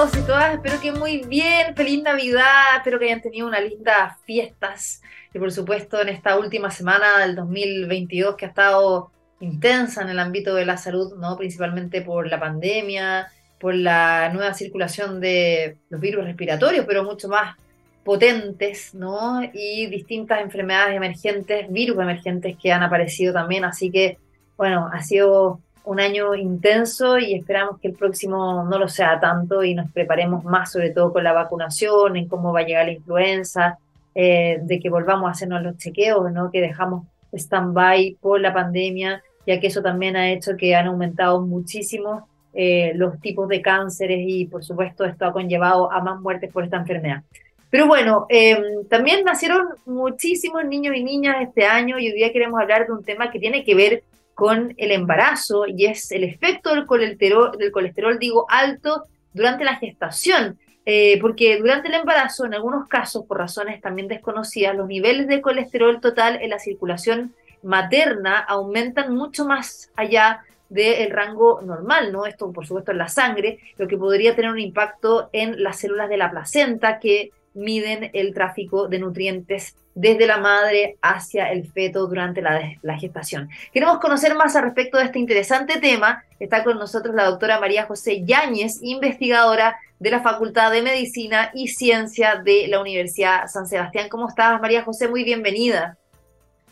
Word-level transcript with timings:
todos 0.00 0.16
y 0.16 0.22
todas? 0.22 0.54
Espero 0.54 0.80
que 0.80 0.92
muy 0.92 1.18
bien, 1.26 1.76
feliz 1.76 2.02
Navidad, 2.02 2.78
espero 2.78 2.98
que 2.98 3.04
hayan 3.04 3.20
tenido 3.20 3.46
unas 3.46 3.62
lindas 3.62 4.18
fiestas 4.24 5.02
y 5.34 5.38
por 5.38 5.52
supuesto 5.52 6.00
en 6.00 6.08
esta 6.08 6.38
última 6.38 6.70
semana 6.70 7.18
del 7.18 7.36
2022 7.36 8.34
que 8.34 8.46
ha 8.46 8.48
estado 8.48 9.10
intensa 9.40 10.00
en 10.00 10.08
el 10.08 10.18
ámbito 10.18 10.54
de 10.54 10.64
la 10.64 10.78
salud, 10.78 11.18
¿no? 11.18 11.36
principalmente 11.36 12.00
por 12.00 12.28
la 12.28 12.40
pandemia, 12.40 13.28
por 13.58 13.74
la 13.74 14.30
nueva 14.32 14.54
circulación 14.54 15.20
de 15.20 15.76
los 15.90 16.00
virus 16.00 16.24
respiratorios, 16.24 16.86
pero 16.88 17.04
mucho 17.04 17.28
más 17.28 17.58
potentes, 18.02 18.94
¿no? 18.94 19.42
Y 19.52 19.86
distintas 19.88 20.40
enfermedades 20.40 20.96
emergentes, 20.96 21.70
virus 21.70 21.98
emergentes 21.98 22.56
que 22.56 22.72
han 22.72 22.82
aparecido 22.82 23.34
también, 23.34 23.66
así 23.66 23.90
que, 23.90 24.16
bueno, 24.56 24.88
ha 24.90 25.02
sido 25.02 25.60
un 25.84 26.00
año 26.00 26.34
intenso 26.34 27.18
y 27.18 27.34
esperamos 27.34 27.80
que 27.80 27.88
el 27.88 27.94
próximo 27.94 28.64
no 28.64 28.78
lo 28.78 28.88
sea 28.88 29.18
tanto 29.20 29.62
y 29.64 29.74
nos 29.74 29.90
preparemos 29.90 30.44
más, 30.44 30.72
sobre 30.72 30.90
todo 30.90 31.12
con 31.12 31.24
la 31.24 31.32
vacunación, 31.32 32.16
en 32.16 32.28
cómo 32.28 32.52
va 32.52 32.60
a 32.60 32.64
llegar 32.64 32.86
la 32.86 32.92
influenza, 32.92 33.78
eh, 34.14 34.58
de 34.62 34.80
que 34.80 34.90
volvamos 34.90 35.28
a 35.28 35.32
hacernos 35.32 35.62
los 35.62 35.76
chequeos, 35.78 36.30
¿no? 36.32 36.50
que 36.50 36.60
dejamos 36.60 37.06
stand-by 37.32 38.16
por 38.20 38.40
la 38.40 38.52
pandemia, 38.52 39.22
ya 39.46 39.60
que 39.60 39.68
eso 39.68 39.82
también 39.82 40.16
ha 40.16 40.30
hecho 40.30 40.56
que 40.56 40.74
han 40.74 40.86
aumentado 40.86 41.40
muchísimo 41.40 42.28
eh, 42.52 42.92
los 42.96 43.20
tipos 43.20 43.48
de 43.48 43.62
cánceres 43.62 44.18
y 44.20 44.46
por 44.46 44.64
supuesto 44.64 45.04
esto 45.04 45.24
ha 45.24 45.32
conllevado 45.32 45.90
a 45.92 46.00
más 46.02 46.20
muertes 46.20 46.52
por 46.52 46.64
esta 46.64 46.78
enfermedad. 46.78 47.22
Pero 47.70 47.86
bueno, 47.86 48.26
em, 48.28 48.84
también 48.88 49.24
nacieron 49.24 49.68
muchísimos 49.86 50.64
niños 50.64 50.96
y 50.96 51.04
niñas 51.04 51.36
este 51.40 51.64
año 51.64 52.00
y 52.00 52.08
hoy 52.08 52.14
día 52.14 52.32
queremos 52.32 52.60
hablar 52.60 52.86
de 52.86 52.92
un 52.92 53.04
tema 53.04 53.30
que 53.30 53.38
tiene 53.38 53.62
que 53.62 53.76
ver 53.76 54.02
con 54.34 54.74
el 54.76 54.92
embarazo 54.92 55.64
y 55.66 55.86
es 55.86 56.10
el 56.12 56.24
efecto 56.24 56.74
del 56.74 56.86
colesterol, 56.86 57.52
del 57.58 57.72
colesterol 57.72 58.18
digo, 58.18 58.46
alto 58.48 59.04
durante 59.32 59.64
la 59.64 59.76
gestación. 59.76 60.58
Eh, 60.86 61.18
porque 61.20 61.58
durante 61.58 61.88
el 61.88 61.94
embarazo, 61.94 62.46
en 62.46 62.54
algunos 62.54 62.88
casos, 62.88 63.24
por 63.26 63.38
razones 63.38 63.80
también 63.80 64.08
desconocidas, 64.08 64.74
los 64.74 64.88
niveles 64.88 65.28
de 65.28 65.42
colesterol 65.42 66.00
total 66.00 66.40
en 66.40 66.50
la 66.50 66.58
circulación 66.58 67.34
materna 67.62 68.38
aumentan 68.38 69.14
mucho 69.14 69.44
más 69.44 69.90
allá 69.94 70.42
del 70.70 71.10
rango 71.10 71.60
normal, 71.62 72.12
¿no? 72.12 72.26
Esto, 72.26 72.50
por 72.52 72.66
supuesto, 72.66 72.92
en 72.92 72.98
la 72.98 73.08
sangre, 73.08 73.58
lo 73.76 73.88
que 73.88 73.98
podría 73.98 74.34
tener 74.34 74.50
un 74.50 74.58
impacto 74.58 75.28
en 75.32 75.62
las 75.62 75.78
células 75.78 76.08
de 76.08 76.16
la 76.16 76.30
placenta 76.30 76.98
que 76.98 77.32
miden 77.54 78.10
el 78.12 78.32
tráfico 78.32 78.88
de 78.88 78.98
nutrientes 78.98 79.76
desde 79.94 80.26
la 80.26 80.38
madre 80.38 80.96
hacia 81.02 81.50
el 81.50 81.66
feto 81.70 82.06
durante 82.06 82.40
la, 82.42 82.98
gestación. 82.98 83.48
Queremos 83.72 83.98
conocer 83.98 84.34
más 84.34 84.54
al 84.56 84.64
respecto 84.64 84.98
de 84.98 85.04
este 85.04 85.18
interesante 85.18 85.80
tema. 85.80 86.24
Está 86.38 86.64
con 86.64 86.78
nosotros 86.78 87.14
la 87.14 87.24
doctora 87.24 87.60
María 87.60 87.86
José 87.86 88.24
Yáñez, 88.24 88.78
investigadora 88.82 89.76
de 89.98 90.10
la 90.10 90.20
Facultad 90.20 90.70
de 90.70 90.82
Medicina 90.82 91.50
y 91.54 91.68
Ciencia 91.68 92.40
de 92.42 92.68
la 92.68 92.80
Universidad 92.80 93.46
San 93.48 93.66
Sebastián. 93.66 94.08
¿Cómo 94.08 94.28
estás, 94.28 94.60
María 94.60 94.82
José? 94.82 95.08
Muy 95.08 95.24
bienvenida. 95.24 95.98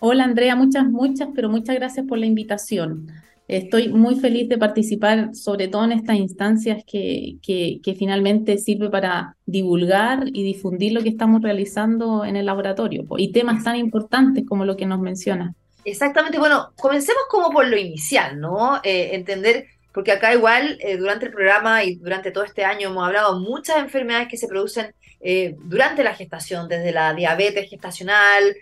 Hola, 0.01 0.25
Andrea. 0.25 0.55
Muchas, 0.55 0.85
muchas, 0.85 1.29
pero 1.35 1.49
muchas 1.49 1.75
gracias 1.75 2.07
por 2.07 2.19
la 2.19 2.27
invitación. 2.27 3.09
Estoy 3.49 3.89
muy 3.89 4.21
feliz 4.21 4.47
de 4.51 4.59
participar, 4.59 5.35
sobre 5.35 5.69
todo 5.69 5.85
en 5.85 5.93
estas 5.93 6.17
instancias 6.17 6.85
que, 6.87 7.39
que, 7.43 7.95
finalmente 7.99 8.59
sirve 8.59 8.91
para 8.91 9.37
divulgar 9.47 10.25
y 10.27 10.43
difundir 10.43 10.93
lo 10.93 11.03
que 11.03 11.09
estamos 11.09 11.41
realizando 11.41 12.27
en 12.27 12.37
el 12.37 12.45
laboratorio 12.45 13.07
y 13.17 13.33
temas 13.33 13.65
tan 13.65 13.77
importantes 13.77 14.45
como 14.47 14.67
lo 14.67 14.77
que 14.77 14.85
nos 14.85 15.01
menciona. 15.01 15.55
Exactamente, 15.83 16.39
bueno, 16.39 16.75
comencemos 16.77 17.23
como 17.31 17.51
por 17.51 17.67
lo 17.67 17.79
inicial, 17.79 18.39
¿no? 18.39 18.81
Eh, 18.85 19.15
entender, 19.15 19.65
porque 19.95 20.13
acá 20.13 20.35
igual 20.35 20.77
eh, 20.81 20.99
durante 20.99 21.25
el 21.25 21.33
programa 21.33 21.83
y 21.85 21.95
durante 21.95 22.31
todo 22.31 22.45
este 22.45 22.67
año 22.67 22.91
hemos 22.91 23.07
hablado 23.07 23.41
muchas 23.41 23.79
enfermedades 23.79 24.29
que 24.29 24.37
se 24.37 24.47
producen 24.47 24.95
eh, 25.23 25.57
durante 25.65 26.05
la 26.05 26.15
gestación, 26.15 26.69
desde 26.69 26.93
la 26.93 27.15
diabetes 27.15 27.71
gestacional, 27.71 28.55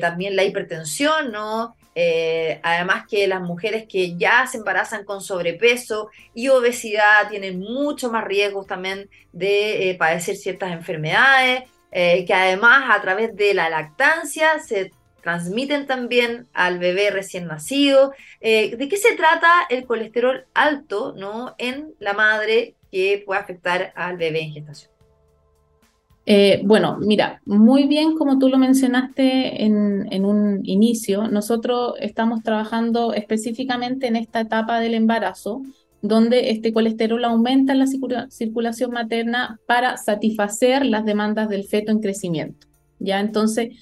también 0.00 0.36
la 0.36 0.44
hipertensión, 0.44 1.32
¿no? 1.32 1.74
Eh, 1.94 2.60
además 2.62 3.04
que 3.08 3.26
las 3.28 3.40
mujeres 3.40 3.86
que 3.88 4.16
ya 4.16 4.46
se 4.46 4.58
embarazan 4.58 5.04
con 5.04 5.20
sobrepeso 5.20 6.10
y 6.34 6.48
obesidad 6.48 7.28
tienen 7.30 7.60
mucho 7.60 8.10
más 8.10 8.24
riesgos 8.24 8.66
también 8.66 9.08
de 9.32 9.90
eh, 9.90 9.94
padecer 9.94 10.36
ciertas 10.36 10.72
enfermedades, 10.72 11.64
eh, 11.92 12.24
que 12.24 12.34
además 12.34 12.84
a 12.90 13.00
través 13.00 13.36
de 13.36 13.54
la 13.54 13.68
lactancia 13.70 14.58
se 14.58 14.90
transmiten 15.22 15.86
también 15.86 16.48
al 16.52 16.78
bebé 16.78 17.10
recién 17.10 17.46
nacido. 17.46 18.12
¿De 18.40 18.88
qué 18.90 18.96
se 18.98 19.16
trata 19.16 19.48
el 19.70 19.86
colesterol 19.86 20.44
alto 20.52 21.14
¿no? 21.16 21.54
en 21.56 21.94
la 21.98 22.12
madre 22.12 22.74
que 22.92 23.22
puede 23.24 23.40
afectar 23.40 23.92
al 23.96 24.18
bebé 24.18 24.42
en 24.42 24.52
gestación? 24.52 24.93
Eh, 26.26 26.62
bueno, 26.64 26.96
mira, 27.00 27.42
muy 27.44 27.86
bien 27.86 28.16
como 28.16 28.38
tú 28.38 28.48
lo 28.48 28.56
mencionaste 28.56 29.62
en, 29.64 30.24
un 30.24 30.60
inicio, 30.64 31.28
nosotros 31.28 31.94
estamos 32.00 32.42
trabajando 32.42 33.12
específicamente 33.12 34.06
en 34.06 34.16
esta 34.16 34.40
etapa 34.40 34.80
del 34.80 34.94
embarazo, 34.94 35.62
donde 36.00 36.50
este 36.50 36.72
colesterol 36.72 37.24
aumenta 37.24 37.72
en 37.72 37.78
la 37.78 37.86
circulación 38.28 38.90
materna 38.90 39.58
para 39.66 39.96
satisfacer 39.96 40.86
las 40.86 41.04
demandas 41.04 41.48
del 41.48 41.64
feto 41.64 41.92
en 41.92 42.00
crecimiento. 42.00 42.66
Ya 42.98 43.20
entonces, 43.20 43.76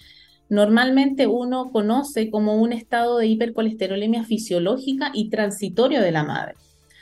normalmente 0.48 1.26
uno 1.26 1.70
conoce 1.70 2.30
como 2.30 2.56
un 2.56 2.72
estado 2.72 3.19
de 3.19 3.26
hipercolesterolemia 3.26 4.24
fisiológica 4.24 5.10
y 5.14 5.30
transitorio 5.30 6.00
de 6.00 6.12
la 6.12 6.24
madre. 6.24 6.54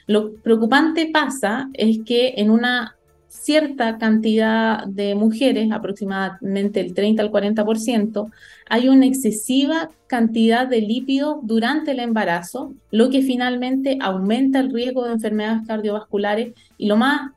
Lo 0.07 0.35
preocupante 0.35 1.11
pasa 1.13 1.69
es 1.75 2.01
que 2.05 2.35
en 2.37 2.51
una 2.51 2.97
cierta 3.31 3.97
cantidad 3.97 4.85
de 4.87 5.15
mujeres, 5.15 5.71
aproximadamente 5.71 6.81
el 6.81 6.95
30 6.95 7.23
al 7.23 7.31
40%, 7.31 8.31
hay 8.69 8.89
una 8.89 9.07
excesiva 9.07 9.89
cantidad 10.09 10.67
de 10.67 10.81
lípidos 10.81 11.37
durante 11.43 11.93
el 11.93 12.01
embarazo, 12.01 12.75
lo 12.91 13.09
que 13.09 13.23
finalmente 13.23 13.99
aumenta 14.01 14.59
el 14.59 14.73
riesgo 14.73 15.05
de 15.05 15.13
enfermedades 15.13 15.67
cardiovasculares 15.67 16.55
y 16.77 16.87
lo 16.87 16.97
más, 16.97 17.31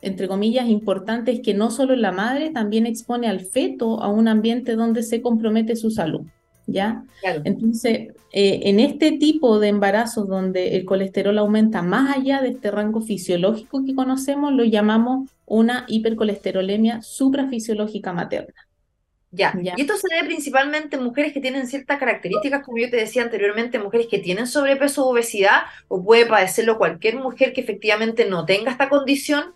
entre 0.00 0.26
comillas, 0.26 0.68
importante 0.68 1.30
es 1.30 1.40
que 1.40 1.54
no 1.54 1.70
solo 1.70 1.94
la 1.94 2.10
madre 2.10 2.50
también 2.50 2.86
expone 2.86 3.28
al 3.28 3.40
feto 3.40 4.02
a 4.02 4.08
un 4.08 4.26
ambiente 4.26 4.74
donde 4.74 5.04
se 5.04 5.22
compromete 5.22 5.76
su 5.76 5.92
salud. 5.92 6.22
¿Ya? 6.66 7.04
Entonces, 7.44 8.08
eh, 8.32 8.60
en 8.64 8.80
este 8.80 9.12
tipo 9.12 9.58
de 9.58 9.68
embarazos 9.68 10.28
donde 10.28 10.76
el 10.76 10.84
colesterol 10.84 11.38
aumenta 11.38 11.82
más 11.82 12.16
allá 12.16 12.40
de 12.40 12.50
este 12.50 12.70
rango 12.70 13.00
fisiológico 13.00 13.84
que 13.84 13.94
conocemos, 13.94 14.52
lo 14.52 14.64
llamamos 14.64 15.30
una 15.46 15.84
hipercolesterolemia 15.88 17.02
suprafisiológica 17.02 18.12
materna. 18.12 18.68
Ya. 19.34 19.54
y 19.56 19.80
esto 19.80 19.96
se 19.96 20.14
debe 20.14 20.26
principalmente 20.26 20.96
en 20.96 21.04
mujeres 21.04 21.32
que 21.32 21.40
tienen 21.40 21.66
ciertas 21.66 21.98
características, 21.98 22.62
como 22.62 22.76
yo 22.76 22.90
te 22.90 22.98
decía 22.98 23.22
anteriormente, 23.22 23.78
mujeres 23.78 24.06
que 24.10 24.18
tienen 24.18 24.46
sobrepeso 24.46 25.06
o 25.06 25.10
obesidad, 25.10 25.62
o 25.88 26.04
puede 26.04 26.26
padecerlo 26.26 26.76
cualquier 26.76 27.16
mujer 27.16 27.54
que 27.54 27.62
efectivamente 27.62 28.26
no 28.26 28.44
tenga 28.44 28.70
esta 28.70 28.90
condición. 28.90 29.54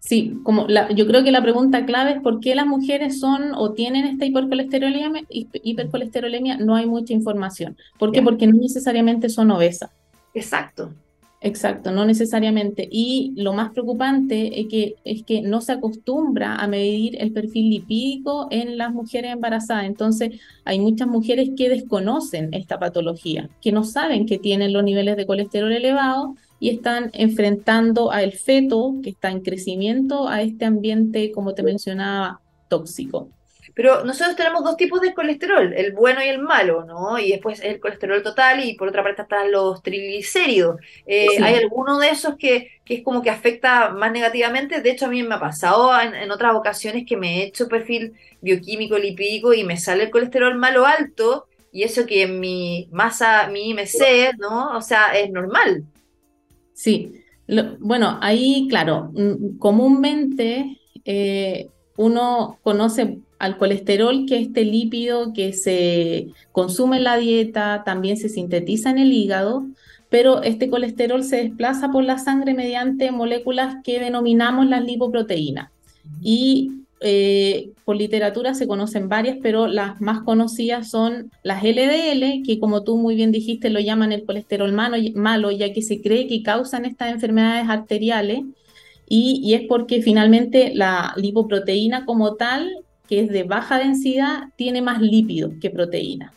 Sí, 0.00 0.38
como 0.42 0.66
la, 0.68 0.90
yo 0.92 1.06
creo 1.06 1.24
que 1.24 1.32
la 1.32 1.42
pregunta 1.42 1.84
clave 1.84 2.12
es 2.12 2.20
por 2.20 2.40
qué 2.40 2.54
las 2.54 2.66
mujeres 2.66 3.18
son 3.20 3.52
o 3.54 3.72
tienen 3.72 4.06
esta 4.06 4.24
hipercolesterolemia, 4.24 5.24
hipercolesterolemia 5.28 6.56
no 6.56 6.76
hay 6.76 6.86
mucha 6.86 7.12
información. 7.12 7.76
¿Por 7.98 8.12
qué? 8.12 8.22
Porque 8.22 8.46
no 8.46 8.54
necesariamente 8.58 9.28
son 9.28 9.50
obesas. 9.50 9.90
Exacto. 10.34 10.92
Exacto, 11.40 11.92
no 11.92 12.04
necesariamente. 12.04 12.88
Y 12.90 13.32
lo 13.36 13.52
más 13.52 13.70
preocupante 13.70 14.60
es 14.60 14.66
que, 14.66 14.96
es 15.04 15.22
que 15.22 15.40
no 15.40 15.60
se 15.60 15.72
acostumbra 15.72 16.56
a 16.56 16.66
medir 16.66 17.16
el 17.22 17.32
perfil 17.32 17.70
lipídico 17.70 18.48
en 18.50 18.76
las 18.76 18.92
mujeres 18.92 19.32
embarazadas. 19.32 19.84
Entonces, 19.84 20.40
hay 20.64 20.80
muchas 20.80 21.06
mujeres 21.06 21.50
que 21.56 21.68
desconocen 21.68 22.48
esta 22.52 22.80
patología, 22.80 23.48
que 23.60 23.70
no 23.70 23.84
saben 23.84 24.26
que 24.26 24.38
tienen 24.38 24.72
los 24.72 24.82
niveles 24.82 25.16
de 25.16 25.26
colesterol 25.26 25.72
elevados 25.72 26.30
y 26.58 26.70
están 26.70 27.10
enfrentando 27.12 28.10
al 28.10 28.32
feto 28.32 28.96
que 29.00 29.10
está 29.10 29.30
en 29.30 29.42
crecimiento 29.42 30.28
a 30.28 30.42
este 30.42 30.64
ambiente, 30.64 31.30
como 31.30 31.54
te 31.54 31.62
mencionaba, 31.62 32.40
tóxico. 32.66 33.30
Pero 33.78 34.04
nosotros 34.04 34.34
tenemos 34.34 34.64
dos 34.64 34.76
tipos 34.76 35.00
de 35.00 35.14
colesterol, 35.14 35.72
el 35.72 35.92
bueno 35.92 36.20
y 36.20 36.26
el 36.26 36.40
malo, 36.40 36.84
¿no? 36.84 37.16
Y 37.16 37.30
después 37.30 37.60
el 37.60 37.78
colesterol 37.78 38.24
total 38.24 38.64
y 38.64 38.74
por 38.74 38.88
otra 38.88 39.04
parte 39.04 39.22
están 39.22 39.52
los 39.52 39.84
triglicéridos. 39.84 40.80
Eh, 41.06 41.40
¿Hay 41.40 41.54
alguno 41.54 41.96
de 42.00 42.08
esos 42.08 42.34
que, 42.36 42.72
que, 42.84 42.94
es 42.94 43.04
como 43.04 43.22
que 43.22 43.30
afecta 43.30 43.90
más 43.90 44.10
negativamente? 44.10 44.80
De 44.80 44.90
hecho, 44.90 45.06
a 45.06 45.10
mí 45.10 45.22
me 45.22 45.36
ha 45.36 45.38
pasado 45.38 45.92
en, 46.00 46.28
otras 46.32 46.56
ocasiones 46.56 47.04
que 47.06 47.16
me 47.16 47.38
he 47.38 47.44
hecho 47.44 47.68
perfil 47.68 48.14
bioquímico, 48.40 48.98
lipídico 48.98 49.54
y 49.54 49.62
me 49.62 49.76
sale 49.76 50.02
el 50.02 50.10
colesterol 50.10 50.56
malo 50.56 50.84
alto 50.84 51.46
y 51.70 51.84
eso 51.84 52.04
que 52.04 52.22
en 52.22 52.40
mi 52.40 52.88
masa, 52.90 53.46
mi 53.46 53.70
IMC, 53.70 54.38
¿no? 54.40 54.76
O 54.76 54.82
sea, 54.82 55.16
es 55.16 55.30
normal. 55.30 55.84
Sí, 56.74 57.22
bueno, 57.78 58.18
ahí, 58.20 58.66
claro, 58.68 59.12
mm, 59.14 59.56
comúnmente 59.58 60.80
eh, 61.04 61.68
uno 61.96 62.58
conoce 62.64 63.18
al 63.38 63.56
colesterol, 63.56 64.26
que 64.26 64.36
es 64.36 64.48
este 64.48 64.64
lípido 64.64 65.32
que 65.32 65.52
se 65.52 66.28
consume 66.52 66.98
en 66.98 67.04
la 67.04 67.16
dieta, 67.16 67.82
también 67.84 68.16
se 68.16 68.28
sintetiza 68.28 68.90
en 68.90 68.98
el 68.98 69.12
hígado, 69.12 69.66
pero 70.08 70.42
este 70.42 70.70
colesterol 70.70 71.22
se 71.22 71.36
desplaza 71.36 71.90
por 71.90 72.04
la 72.04 72.18
sangre 72.18 72.54
mediante 72.54 73.10
moléculas 73.10 73.76
que 73.84 74.00
denominamos 74.00 74.66
las 74.66 74.84
lipoproteínas. 74.84 75.70
Y 76.20 76.72
eh, 77.00 77.70
por 77.84 77.96
literatura 77.96 78.54
se 78.54 78.66
conocen 78.66 79.08
varias, 79.08 79.38
pero 79.40 79.68
las 79.68 80.00
más 80.00 80.22
conocidas 80.22 80.90
son 80.90 81.30
las 81.44 81.62
LDL, 81.62 82.42
que 82.44 82.58
como 82.58 82.82
tú 82.82 82.96
muy 82.96 83.14
bien 83.14 83.30
dijiste 83.30 83.70
lo 83.70 83.78
llaman 83.78 84.12
el 84.12 84.24
colesterol 84.24 84.72
malo, 84.72 84.96
malo 85.14 85.50
ya 85.52 85.72
que 85.72 85.82
se 85.82 86.00
cree 86.00 86.26
que 86.26 86.42
causan 86.42 86.84
estas 86.84 87.12
enfermedades 87.12 87.68
arteriales, 87.68 88.40
y, 89.10 89.40
y 89.42 89.54
es 89.54 89.62
porque 89.68 90.02
finalmente 90.02 90.72
la 90.74 91.14
lipoproteína 91.16 92.04
como 92.04 92.34
tal, 92.34 92.68
que 93.08 93.20
es 93.20 93.28
de 93.30 93.42
baja 93.42 93.78
densidad, 93.78 94.50
tiene 94.56 94.82
más 94.82 95.00
lípidos 95.00 95.54
que 95.60 95.70
proteína. 95.70 96.32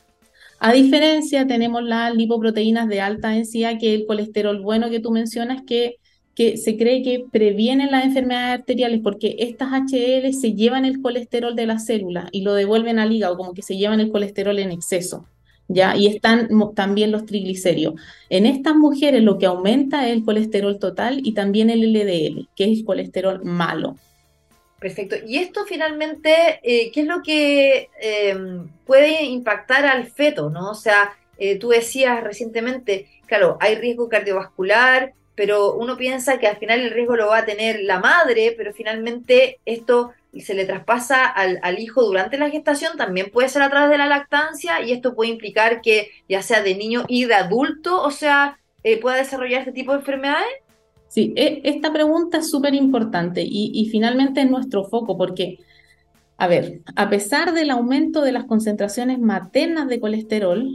A 0.59 0.73
diferencia, 0.73 1.45
tenemos 1.45 1.83
las 1.83 2.15
lipoproteínas 2.15 2.87
de 2.87 3.01
alta 3.01 3.29
densidad, 3.29 3.77
que 3.79 3.93
es 3.93 4.01
el 4.01 4.07
colesterol 4.07 4.61
bueno 4.61 4.89
que 4.89 4.99
tú 4.99 5.11
mencionas, 5.11 5.63
que 5.63 5.97
que 6.35 6.57
se 6.57 6.77
cree 6.77 7.03
que 7.03 7.25
previenen 7.31 7.91
las 7.91 8.05
enfermedades 8.05 8.59
arteriales 8.59 9.01
porque 9.03 9.35
estas 9.39 9.69
HDL 9.69 10.33
se 10.33 10.53
llevan 10.53 10.85
el 10.85 11.01
colesterol 11.01 11.55
de 11.55 11.65
la 11.65 11.79
célula 11.79 12.29
y 12.31 12.41
lo 12.41 12.53
devuelven 12.53 12.99
al 12.99 13.11
hígado, 13.11 13.37
como 13.37 13.53
que 13.53 13.61
se 13.61 13.77
llevan 13.77 13.99
el 13.99 14.11
colesterol 14.11 14.57
en 14.59 14.71
exceso. 14.71 15.25
¿Ya? 15.67 15.95
Y 15.95 16.07
están 16.07 16.49
también 16.75 17.11
los 17.11 17.25
triglicéridos. 17.25 17.95
En 18.29 18.45
estas 18.45 18.75
mujeres 18.75 19.23
lo 19.23 19.37
que 19.37 19.45
aumenta 19.45 20.05
es 20.05 20.13
el 20.13 20.25
colesterol 20.25 20.77
total 20.79 21.21
y 21.23 21.33
también 21.33 21.69
el 21.69 21.93
LDL, 21.93 22.49
que 22.57 22.65
es 22.65 22.79
el 22.79 22.85
colesterol 22.85 23.41
malo. 23.45 23.95
Perfecto. 24.81 25.15
Y 25.27 25.37
esto 25.37 25.63
finalmente, 25.67 26.59
eh, 26.63 26.91
¿qué 26.91 27.01
es 27.01 27.05
lo 27.05 27.21
que 27.21 27.91
eh, 28.01 28.35
puede 28.83 29.25
impactar 29.25 29.85
al 29.85 30.07
feto? 30.07 30.49
¿no? 30.49 30.71
O 30.71 30.73
sea, 30.73 31.15
eh, 31.37 31.59
tú 31.59 31.69
decías 31.69 32.23
recientemente, 32.23 33.07
claro, 33.27 33.59
hay 33.59 33.75
riesgo 33.75 34.09
cardiovascular, 34.09 35.13
pero 35.35 35.75
uno 35.75 35.97
piensa 35.97 36.39
que 36.39 36.47
al 36.47 36.57
final 36.57 36.79
el 36.81 36.89
riesgo 36.89 37.15
lo 37.15 37.27
va 37.27 37.37
a 37.37 37.45
tener 37.45 37.81
la 37.81 37.99
madre, 37.99 38.55
pero 38.57 38.73
finalmente 38.73 39.59
esto 39.65 40.13
se 40.39 40.55
le 40.55 40.65
traspasa 40.65 41.27
al, 41.27 41.79
hijo 41.79 42.01
durante 42.01 42.39
la 42.39 42.49
gestación, 42.49 42.97
también 42.97 43.29
puede 43.29 43.49
ser 43.49 43.61
a 43.61 43.69
través 43.69 43.91
de 43.91 43.99
la 43.99 44.07
lactancia 44.07 44.81
y 44.81 44.93
esto 44.93 45.13
puede 45.13 45.29
implicar 45.29 45.81
que 45.81 46.09
ya 46.27 46.41
sea 46.41 46.63
de 46.63 46.73
niño 46.73 47.05
y 47.07 47.25
de 47.25 47.35
adulto, 47.35 48.01
o 48.01 48.09
sea, 48.09 48.57
eh, 48.83 48.99
pueda 48.99 49.17
desarrollar 49.17 49.59
este 49.59 49.73
tipo 49.73 49.91
de 49.91 49.99
enfermedades. 49.99 50.49
Sí, 51.11 51.33
e, 51.35 51.59
esta 51.65 51.91
pregunta 51.91 52.37
es 52.37 52.49
súper 52.49 52.73
importante 52.73 53.43
y, 53.45 53.85
finalmente 53.91 54.39
es 54.39 54.49
nuestro 54.49 54.85
foco 54.85 55.17
porque, 55.17 55.59
a 56.37 56.47
ver, 56.47 56.79
a 56.95 57.09
pesar 57.09 57.53
del 57.53 57.69
aumento 57.69 58.21
de 58.21 58.31
las 58.31 58.45
concentraciones 58.45 59.19
maternas 59.19 59.89
de 59.89 59.99
colesterol, 59.99 60.69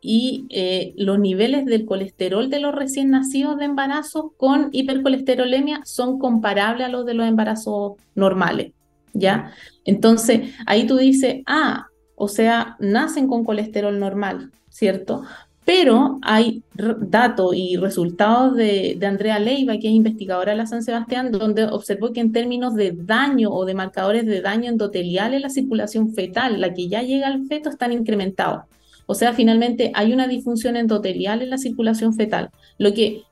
y 0.00 0.46
eh, 0.50 0.92
los 0.96 1.18
niveles 1.18 1.64
del 1.66 1.84
colesterol 1.84 2.50
de 2.50 2.60
los 2.60 2.74
recién 2.74 3.10
nacidos 3.10 3.58
de 3.58 3.64
embarazo 3.64 4.32
con 4.36 4.68
hipercolesterolemia 4.70 5.80
son 5.84 6.18
comparables 6.18 6.86
a 6.86 6.90
los 6.90 7.06
de 7.06 7.14
los 7.14 7.26
embarazos 7.26 7.94
normales, 8.14 8.72
¿ya? 9.14 9.52
Entonces, 9.84 10.52
ahí 10.66 10.86
tú 10.86 10.96
dices, 10.96 11.42
ah, 11.46 11.86
o 12.14 12.28
sea, 12.28 12.76
nacen 12.78 13.26
con 13.26 13.44
colesterol 13.44 13.98
normal, 13.98 14.52
¿cierto? 14.68 15.22
Pero 15.66 16.20
hay 16.22 16.62
datos 16.76 17.52
y 17.56 17.76
resultados 17.76 18.54
de, 18.54 18.96
Andrea 19.02 19.40
Leiva, 19.40 19.76
que 19.78 19.88
es 19.88 19.94
investigadora 19.94 20.52
de 20.52 20.58
la 20.58 20.68
San 20.68 20.84
Sebastián, 20.84 21.32
donde 21.32 21.64
observó 21.64 22.12
que 22.12 22.20
en 22.20 22.30
términos 22.30 22.76
de 22.76 22.92
daño 22.92 23.50
o 23.50 23.64
de 23.64 23.74
marcadores 23.74 24.26
de 24.26 24.40
daño 24.42 24.70
endotelial 24.70 25.34
en 25.34 25.42
la 25.42 25.50
circulación 25.50 26.14
fetal, 26.14 26.60
la 26.60 26.72
que 26.72 26.86
ya 26.86 27.02
llega 27.02 27.26
al 27.26 27.46
feto, 27.48 27.68
están 27.68 27.90
incrementados. 27.90 28.62
O 29.06 29.14
sea, 29.14 29.32
finalmente 29.32 29.90
hay 29.94 30.12
una 30.12 30.28
disfunción 30.28 30.76
endotelial 30.76 31.42
en 31.42 31.50
la 31.50 31.58
circulación 31.58 32.14
fetal, 32.14 32.50
lo 32.78 32.94
que 32.94 33.22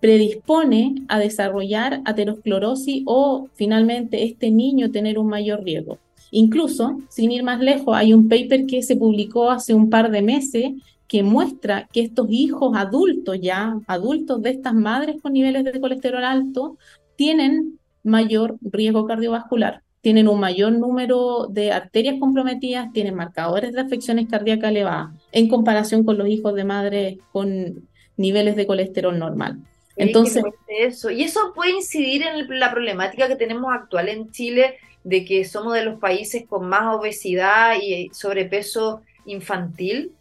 predispone 0.00 0.96
a 1.06 1.20
desarrollar 1.20 2.00
aterosclerosis 2.04 3.04
o 3.06 3.46
finalmente 3.54 4.24
este 4.24 4.50
niño 4.50 4.90
tener 4.90 5.16
un 5.16 5.28
mayor 5.28 5.62
riesgo. 5.62 5.98
Incluso, 6.32 6.98
sin 7.08 7.30
ir 7.30 7.44
más 7.44 7.60
lejos, 7.60 7.96
hay 7.96 8.12
un 8.12 8.28
paper 8.28 8.66
que 8.66 8.82
se 8.82 8.96
publicó 8.96 9.52
hace 9.52 9.74
un 9.74 9.88
par 9.88 10.10
de 10.10 10.22
meses 10.22 10.72
que 11.08 11.22
muestra 11.22 11.88
que 11.92 12.00
estos 12.00 12.26
hijos 12.30 12.76
adultos 12.76 13.38
ya, 13.40 13.76
adultos 13.86 14.42
de 14.42 14.50
estas 14.50 14.74
madres 14.74 15.20
con 15.22 15.32
niveles 15.32 15.64
de 15.64 15.80
colesterol 15.80 16.24
alto, 16.24 16.78
tienen 17.16 17.78
mayor 18.02 18.56
riesgo 18.62 19.06
cardiovascular 19.06 19.84
tienen 20.04 20.28
un 20.28 20.38
mayor 20.38 20.70
número 20.72 21.46
de 21.48 21.72
arterias 21.72 22.16
comprometidas, 22.20 22.92
tienen 22.92 23.14
marcadores 23.14 23.72
de 23.72 23.80
afecciones 23.80 24.28
cardíacas 24.28 24.70
elevadas 24.70 25.14
en 25.32 25.48
comparación 25.48 26.04
con 26.04 26.18
los 26.18 26.28
hijos 26.28 26.54
de 26.54 26.64
madre 26.64 27.18
con 27.32 27.88
niveles 28.18 28.54
de 28.54 28.66
colesterol 28.66 29.18
normal. 29.18 29.60
Entonces, 29.96 30.44
eso. 30.68 31.10
Y 31.10 31.22
eso 31.22 31.52
puede 31.54 31.70
incidir 31.70 32.22
en 32.22 32.60
la 32.60 32.70
problemática 32.70 33.28
que 33.28 33.36
tenemos 33.36 33.72
actual 33.72 34.10
en 34.10 34.30
Chile 34.30 34.76
de 35.04 35.24
que 35.24 35.42
somos 35.46 35.72
de 35.72 35.86
los 35.86 35.98
países 35.98 36.44
con 36.46 36.68
más 36.68 36.94
obesidad 36.94 37.76
y 37.82 38.10
sobrepeso 38.12 39.00
infantil. 39.24 40.12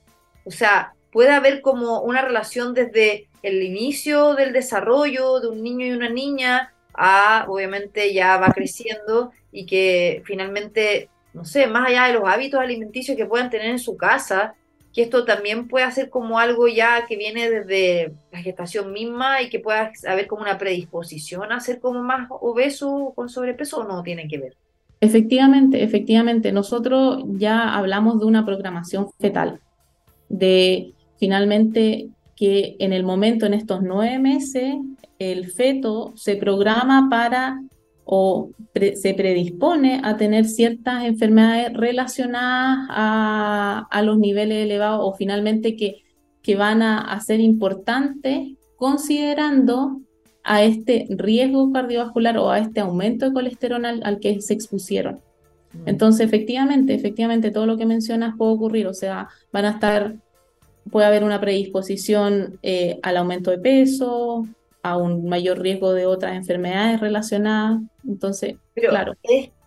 O 0.46 0.52
sea, 0.52 0.94
puede 1.12 1.32
haber 1.32 1.62
como 1.62 2.02
una 2.02 2.22
relación 2.22 2.74
desde 2.74 3.28
el 3.44 3.62
inicio 3.62 4.36
del 4.36 4.54
desarrollo 4.54 5.40
de 5.40 5.48
un 5.48 5.64
niño 5.64 5.86
y 5.86 5.92
una 5.92 6.10
niña 6.10 6.74
a, 6.94 7.46
obviamente, 7.48 8.14
ya 8.14 8.38
va 8.38 8.52
creciendo 8.52 9.32
y 9.52 9.66
que 9.66 10.22
finalmente, 10.26 11.10
no 11.34 11.46
sé, 11.46 11.68
más 11.68 11.88
allá 11.88 12.08
de 12.08 12.14
los 12.14 12.24
hábitos 12.26 12.60
alimenticios 12.60 13.18
que 13.18 13.26
puedan 13.26 13.50
tener 13.50 13.68
en 13.68 13.80
su 13.80 13.98
casa, 13.98 14.56
que 14.94 15.02
esto 15.02 15.26
también 15.26 15.68
pueda 15.68 15.90
ser 15.92 16.10
como 16.10 16.40
algo 16.40 16.68
ya 16.68 17.06
que 17.08 17.18
viene 17.18 17.50
desde 17.50 18.14
la 18.32 18.40
gestación 18.40 18.94
misma 18.94 19.42
y 19.42 19.50
que 19.50 19.60
pueda 19.60 19.92
haber 20.08 20.28
como 20.28 20.44
una 20.44 20.58
predisposición 20.58 21.52
a 21.52 21.60
ser 21.60 21.80
como 21.80 22.04
más 22.04 22.28
obeso 22.30 23.12
con 23.16 23.28
sobrepeso 23.28 23.80
o 23.80 23.84
no 23.88 24.04
tiene 24.04 24.28
que 24.28 24.38
ver. 24.38 24.56
Efectivamente, 25.02 25.84
efectivamente, 25.84 26.52
nosotros 26.52 27.24
ya 27.34 27.76
hablamos 27.76 28.20
de 28.20 28.26
una 28.26 28.46
programación 28.46 29.10
fetal, 29.20 29.60
de 30.34 30.94
finalmente 31.18 32.10
que 32.36 32.76
en 32.80 32.92
el 32.92 33.04
momento, 33.04 33.46
en 33.46 33.54
estos 33.54 33.82
nueve 33.84 34.18
meses, 34.20 34.76
el 35.20 35.52
feto 35.52 36.14
se 36.16 36.36
programa 36.36 37.08
para 37.10 37.62
o 38.04 38.50
se 38.96 39.14
predispone 39.14 40.02
a 40.04 40.18
tener 40.18 40.46
ciertas 40.46 41.06
enfermedades 41.06 41.74
relacionadas 41.74 42.88
a, 42.90 44.02
los 44.04 44.18
niveles 44.18 44.66
elevados 44.66 45.00
o 45.04 45.14
finalmente 45.14 45.76
que, 45.78 46.04
que 46.42 46.56
van 46.56 46.82
a, 46.82 47.18
ser 47.22 47.40
importantes 47.40 48.58
considerando 48.76 50.02
a 50.44 50.64
este 50.64 51.06
riesgo 51.10 51.72
cardiovascular 51.72 52.38
o 52.38 52.50
a 52.50 52.60
este 52.60 52.82
aumento 52.82 53.28
de 53.28 53.34
colesterol 53.34 53.86
al, 53.86 54.20
que 54.20 54.42
se 54.42 54.54
expusieron. 54.54 55.22
Mm. 55.72 55.88
Entonces, 55.88 56.26
efectivamente, 56.26 56.94
efectivamente, 56.94 57.52
todo 57.52 57.66
lo 57.66 57.78
que 57.78 57.86
mencionas 57.86 58.36
puede 58.38 58.52
ocurrir, 58.52 58.88
o 58.88 58.94
sea, 58.94 59.30
van 59.54 59.66
a 59.66 59.72
estar, 59.72 60.16
puede 60.92 61.08
haber 61.08 61.24
una 61.24 61.40
predisposición 61.40 62.60
eh, 62.64 63.00
al 63.04 63.18
aumento 63.18 63.52
de 63.52 63.58
peso, 63.58 64.46
a 64.82 64.98
un 64.98 65.28
mayor 65.28 65.60
riesgo 65.60 65.94
de 65.94 66.06
otras 66.06 66.36
enfermedades 66.36 67.00
relacionadas. 67.00 67.80
Entonces, 68.08 68.56
claro. 68.76 69.14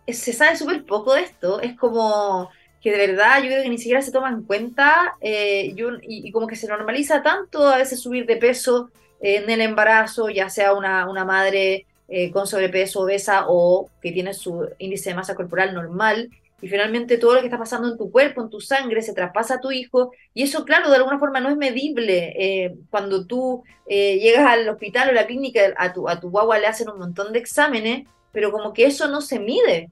se 0.06 0.32
sabe 0.32 0.56
súper 0.56 0.85
poco 0.85 1.14
de 1.14 1.23
esto. 1.23 1.61
Es 1.61 1.75
como 1.76 2.50
que 2.82 2.92
de 2.92 3.06
verdad 3.06 3.42
yo 3.42 3.46
creo 3.46 3.62
que 3.62 3.68
ni 3.68 3.78
siquiera 3.78 4.02
se 4.02 4.12
toma 4.12 4.28
en 4.28 4.42
cuenta 4.42 5.14
eh, 5.20 5.75
y, 6.02 6.30
como 6.30 6.46
que 6.46 6.54
se 6.54 6.68
normaliza 6.68 7.23
tanto 7.23 7.66
a 7.66 7.78
veces 7.78 8.00
subir 8.00 8.26
de 8.26 8.37
peso 8.37 8.90
en 9.20 9.49
el 9.49 9.61
embarazo, 9.62 10.28
ya 10.28 10.50
sea 10.50 10.75
una, 10.75 11.08
una 11.08 11.25
madre 11.25 11.87
eh, 12.08 12.30
con 12.30 12.46
sobrepeso, 12.46 13.00
obesa 13.00 13.46
o 13.49 13.90
que 14.00 14.12
tiene 14.12 14.35
su 14.35 14.68
índice 14.78 15.11
de 15.11 15.16
masa 15.16 15.35
corporal 15.35 15.75
normal 15.75 16.30
y 16.63 16.69
finalmente 16.69 17.19
todo 17.19 17.35
lo 17.35 17.41
que 17.41 17.47
está 17.47 17.59
pasando 17.59 17.89
en 17.89 17.99
tu 17.99 18.11
cuerpo, 18.11 18.43
en 18.43 18.51
tu 18.51 18.61
sangre, 18.61 19.03
se 19.03 19.13
traspasa 19.13 19.55
a 19.55 19.61
tu 19.61 19.71
hijo, 19.71 20.13
y 20.33 20.43
eso, 20.43 20.65
claro, 20.65 20.91
de 20.91 20.97
alguna 20.97 21.19
forma 21.19 21.41
no 21.41 21.51
es 21.51 21.57
medible. 21.57 22.33
Eh, 22.39 22.75
cuando 22.91 23.27
tú 23.27 23.63
eh, 23.87 24.19
llegas 24.19 24.47
al 24.47 24.69
hospital 24.69 25.09
o 25.09 25.11
a 25.11 25.15
la 25.15 25.27
clínica, 25.27 25.61
a 25.77 25.93
tu, 25.93 26.09
a 26.09 26.19
tu 26.19 26.31
guagua 26.31 26.59
le 26.59 26.67
hacen 26.67 26.89
un 26.89 26.99
montón 26.99 27.33
de 27.33 27.39
exámenes, 27.39 28.07
pero 28.33 28.53
como 28.53 28.73
que 28.73 28.87
eso 28.87 29.09
no 29.09 29.21
se 29.21 29.39
mide. 29.39 29.91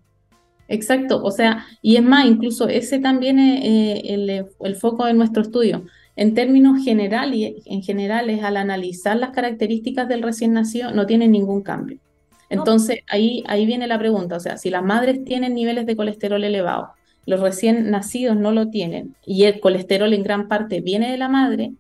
Exacto, 0.68 1.23
o 1.23 1.30
sea, 1.30 1.66
y 1.83 1.97
es 1.97 2.02
más, 2.02 2.25
incluso 2.25 2.68
ese 2.68 2.99
también 2.99 3.38
es 3.38 3.64
eh, 3.64 4.47
el, 4.61 4.76
foco 4.76 5.04
de 5.04 5.12
nuestro 5.12 5.42
estudio. 5.42 5.85
En 6.16 6.35
términos 6.35 6.83
generales, 6.83 7.54
en 7.66 7.83
generales, 7.83 8.42
al 8.42 8.56
analizar 8.56 9.16
las 9.16 9.30
características 9.30 10.09
del 10.09 10.23
recién 10.23 10.54
nacido, 10.54 10.92
no 10.92 11.06
tiene 11.06 11.28
ningún 11.28 11.62
cambio. 11.62 11.99
Entonces, 12.48 13.00
ahí, 13.08 13.42
ahí 13.46 13.66
viene 13.66 13.86
la 13.86 13.98
pregunta, 13.98 14.36
o 14.36 14.40
sea, 14.40 14.56
si 14.56 14.70
las 14.70 14.82
madres 14.82 15.24
tienen 15.24 15.54
niveles 15.54 15.86
de 15.86 15.96
colesterol 15.96 16.42
elevados, 16.44 16.90
los 17.26 17.40
recién 17.40 17.90
nacidos 17.90 18.36
no 18.36 18.52
lo 18.52 18.68
tienen 18.68 19.14
y 19.24 19.44
el 19.44 19.60
colesterol 19.60 20.12
en 20.12 20.22
gran 20.22 20.48
parte 20.48 20.80
viene 20.80 21.10
de 21.10 21.18
la 21.18 21.28
madre, 21.28 21.72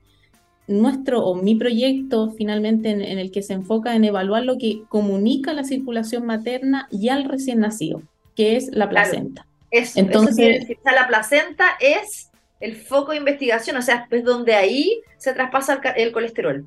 nuestro 0.66 1.24
o 1.24 1.34
mi 1.34 1.54
proyecto 1.54 2.32
finalmente 2.36 2.90
en, 2.90 3.02
el 3.02 3.30
que 3.30 3.42
se 3.42 3.52
enfoca 3.52 3.94
en 3.94 4.04
evaluar 4.04 4.44
lo 4.44 4.56
que 4.56 4.82
comunica 4.88 5.52
la 5.52 5.64
circulación 5.64 6.24
materna 6.24 6.88
y 6.90 7.10
al 7.10 7.24
recién 7.24 7.60
nacido, 7.60 8.02
que 8.34 8.56
es 8.56 8.68
la 8.72 8.88
placenta. 8.88 9.46
Entonces, 9.70 10.66
la 10.84 11.06
placenta 11.06 11.76
es 11.80 12.30
el 12.60 12.76
foco 12.76 13.10
de 13.10 13.18
investigación, 13.18 13.76
o 13.76 13.82
sea, 13.82 14.06
es 14.10 14.24
donde 14.24 14.54
ahí 14.54 15.00
se 15.18 15.34
traspasa 15.34 15.80
el 15.96 16.12
colesterol. 16.12 16.64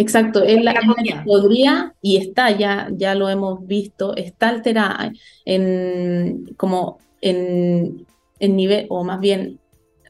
Exacto, 0.00 0.42
es 0.42 0.62
la, 0.64 0.72
que 0.72 1.14
podría 1.26 1.94
y 2.00 2.16
está, 2.16 2.50
ya, 2.56 2.88
ya 2.90 3.14
lo 3.14 3.28
hemos 3.28 3.66
visto, 3.66 4.16
está 4.16 4.48
alterada 4.48 5.12
en 5.44 6.46
como 6.56 6.96
en, 7.20 8.06
en 8.38 8.56
nivel, 8.56 8.86
o 8.88 9.04
más 9.04 9.20
bien 9.20 9.60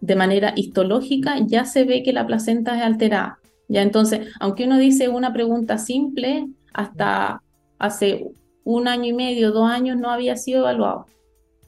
de 0.01 0.15
manera 0.15 0.53
histológica, 0.55 1.39
ya 1.45 1.65
se 1.65 1.83
ve 1.83 2.05
que 2.05 2.13
la 2.13 2.25
placenta 2.25 2.77
es 2.77 2.83
alterada. 2.83 3.41
Ya 3.67 3.83
entonces, 3.83 4.29
aunque 4.39 4.65
uno 4.65 4.79
dice 4.79 5.09
una 5.09 5.33
pregunta 5.33 5.77
simple, 5.77 6.47
hasta 6.73 7.43
hace 7.81 8.29
un 8.63 8.87
año 8.87 9.07
y 9.07 9.13
medio, 9.13 9.51
dos 9.51 9.69
años 9.69 9.97
no 9.97 10.11
había 10.11 10.37
sido 10.37 10.61
evaluado. 10.61 11.07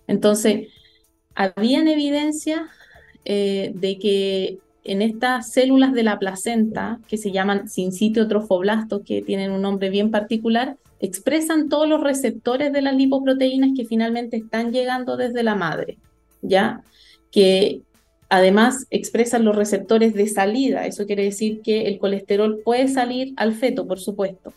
Entonces, 0.06 0.68
habían 1.34 1.88
evidencia 1.88 2.68
eh, 3.24 3.72
de 3.74 3.98
que 3.98 4.58
en 4.84 5.02
estas 5.02 5.52
células 5.52 5.92
de 5.92 6.02
la 6.02 6.18
placenta, 6.18 6.98
que 7.08 7.16
se 7.16 7.30
llaman 7.30 7.68
sincitio 7.68 8.26
trofoblastos, 8.26 9.02
que 9.04 9.22
tienen 9.22 9.52
un 9.52 9.62
nombre 9.62 9.90
bien 9.90 10.10
particular, 10.10 10.76
expresan 11.00 11.68
todos 11.68 11.88
los 11.88 12.00
receptores 12.00 12.72
de 12.72 12.82
las 12.82 12.94
lipoproteínas 12.94 13.70
que 13.76 13.84
finalmente 13.84 14.36
están 14.36 14.72
llegando 14.72 15.16
desde 15.16 15.42
la 15.42 15.54
madre, 15.54 15.98
¿ya? 16.42 16.82
Que 17.30 17.82
además 18.28 18.86
expresan 18.90 19.44
los 19.44 19.54
receptores 19.54 20.14
de 20.14 20.26
salida, 20.26 20.86
eso 20.86 21.06
quiere 21.06 21.24
decir 21.24 21.60
que 21.60 21.82
el 21.82 21.98
colesterol 21.98 22.60
puede 22.64 22.88
salir 22.88 23.34
al 23.36 23.54
feto, 23.54 23.86
por 23.86 24.00
supuesto, 24.00 24.52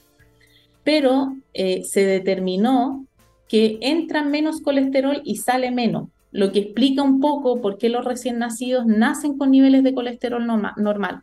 pero 0.83 1.35
eh, 1.53 1.83
se 1.83 2.05
determinó 2.05 3.05
que 3.47 3.77
entra 3.81 4.23
menos 4.23 4.61
colesterol 4.61 5.21
y 5.23 5.37
sale 5.37 5.71
menos 5.71 6.09
lo 6.35 6.51
que 6.51 6.59
explica 6.59 7.01
un 7.01 7.21
poco 7.21 7.61
por 7.61 7.77
qué 7.77 7.87
los 7.87 8.03
recién 8.03 8.39
nacidos 8.39 8.85
nacen 8.85 9.37
con 9.37 9.51
niveles 9.51 9.83
de 9.83 9.93
colesterol 9.93 10.45
normal. 10.45 11.21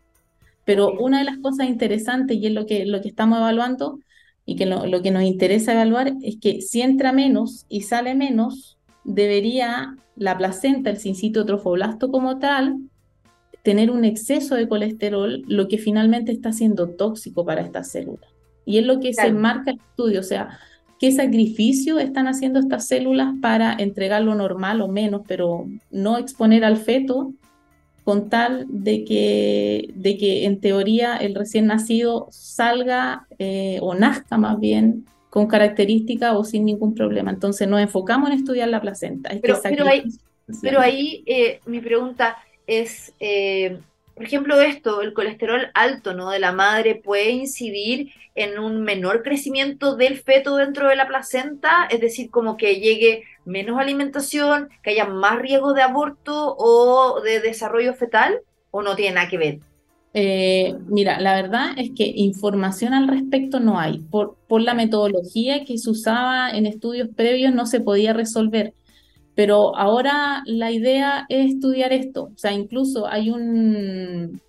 Pero 0.64 0.92
una 0.98 1.18
de 1.18 1.24
las 1.24 1.36
cosas 1.36 1.68
interesantes, 1.68 2.38
y 2.38 2.46
es 2.46 2.52
lo 2.52 2.64
que, 2.64 2.86
lo 2.86 3.02
que 3.02 3.08
estamos 3.08 3.38
evaluando, 3.38 3.98
y 4.46 4.56
que 4.56 4.64
lo, 4.64 4.86
lo, 4.86 5.02
que 5.02 5.10
nos 5.10 5.24
interesa 5.24 5.74
evaluar, 5.74 6.14
es 6.22 6.38
que 6.40 6.62
si 6.62 6.80
entra 6.80 7.12
menos 7.12 7.66
y 7.68 7.82
sale 7.82 8.14
menos, 8.14 8.78
debería 9.04 9.96
la 10.16 10.38
placenta, 10.38 10.88
el 10.88 10.96
sincito 10.96 11.44
trofoblasto 11.44 12.10
como 12.10 12.38
tal, 12.38 12.78
tener 13.62 13.90
un 13.90 14.06
exceso 14.06 14.54
de 14.54 14.66
colesterol, 14.66 15.42
lo 15.46 15.68
que 15.68 15.76
finalmente 15.76 16.32
está 16.32 16.52
siendo 16.52 16.88
tóxico 16.88 17.44
para 17.44 17.60
estas 17.60 17.90
células. 17.90 18.30
Y 18.64 18.78
es 18.78 18.86
lo 18.86 18.98
que 18.98 19.12
se 19.12 19.30
marca 19.30 19.72
el 19.72 19.78
estudio, 19.90 20.20
o 20.20 20.24
sea, 20.24 20.58
qué 21.02 21.10
sacrificio 21.10 21.98
están 21.98 22.28
haciendo 22.28 22.60
estas 22.60 22.86
células 22.86 23.34
para 23.42 23.72
entregar 23.72 24.22
lo 24.22 24.36
normal 24.36 24.80
o 24.82 24.86
menos, 24.86 25.22
pero 25.26 25.66
no 25.90 26.16
exponer 26.16 26.64
al 26.64 26.76
feto 26.76 27.32
con 28.04 28.30
tal 28.30 28.66
de 28.68 29.02
que, 29.02 29.90
de 29.96 30.16
que 30.16 30.44
en 30.44 30.60
teoría 30.60 31.16
el 31.16 31.34
recién 31.34 31.66
nacido 31.66 32.28
salga 32.30 33.26
eh, 33.40 33.80
o 33.82 33.96
nazca 33.96 34.38
más 34.38 34.60
bien 34.60 35.04
con 35.28 35.48
características 35.48 36.36
o 36.36 36.44
sin 36.44 36.64
ningún 36.64 36.94
problema. 36.94 37.32
Entonces 37.32 37.66
nos 37.66 37.80
enfocamos 37.80 38.30
en 38.30 38.36
estudiar 38.36 38.68
la 38.68 38.80
placenta. 38.80 39.30
Pero, 39.42 39.60
pero, 40.62 40.78
ahí, 40.78 41.24
eh, 41.26 41.58
mi 41.66 41.80
pregunta 41.80 42.36
es, 42.64 43.12
eh, 43.18 43.76
por 44.14 44.24
ejemplo, 44.24 44.60
esto, 44.60 45.02
el 45.02 45.12
colesterol 45.12 45.70
alto 45.74 46.14
¿no? 46.14 46.30
de 46.30 46.38
la 46.38 46.52
madre 46.52 46.94
puede 46.94 47.30
incidir 47.30 48.12
en 48.34 48.58
un 48.58 48.82
menor 48.82 49.22
crecimiento 49.22 49.96
del 49.96 50.18
feto 50.18 50.56
dentro 50.56 50.88
de 50.88 50.96
la 50.96 51.06
placenta, 51.06 51.86
es 51.90 52.00
decir, 52.00 52.30
como 52.30 52.56
que 52.56 52.76
llegue 52.76 53.24
menos 53.44 53.78
alimentación, 53.78 54.68
que 54.82 54.90
haya 54.90 55.06
más 55.06 55.38
riesgo 55.38 55.72
de 55.72 55.82
aborto 55.82 56.54
o 56.56 57.20
de 57.20 57.40
desarrollo 57.40 57.94
fetal, 57.94 58.40
o 58.70 58.82
no 58.82 58.96
tiene 58.96 59.16
nada 59.16 59.28
que 59.28 59.38
ver. 59.38 59.58
Eh, 60.14 60.74
mira, 60.88 61.20
la 61.20 61.34
verdad 61.34 61.72
es 61.76 61.90
que 61.96 62.04
información 62.04 62.92
al 62.92 63.08
respecto 63.08 63.60
no 63.60 63.78
hay. 63.78 63.98
Por, 63.98 64.36
por 64.46 64.60
la 64.60 64.74
metodología 64.74 65.64
que 65.64 65.78
se 65.78 65.90
usaba 65.90 66.50
en 66.50 66.66
estudios 66.66 67.08
previos 67.14 67.54
no 67.54 67.66
se 67.66 67.80
podía 67.80 68.12
resolver. 68.12 68.74
Pero 69.34 69.76
ahora 69.76 70.42
la 70.46 70.70
idea 70.70 71.24
es 71.28 71.54
estudiar 71.54 71.92
esto. 71.92 72.24
O 72.24 72.36
sea, 72.38 72.52
incluso 72.52 73.06
hay 73.06 73.30
un, 73.30 74.40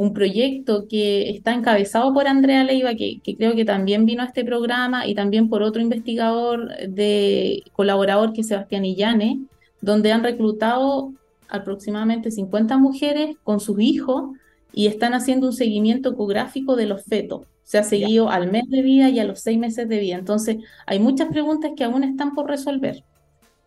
un 0.00 0.14
proyecto 0.14 0.86
que 0.88 1.28
está 1.28 1.52
encabezado 1.52 2.14
por 2.14 2.26
Andrea 2.26 2.64
Leiva, 2.64 2.94
que, 2.94 3.20
creo 3.36 3.54
que 3.54 3.66
también 3.66 4.06
vino 4.06 4.22
a 4.22 4.26
este 4.26 4.46
programa, 4.46 5.06
y 5.06 5.14
también 5.14 5.50
por 5.50 5.62
otro 5.62 5.82
investigador 5.82 6.70
de 6.88 7.62
colaborador 7.74 8.32
que 8.32 8.40
es 8.40 8.48
Sebastián 8.48 8.86
Illane, 8.86 9.40
donde 9.82 10.10
han 10.10 10.22
reclutado 10.22 11.12
aproximadamente 11.50 12.30
50 12.30 12.78
mujeres 12.78 13.36
con 13.44 13.60
sus 13.60 13.78
hijos 13.78 14.30
y 14.72 14.86
están 14.86 15.12
haciendo 15.12 15.48
un 15.48 15.52
seguimiento 15.52 16.12
ecográfico 16.12 16.76
de 16.76 16.86
los 16.86 17.04
fetos. 17.04 17.42
Se 17.64 17.76
ha 17.76 17.82
seguido 17.82 18.30
al 18.30 18.50
mes 18.50 18.70
de 18.70 18.80
vida 18.80 19.10
y 19.10 19.18
a 19.18 19.24
los 19.24 19.40
seis 19.40 19.58
meses 19.58 19.86
de 19.86 19.98
vida. 19.98 20.16
Entonces, 20.16 20.56
hay 20.86 20.98
muchas 20.98 21.28
preguntas 21.28 21.72
que 21.76 21.84
aún 21.84 22.04
están 22.04 22.34
por 22.34 22.48
resolver. 22.48 23.04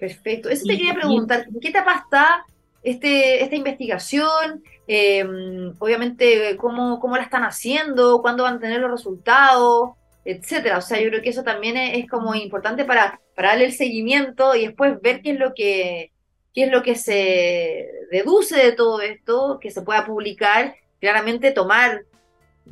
Perfecto. 0.04 0.50
Eso 0.50 0.66
te 0.66 0.76
quería 0.76 0.94
preguntar, 0.94 1.46
¿en 1.48 1.62
qué 1.62 1.70
etapa 1.70 1.96
está 1.96 2.46
este, 2.84 3.42
esta 3.42 3.56
investigación? 3.56 4.62
Em, 4.86 5.74
obviamente, 5.80 6.58
¿cómo, 6.58 7.00
¿cómo, 7.00 7.16
la 7.16 7.24
están 7.24 7.44
haciendo? 7.44 8.22
¿Cuándo 8.22 8.44
van 8.44 8.58
a 8.58 8.60
tener 8.60 8.82
los 8.82 8.92
resultados? 8.92 9.92
Etcétera. 10.26 10.80
O 10.80 10.82
sea, 10.82 11.00
yo 11.00 11.08
creo 11.08 11.22
que 11.22 11.30
eso 11.30 11.44
también 11.44 11.78
es, 11.78 12.10
como 12.10 12.36
importante 12.36 12.84
para, 12.84 13.22
para 13.34 13.52
darle 13.52 13.64
el 13.68 13.74
seguimiento 13.74 14.56
y 14.56 14.66
después 14.66 15.00
ver 15.02 15.22
qué 15.22 15.32
es 15.32 15.40
lo 15.40 15.54
que 15.54 16.12
qué 16.54 16.66
es 16.66 16.72
lo 16.72 16.84
que 16.84 16.96
se 16.96 17.90
deduce 18.12 18.58
de 18.58 18.74
todo 18.74 19.00
esto, 19.00 19.58
que 19.62 19.72
se 19.72 19.84
pueda 19.84 20.06
publicar, 20.06 20.76
claramente 21.00 21.52
tomar 21.52 22.04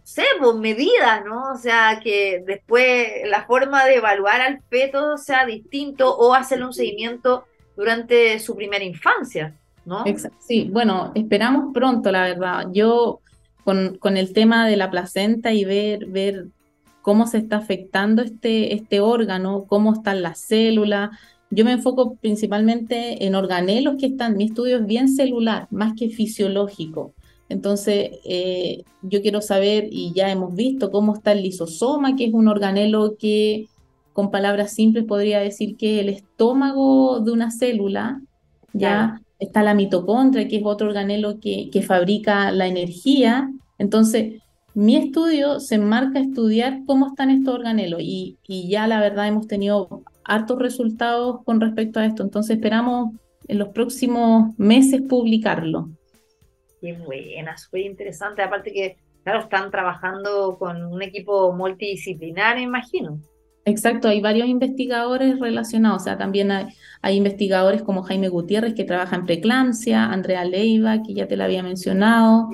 sé, 0.03 0.23
pues, 0.39 0.55
medidas, 0.55 1.23
¿no? 1.25 1.51
O 1.51 1.57
sea, 1.57 1.99
que 2.03 2.43
después 2.45 3.07
la 3.25 3.45
forma 3.45 3.85
de 3.85 3.95
evaluar 3.95 4.41
al 4.41 4.61
feto 4.69 5.17
sea 5.17 5.45
distinto 5.45 6.15
o 6.15 6.33
hacerle 6.33 6.65
un 6.65 6.73
seguimiento 6.73 7.45
durante 7.75 8.39
su 8.39 8.55
primera 8.55 8.83
infancia, 8.83 9.55
¿no? 9.85 10.03
Sí, 10.39 10.69
bueno, 10.71 11.11
esperamos 11.15 11.73
pronto, 11.73 12.11
la 12.11 12.23
verdad. 12.23 12.67
Yo 12.71 13.21
con, 13.63 13.97
con, 13.97 14.17
el 14.17 14.33
tema 14.33 14.67
de 14.67 14.77
la 14.77 14.89
placenta 14.89 15.53
y 15.53 15.65
ver, 15.65 16.05
ver 16.07 16.47
cómo 17.01 17.27
se 17.27 17.37
está 17.39 17.57
afectando 17.57 18.21
este, 18.21 18.73
este 18.73 18.99
órgano, 18.99 19.65
cómo 19.67 19.93
están 19.93 20.21
las 20.21 20.39
células. 20.39 21.11
Yo 21.49 21.65
me 21.65 21.73
enfoco 21.73 22.15
principalmente 22.15 23.25
en 23.25 23.35
organelos 23.35 23.95
que 23.99 24.07
están, 24.07 24.37
mi 24.37 24.45
estudio 24.45 24.77
es 24.77 24.85
bien 24.85 25.09
celular, 25.09 25.67
más 25.69 25.93
que 25.97 26.09
fisiológico. 26.09 27.13
Entonces, 27.51 28.11
eh, 28.23 28.83
yo 29.01 29.21
quiero 29.21 29.41
saber, 29.41 29.89
y 29.91 30.13
ya 30.13 30.31
hemos 30.31 30.55
visto 30.55 30.89
cómo 30.89 31.13
está 31.13 31.33
el 31.33 31.43
lisosoma, 31.43 32.15
que 32.15 32.25
es 32.25 32.33
un 32.33 32.47
organelo 32.47 33.17
que, 33.19 33.67
con 34.13 34.31
palabras 34.31 34.73
simples, 34.73 35.03
podría 35.05 35.39
decir 35.39 35.75
que 35.75 35.99
el 35.99 36.09
estómago 36.09 37.19
de 37.19 37.31
una 37.31 37.51
célula, 37.51 38.21
ya 38.73 39.21
está 39.37 39.63
la 39.63 39.73
mitocondria, 39.73 40.47
que 40.47 40.57
es 40.57 40.63
otro 40.65 40.87
organelo 40.87 41.39
que, 41.41 41.83
fabrica 41.85 42.51
la 42.51 42.67
energía. 42.67 43.51
Entonces, 43.77 44.41
mi 44.73 44.95
estudio 44.95 45.59
se 45.59 45.75
enmarca 45.75 46.19
a 46.19 46.23
estudiar 46.23 46.83
cómo 46.85 47.07
están 47.07 47.31
estos 47.31 47.53
organelos 47.55 47.99
y, 48.01 48.37
y 48.47 48.69
ya 48.69 48.87
la 48.87 49.01
verdad 49.01 49.27
hemos 49.27 49.47
tenido 49.47 50.03
hartos 50.23 50.57
resultados 50.57 51.43
con 51.43 51.59
respecto 51.59 51.99
a 51.99 52.05
esto. 52.05 52.23
Entonces, 52.23 52.55
esperamos 52.55 53.13
en 53.49 53.57
los 53.57 53.69
próximos 53.69 54.57
meses 54.57 55.01
publicarlo. 55.01 55.89
Qué 56.81 56.93
buena, 56.93 57.57
súper 57.57 57.81
interesante. 57.81 58.41
Aparte 58.41 58.73
que, 58.73 58.97
claro, 59.23 59.41
están 59.41 59.69
trabajando 59.69 60.57
con 60.57 60.83
un 60.83 61.01
equipo 61.03 61.53
multidisciplinar, 61.53 62.55
me 62.55 62.63
imagino. 62.63 63.19
Exacto, 63.63 64.07
hay 64.07 64.21
varios 64.21 64.47
investigadores 64.47 65.39
relacionados, 65.39 66.01
o 66.01 66.05
sea, 66.05 66.17
también 66.17 66.49
hay, 66.51 67.15
investigadores 67.15 67.83
como 67.83 68.01
Jaime 68.01 68.27
Gutiérrez 68.27 68.73
que 68.73 68.85
trabaja 68.85 69.15
en 69.15 69.27
preeclampsia, 69.27 70.05
Andrea 70.05 70.43
Leiva, 70.45 71.03
que 71.03 71.13
ya 71.13 71.27
te 71.27 71.37
la 71.37 71.45
había 71.45 71.61
mencionado, 71.61 72.49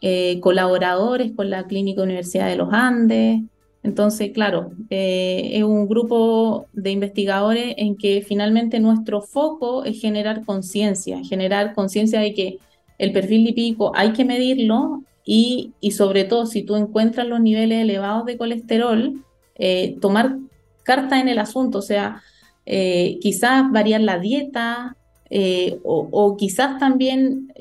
eh, 0.00 0.38
colaboradores 0.38 1.32
con 1.32 1.50
la 1.50 1.66
Clínica 1.66 2.02
Universidad 2.02 2.46
de 2.46 2.56
los 2.56 2.72
Andes. 2.72 3.40
Entonces, 3.82 4.30
claro, 4.30 4.70
eh, 4.90 5.50
es 5.54 5.64
un 5.64 5.88
grupo 5.88 6.66
de 6.72 6.92
investigadores 6.92 7.74
en 7.76 7.96
que 7.96 8.22
finalmente 8.22 8.78
nuestro 8.78 9.20
foco 9.20 9.84
es 9.84 10.00
generar 10.00 10.44
conciencia, 10.44 11.20
generar 11.24 11.74
conciencia 11.74 12.20
de 12.20 12.34
que 12.34 12.58
el 13.02 13.12
perfil 13.12 13.42
lipídico 13.42 13.90
hay 13.96 14.12
que 14.12 14.24
medirlo 14.24 15.02
y, 15.24 15.72
sobre 15.90 16.22
todo 16.22 16.46
si 16.46 16.62
tú 16.62 16.76
encuentras 16.76 17.26
los 17.26 17.40
niveles 17.40 17.82
elevados 17.82 18.24
de 18.26 18.38
colesterol, 18.38 19.24
eh, 19.56 19.96
tomar 20.00 20.38
carta 20.84 21.20
en 21.20 21.28
el 21.28 21.40
asunto, 21.40 21.78
o 21.78 21.82
sea, 21.82 22.22
eh, 22.64 23.18
quizás 23.20 23.70
variar 23.72 24.02
la 24.02 24.20
dieta 24.20 24.96
eh, 25.30 25.80
o, 25.82 26.36
quizás 26.36 26.78
también 26.78 27.52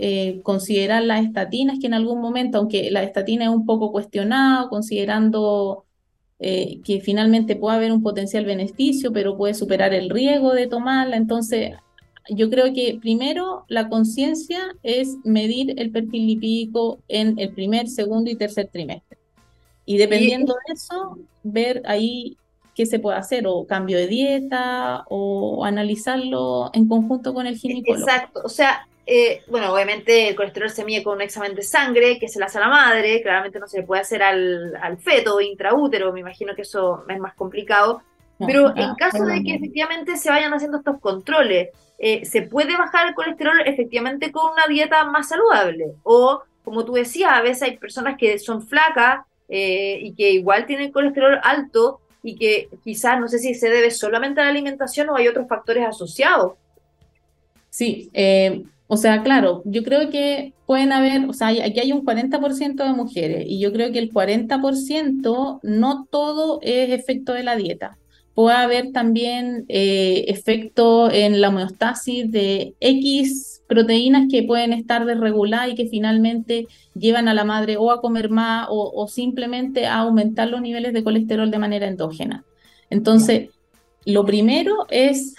considerar 0.44 1.04
las 1.04 1.24
estatinas 1.24 1.80
que 1.80 1.88
en 1.88 1.96
algún 1.96 2.22
momento, 2.22 2.60
aunque 2.60 2.92
la 2.92 3.02
estatina 3.02 3.46
es 3.46 3.50
un 3.50 3.66
poco 3.66 3.92
cuestionada, 3.92 4.70
considerando 4.70 5.86
que 6.40 7.02
finalmente 7.04 7.56
puede 7.56 7.78
haber 7.78 7.92
un 7.92 8.02
potencial 8.02 8.46
beneficio, 8.46 9.14
pero 9.14 9.38
puede 9.38 9.54
superar 9.54 9.94
el 9.94 10.10
riesgo 10.10 10.54
de 10.54 10.68
tomarla, 10.68 11.16
entonces 11.16 11.74
yo 12.34 12.50
creo 12.50 12.74
que 12.74 12.98
primero 13.02 13.66
la 13.68 13.90
conciencia 13.90 14.74
es 14.84 15.18
medir 15.26 15.78
el 15.78 15.92
perfil 15.92 16.28
lipídico 16.28 17.00
en 17.10 17.38
el 17.38 17.54
primer, 17.54 17.90
segundo 17.90 18.32
y 18.32 18.36
tercer 18.36 18.70
trimestre. 18.72 19.18
Y 19.86 19.98
dependiendo 19.98 20.54
de 20.54 20.74
eso, 20.74 21.18
ver 21.44 21.82
ahí 21.86 22.38
qué 22.74 22.86
se 22.86 23.00
puede 23.00 23.18
hacer, 23.18 23.44
o 23.48 23.68
cambio 23.68 23.98
de 23.98 24.08
dieta, 24.08 25.04
o 25.10 25.66
analizarlo 25.66 26.72
en 26.74 26.88
conjunto 26.88 27.34
con 27.34 27.48
el 27.48 27.58
ginecólogo. 27.58 28.08
Exacto, 28.08 28.42
o 28.46 28.50
sea, 28.50 28.88
eh, 29.06 29.42
bueno, 29.50 29.74
obviamente 29.74 30.30
el 30.30 30.36
colesterol 30.36 30.70
se 30.70 30.86
mide 30.86 31.04
con 31.04 31.16
un 31.16 31.22
examen 31.22 31.54
de 31.54 31.64
sangre 31.64 32.18
que 32.18 32.30
se 32.30 32.40
le 32.40 32.46
hace 32.46 32.60
a 32.60 32.62
la 32.62 32.70
madre, 32.70 33.22
claramente 33.22 33.60
no 33.60 33.68
se 33.68 33.80
le 33.80 33.84
puede 33.84 34.02
hacer 34.04 34.24
al, 34.24 34.74
al 34.82 34.98
feto 35.00 35.42
intraútero, 35.42 36.14
me 36.14 36.22
imagino 36.22 36.56
que 36.56 36.62
eso 36.62 37.04
es 37.10 37.20
más 37.20 37.36
complicado, 37.36 38.02
pero 38.46 38.76
en 38.76 38.96
caso 38.96 39.26
de 39.26 39.44
que 39.44 39.56
efectivamente 39.56 40.18
se 40.18 40.30
vayan 40.30 40.54
haciendo 40.54 40.78
estos 40.78 41.00
controles, 41.00 41.70
eh, 42.04 42.26
¿se 42.26 42.42
puede 42.42 42.76
bajar 42.76 43.08
el 43.08 43.14
colesterol 43.14 43.62
efectivamente 43.64 44.32
con 44.32 44.52
una 44.52 44.66
dieta 44.68 45.06
más 45.06 45.30
saludable? 45.30 45.94
O, 46.02 46.42
como 46.64 46.84
tú 46.84 46.94
decías, 46.94 47.32
a 47.32 47.44
veces 47.44 47.62
hay 47.62 47.78
personas 47.78 48.18
que 48.18 48.40
son 48.40 48.66
flacas 48.68 49.24
eh, 49.48 50.00
y 50.02 50.16
que 50.16 50.32
igual 50.32 50.66
tienen 50.66 50.92
colesterol 50.92 51.40
alto 51.44 52.02
y 52.24 52.38
que 52.38 52.70
quizás 52.84 53.20
no 53.20 53.28
sé 53.28 53.38
si 53.38 53.54
se 53.54 53.70
debe 53.70 53.92
solamente 53.92 54.42
a 54.42 54.46
la 54.46 54.50
alimentación 54.50 55.10
o 55.10 55.16
hay 55.16 55.28
otros 55.28 55.48
factores 55.48 55.86
asociados. 55.88 56.54
Sí, 57.70 58.10
eh, 58.14 58.64
o 58.88 58.98
sea, 58.98 59.22
claro, 59.22 59.62
yo 59.66 59.84
creo 59.84 60.10
que 60.10 60.54
pueden 60.66 60.92
haber, 60.94 61.30
o 61.30 61.34
sea, 61.34 61.50
aquí 61.50 61.82
hay 61.82 61.92
un 61.92 62.04
40% 62.04 62.84
de 62.84 62.94
mujeres 62.94 63.46
y 63.48 63.60
yo 63.60 63.72
creo 63.72 63.92
que 63.92 64.00
el 64.00 64.12
40% 64.12 65.60
no 65.62 66.08
todo 66.10 66.58
es 66.64 66.90
efecto 66.90 67.34
de 67.34 67.44
la 67.44 67.56
dieta 67.56 68.00
puede 68.34 68.56
haber 68.56 68.92
también 68.92 69.66
eh, 69.68 70.26
efecto 70.28 71.12
en 71.12 71.42
la 71.42 71.50
homeostasis 71.50 72.32
de 72.32 72.74
X 72.80 73.62
proteínas 73.68 74.28
que 74.30 74.44
pueden 74.44 74.74
estar 74.74 75.06
desreguladas 75.06 75.70
y 75.70 75.76
que 75.76 75.88
finalmente 75.88 76.68
llevan 76.94 77.28
a 77.28 77.34
la 77.34 77.46
madre 77.46 77.78
o 77.78 77.92
a 77.92 78.02
comer 78.02 78.30
más 78.30 78.68
o, 78.70 79.08
simplemente 79.08 79.86
a 79.86 80.00
aumentar 80.00 80.50
los 80.50 80.62
niveles 80.62 80.92
de 80.94 81.04
colesterol 81.04 81.50
de 81.50 81.60
manera 81.60 81.88
endógena. 81.88 82.44
Entonces, 82.90 83.50
lo 84.06 84.26
primero 84.26 84.88
es 84.90 85.36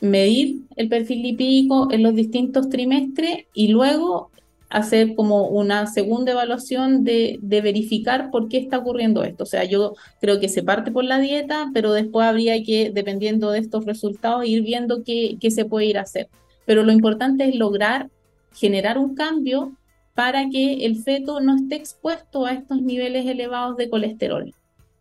medir 0.00 0.62
el 0.76 0.88
perfil 0.88 1.22
lipídico 1.22 1.90
en 1.90 2.02
los 2.02 2.14
distintos 2.14 2.70
trimestres 2.70 3.44
y 3.52 3.68
luego 3.68 4.30
hacer 4.76 5.14
como 5.14 5.48
una 5.48 5.86
segunda 5.86 6.32
evaluación 6.32 7.02
de, 7.02 7.38
verificar 7.40 8.30
por 8.30 8.48
qué 8.48 8.58
está 8.58 8.78
ocurriendo 8.78 9.24
esto. 9.24 9.44
O 9.44 9.46
sea, 9.46 9.64
yo 9.64 9.94
creo 10.20 10.38
que 10.38 10.50
se 10.50 10.62
parte 10.62 10.90
por 10.90 11.04
la 11.04 11.18
dieta, 11.18 11.70
pero 11.72 11.92
después 11.92 12.26
habría 12.26 12.62
que, 12.62 12.90
dependiendo 12.92 13.50
de 13.50 13.60
estos 13.60 13.86
resultados, 13.86 14.44
ir 14.44 14.62
viendo 14.62 15.02
qué, 15.02 15.38
qué 15.40 15.50
se 15.50 15.64
puede 15.64 15.86
ir 15.86 15.98
a 15.98 16.02
hacer. 16.02 16.28
Pero 16.66 16.82
lo 16.82 16.92
importante 16.92 17.48
es 17.48 17.54
lograr 17.54 18.10
generar 18.54 18.98
un 18.98 19.14
cambio 19.14 19.72
para 20.14 20.48
que 20.50 20.84
el 20.84 21.02
feto 21.02 21.40
no 21.40 21.56
esté 21.56 21.76
expuesto 21.76 22.44
a 22.44 22.52
estos 22.52 22.82
niveles 22.82 23.26
elevados 23.26 23.76
de 23.76 23.88
colesterol. 23.88 24.54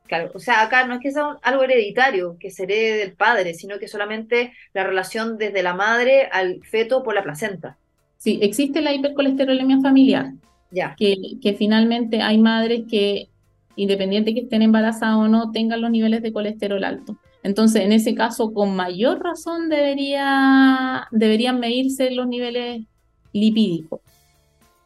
Claro, 0.07 0.31
o 0.33 0.39
sea, 0.39 0.61
acá 0.61 0.85
no 0.85 0.93
es 0.93 0.99
que 1.01 1.11
sea 1.11 1.37
algo 1.41 1.63
hereditario, 1.63 2.37
que 2.39 2.51
se 2.51 2.63
herede 2.63 2.97
del 2.97 3.13
padre, 3.13 3.53
sino 3.55 3.79
que 3.79 3.87
solamente 3.87 4.53
la 4.73 4.83
relación 4.83 5.37
desde 5.37 5.63
la 5.63 5.73
madre 5.73 6.29
al 6.31 6.61
feto 6.63 7.03
por 7.03 7.15
la 7.15 7.23
placenta. 7.23 7.77
Sí, 8.25 8.39
existe 8.41 8.81
la 8.81 8.91
hipercolesterolemia 8.91 9.81
familiar. 9.81 10.33
Ya. 10.71 10.95
Que, 10.97 11.15
que 11.43 11.53
finalmente 11.53 12.23
hay 12.23 12.39
madres 12.39 12.85
que, 12.89 13.29
independiente 13.75 14.33
que 14.33 14.39
estén 14.39 14.63
embarazadas 14.63 15.17
o 15.17 15.27
no, 15.27 15.51
tengan 15.51 15.79
los 15.79 15.91
niveles 15.91 16.23
de 16.23 16.33
colesterol 16.33 16.83
alto. 16.83 17.19
Entonces, 17.43 17.83
en 17.83 17.91
ese 17.91 18.15
caso, 18.15 18.51
con 18.51 18.75
mayor 18.75 19.23
razón 19.23 19.69
debería, 19.69 21.07
deberían 21.11 21.59
medirse 21.59 22.09
los 22.09 22.27
niveles 22.27 22.87
lipídicos. 23.31 23.99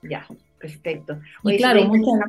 Ya, 0.01 0.27
perfecto. 0.59 1.21
y 1.45 1.55
claro, 1.55 1.85
muchas, 1.85 2.19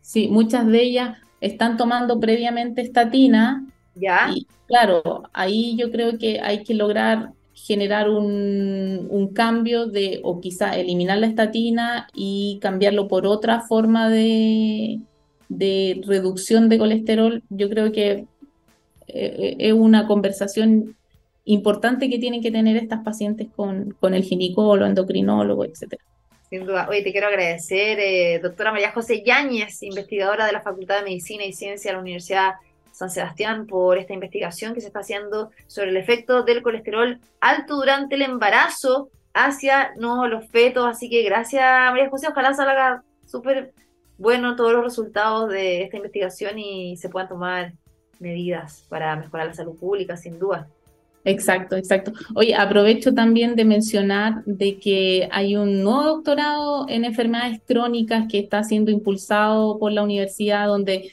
sí, 0.00 0.26
muchas 0.26 0.66
de 0.66 0.82
ellas 0.82 1.18
están 1.40 1.76
tomando 1.76 2.18
previamente 2.18 2.82
estatina. 2.82 3.64
Ya. 3.94 4.32
Y 4.34 4.48
claro, 4.66 5.22
ahí 5.32 5.76
yo 5.76 5.92
creo 5.92 6.18
que 6.18 6.40
hay 6.40 6.64
que 6.64 6.74
lograr 6.74 7.34
generar 7.66 8.08
un, 8.08 9.30
cambio 9.34 9.86
de, 9.86 10.20
o 10.22 10.40
quizá 10.40 10.76
eliminar 10.76 11.18
la 11.18 11.26
estatina 11.26 12.08
y 12.14 12.58
cambiarlo 12.60 13.06
por 13.06 13.26
otra 13.26 13.60
forma 13.60 14.08
de, 14.08 15.00
de 15.48 16.00
reducción 16.06 16.68
de 16.68 16.78
colesterol, 16.78 17.42
yo 17.48 17.68
creo 17.68 17.92
que 17.92 18.10
eh, 18.10 18.26
eh, 19.08 19.56
es 19.58 19.72
una 19.72 20.06
conversación 20.06 20.96
importante 21.44 22.08
que 22.08 22.18
tienen 22.18 22.42
que 22.42 22.50
tener 22.50 22.76
estas 22.76 23.02
pacientes 23.04 23.48
con, 23.54 23.92
con 24.00 24.14
el 24.14 24.22
ginecólogo, 24.22 24.86
endocrinólogo, 24.86 25.64
etcétera. 25.64 26.02
Sin 26.48 26.64
duda. 26.66 26.88
Oye, 26.88 27.02
te 27.02 27.12
quiero 27.12 27.28
agradecer, 27.28 27.98
eh, 28.00 28.40
doctora 28.42 28.72
María 28.72 28.90
José 28.90 29.22
Yáñez, 29.24 29.82
investigadora 29.82 30.46
de 30.46 30.52
la 30.52 30.60
Facultad 30.60 30.98
de 30.98 31.04
Medicina 31.04 31.44
y 31.44 31.52
Ciencia 31.52 31.90
de 31.90 31.96
la 31.96 32.02
Universidad 32.02 32.54
San 33.00 33.08
Sebastián 33.08 33.66
por 33.66 33.96
esta 33.96 34.12
investigación 34.12 34.74
que 34.74 34.82
se 34.82 34.88
está 34.88 35.00
haciendo 35.00 35.50
sobre 35.66 35.88
el 35.88 35.96
efecto 35.96 36.42
del 36.42 36.62
colesterol 36.62 37.18
alto 37.40 37.76
durante 37.76 38.16
el 38.16 38.20
embarazo 38.20 39.08
hacia 39.32 39.94
no, 39.96 40.28
los 40.28 40.46
fetos. 40.48 40.86
Así 40.86 41.08
que 41.08 41.22
gracias, 41.22 41.64
María 41.90 42.10
José. 42.10 42.28
Ojalá 42.28 42.52
salga 42.52 43.02
súper 43.26 43.72
bueno 44.18 44.54
todos 44.54 44.74
los 44.74 44.84
resultados 44.84 45.48
de 45.48 45.82
esta 45.84 45.96
investigación 45.96 46.58
y 46.58 46.98
se 46.98 47.08
puedan 47.08 47.30
tomar 47.30 47.72
medidas 48.18 48.84
para 48.90 49.16
mejorar 49.16 49.46
la 49.46 49.54
salud 49.54 49.78
pública, 49.78 50.18
sin 50.18 50.38
duda. 50.38 50.68
Exacto, 51.24 51.76
exacto. 51.76 52.12
Oye, 52.34 52.54
aprovecho 52.54 53.14
también 53.14 53.56
de 53.56 53.64
mencionar 53.64 54.44
de 54.44 54.78
que 54.78 55.26
hay 55.32 55.56
un 55.56 55.82
nuevo 55.82 56.02
doctorado 56.02 56.86
en 56.90 57.06
enfermedades 57.06 57.62
crónicas 57.66 58.26
que 58.30 58.38
está 58.38 58.62
siendo 58.62 58.90
impulsado 58.90 59.78
por 59.78 59.90
la 59.90 60.02
universidad, 60.02 60.66
donde 60.66 61.10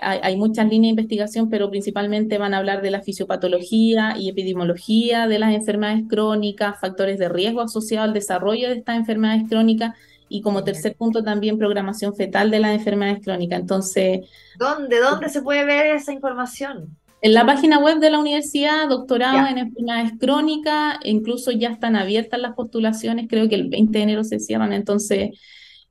hay, 0.00 0.36
muchas 0.36 0.66
líneas 0.68 0.94
de 0.94 1.00
investigación, 1.02 1.50
pero 1.50 1.70
principalmente 1.70 2.38
van 2.38 2.54
a 2.54 2.58
hablar 2.58 2.82
de 2.82 2.90
la 2.90 3.02
fisiopatología 3.02 4.16
y 4.18 4.28
epidemiología 4.28 5.26
de 5.26 5.38
las 5.38 5.54
enfermedades 5.54 6.04
crónicas, 6.08 6.80
factores 6.80 7.18
de 7.18 7.28
riesgo 7.28 7.60
asociados 7.60 8.08
al 8.08 8.14
desarrollo 8.14 8.68
de 8.68 8.76
estas 8.76 8.96
enfermedades 8.96 9.48
crónicas 9.48 9.94
y 10.28 10.42
como 10.42 10.64
tercer 10.64 10.94
punto 10.96 11.22
también 11.22 11.58
programación 11.58 12.14
fetal 12.14 12.50
de 12.50 12.60
las 12.60 12.72
enfermedades 12.72 13.22
crónicas. 13.22 13.60
Entonces, 13.60 14.20
¿dónde, 14.58 15.00
dónde 15.00 15.28
se 15.28 15.42
puede 15.42 15.64
ver 15.64 15.86
esa 15.94 16.12
información? 16.12 16.96
En 17.22 17.34
la 17.34 17.44
página 17.44 17.78
web 17.78 17.98
de 17.98 18.10
la 18.10 18.18
universidad, 18.18 18.88
doctorado 18.88 19.46
en 19.46 19.58
enfermedades 19.58 20.12
crónicas, 20.18 20.96
incluso 21.04 21.50
ya 21.50 21.68
están 21.68 21.94
abiertas 21.94 22.40
las 22.40 22.54
postulaciones, 22.54 23.26
creo 23.28 23.48
que 23.48 23.56
el 23.56 23.68
20 23.68 23.98
de 23.98 24.02
enero 24.02 24.24
se 24.24 24.40
cierran, 24.40 24.72
entonces 24.72 25.38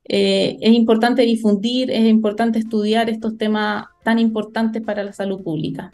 eh, 0.04 0.56
es 0.60 0.72
importante 0.72 1.22
difundir, 1.22 1.90
es 1.90 2.04
importante 2.04 2.58
estudiar 2.58 3.08
estos 3.10 3.36
temas 3.38 3.86
tan 4.02 4.18
importantes 4.18 4.82
para 4.82 5.04
la 5.04 5.12
salud 5.12 5.42
pública. 5.42 5.92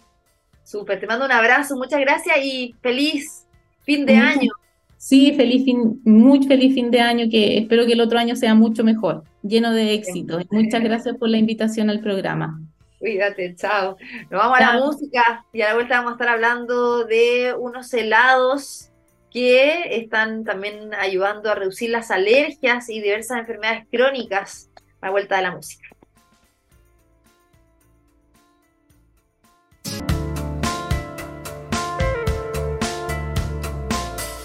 Súper, 0.64 0.98
te 0.98 1.06
mando 1.06 1.24
un 1.24 1.32
abrazo, 1.32 1.76
muchas 1.76 2.00
gracias 2.00 2.36
y 2.42 2.74
feliz 2.80 3.46
fin 3.82 4.06
de 4.06 4.16
año. 4.16 4.50
Sí, 4.96 5.34
feliz 5.36 5.64
fin, 5.64 6.00
muy 6.04 6.44
feliz 6.46 6.74
fin 6.74 6.90
de 6.90 7.00
año, 7.00 7.26
que 7.30 7.58
espero 7.58 7.86
que 7.86 7.92
el 7.92 8.00
otro 8.00 8.18
año 8.18 8.34
sea 8.34 8.54
mucho 8.54 8.82
mejor, 8.82 9.24
lleno 9.42 9.72
de 9.72 9.94
éxito. 9.94 10.40
Muchas 10.50 10.82
gracias 10.82 11.16
por 11.16 11.28
la 11.28 11.38
invitación 11.38 11.90
al 11.90 12.00
programa. 12.00 12.60
Cuídate, 12.98 13.54
chao. 13.54 13.96
Nos 14.30 14.40
vamos 14.40 14.58
a 14.58 14.72
la 14.74 14.84
música 14.84 15.44
y 15.52 15.60
a 15.60 15.68
la 15.68 15.74
vuelta 15.74 15.98
vamos 15.98 16.12
a 16.12 16.14
estar 16.14 16.28
hablando 16.28 17.04
de 17.04 17.54
unos 17.58 17.92
helados 17.92 18.90
que 19.36 19.98
están 19.98 20.44
también 20.44 20.94
ayudando 20.94 21.50
a 21.50 21.54
reducir 21.54 21.90
las 21.90 22.10
alergias 22.10 22.88
y 22.88 23.02
diversas 23.02 23.40
enfermedades 23.40 23.84
crónicas. 23.92 24.70
A 25.02 25.08
la 25.08 25.10
vuelta 25.10 25.36
de 25.36 25.42
la 25.42 25.50
música. 25.50 25.86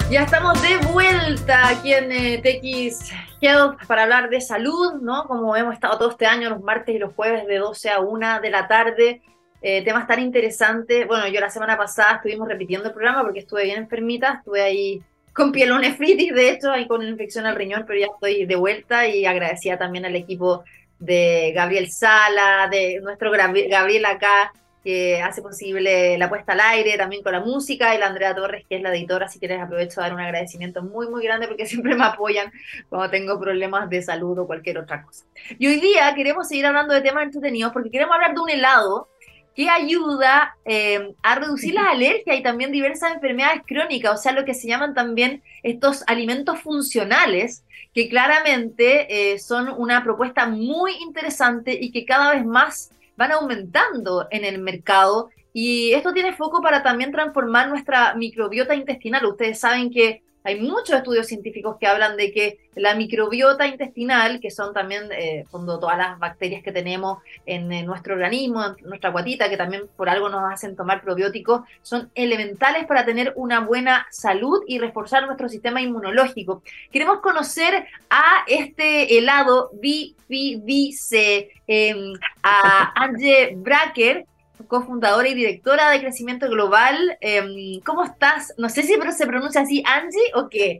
Ya 0.09 0.23
estamos 0.23 0.61
de 0.61 0.75
vuelta 0.91 1.69
aquí 1.69 1.93
en 1.93 2.11
eh, 2.11 2.41
TX 2.43 3.13
Health 3.39 3.85
para 3.87 4.03
hablar 4.03 4.29
de 4.29 4.41
salud, 4.41 4.95
¿no? 5.01 5.23
Como 5.23 5.55
hemos 5.55 5.73
estado 5.73 5.99
todo 5.99 6.09
este 6.09 6.25
año, 6.25 6.49
los 6.49 6.61
martes 6.63 6.93
y 6.93 6.99
los 6.99 7.13
jueves 7.13 7.47
de 7.47 7.59
12 7.59 7.91
a 7.91 8.01
1 8.01 8.41
de 8.41 8.49
la 8.49 8.67
tarde. 8.67 9.21
Eh, 9.61 9.83
temas 9.83 10.07
tan 10.07 10.19
interesantes. 10.19 11.07
Bueno, 11.07 11.27
yo 11.27 11.39
la 11.39 11.49
semana 11.49 11.77
pasada 11.77 12.15
estuvimos 12.15 12.47
repitiendo 12.47 12.87
el 12.87 12.93
programa 12.93 13.21
porque 13.21 13.39
estuve 13.39 13.65
bien 13.65 13.77
enfermita, 13.77 14.35
estuve 14.39 14.61
ahí 14.61 15.03
con 15.33 15.51
pielonefritis, 15.51 16.33
de 16.33 16.49
hecho, 16.49 16.71
ahí 16.71 16.87
con 16.87 17.03
infección 17.07 17.45
al 17.45 17.55
riñón, 17.55 17.85
pero 17.87 17.99
ya 17.99 18.07
estoy 18.07 18.45
de 18.45 18.55
vuelta 18.55 19.07
y 19.07 19.25
agradecía 19.25 19.77
también 19.77 20.05
al 20.05 20.15
equipo 20.15 20.63
de 20.99 21.51
Gabriel 21.55 21.91
Sala, 21.91 22.67
de 22.69 22.99
nuestro 23.01 23.31
Gabriel 23.31 24.05
acá, 24.05 24.51
que 24.83 25.21
hace 25.21 25.41
posible 25.41 26.17
la 26.17 26.27
puesta 26.27 26.53
al 26.53 26.59
aire 26.59 26.97
también 26.97 27.21
con 27.21 27.31
la 27.31 27.39
música, 27.39 27.95
y 27.95 27.99
la 27.99 28.07
Andrea 28.07 28.35
Torres, 28.35 28.65
que 28.67 28.77
es 28.77 28.81
la 28.81 28.93
editora, 28.93 29.27
si 29.27 29.39
quieres 29.39 29.61
aprovecho 29.61 29.99
a 29.99 30.05
dar 30.05 30.13
un 30.13 30.19
agradecimiento 30.19 30.81
muy, 30.81 31.07
muy 31.07 31.23
grande 31.23 31.47
porque 31.47 31.65
siempre 31.67 31.95
me 31.95 32.03
apoyan 32.03 32.51
cuando 32.89 33.09
tengo 33.09 33.39
problemas 33.39 33.89
de 33.89 34.01
salud 34.01 34.37
o 34.39 34.47
cualquier 34.47 34.79
otra 34.79 35.03
cosa. 35.03 35.25
Y 35.57 35.67
hoy 35.67 35.79
día 35.79 36.13
queremos 36.15 36.47
seguir 36.47 36.65
hablando 36.65 36.93
de 36.93 37.01
temas 37.01 37.23
entretenidos 37.23 37.71
porque 37.71 37.91
queremos 37.91 38.15
hablar 38.15 38.33
de 38.33 38.41
un 38.41 38.49
helado 38.49 39.07
que 39.55 39.69
ayuda 39.69 40.55
eh, 40.65 41.13
a 41.21 41.35
reducir 41.35 41.73
las 41.73 41.87
alergias 41.87 42.37
y 42.37 42.43
también 42.43 42.71
diversas 42.71 43.13
enfermedades 43.13 43.61
crónicas, 43.67 44.13
o 44.13 44.21
sea, 44.21 44.31
lo 44.31 44.45
que 44.45 44.53
se 44.53 44.67
llaman 44.67 44.93
también 44.93 45.43
estos 45.63 46.03
alimentos 46.07 46.59
funcionales, 46.61 47.65
que 47.93 48.07
claramente 48.07 49.33
eh, 49.33 49.39
son 49.39 49.69
una 49.69 50.03
propuesta 50.03 50.47
muy 50.47 50.93
interesante 51.01 51.77
y 51.79 51.91
que 51.91 52.05
cada 52.05 52.33
vez 52.33 52.45
más 52.45 52.91
van 53.17 53.33
aumentando 53.33 54.27
en 54.31 54.45
el 54.45 54.59
mercado 54.59 55.29
y 55.53 55.91
esto 55.93 56.13
tiene 56.13 56.33
foco 56.33 56.61
para 56.61 56.81
también 56.81 57.11
transformar 57.11 57.67
nuestra 57.67 58.15
microbiota 58.15 58.73
intestinal. 58.73 59.25
Ustedes 59.25 59.59
saben 59.59 59.91
que 59.91 60.23
hay 60.43 60.59
muchos 60.59 60.95
estudios 60.95 61.27
científicos 61.27 61.77
que 61.79 61.87
hablan 61.87 62.17
de 62.17 62.31
que 62.31 62.59
la 62.75 62.95
microbiota 62.95 63.67
intestinal, 63.67 64.39
que 64.39 64.49
son 64.49 64.73
también 64.73 65.11
eh, 65.11 65.45
todas 65.51 65.97
las 65.97 66.17
bacterias 66.19 66.63
que 66.63 66.71
tenemos 66.71 67.19
en, 67.45 67.67
nuestro 67.85 68.13
organismo, 68.15 68.63
en 68.65 68.75
nuestra 68.87 69.11
guatita, 69.11 69.49
que 69.49 69.57
también 69.57 69.83
por 69.95 70.09
algo 70.09 70.29
nos 70.29 70.51
hacen 70.51 70.75
tomar 70.75 71.01
probióticos, 71.01 71.61
son 71.81 72.09
elementales 72.15 72.85
para 72.87 73.05
tener 73.05 73.33
una 73.35 73.59
buena 73.59 74.07
salud 74.09 74.63
y 74.67 74.79
reforzar 74.79 75.25
nuestro 75.25 75.49
sistema 75.49 75.81
inmunológico. 75.81 76.63
Queremos 76.91 77.19
conocer 77.19 77.85
a 78.09 78.43
este 78.47 79.17
helado 79.17 79.71
BFBC, 79.73 81.49
eh, 81.67 82.13
a 82.41 83.03
Ange 83.03 83.53
Bracker, 83.57 84.25
cofundadora 84.71 85.27
y 85.27 85.33
directora 85.33 85.91
de 85.91 85.99
Crecimiento 85.99 86.47
Global. 86.47 87.17
Em, 87.19 87.81
¿Cómo 87.81 88.05
estás? 88.05 88.53
No 88.57 88.69
sé 88.69 88.83
si 88.83 88.93
se 88.93 89.27
pronuncia 89.27 89.61
así, 89.61 89.83
Angie, 89.85 90.31
o 90.33 90.47
qué. 90.47 90.79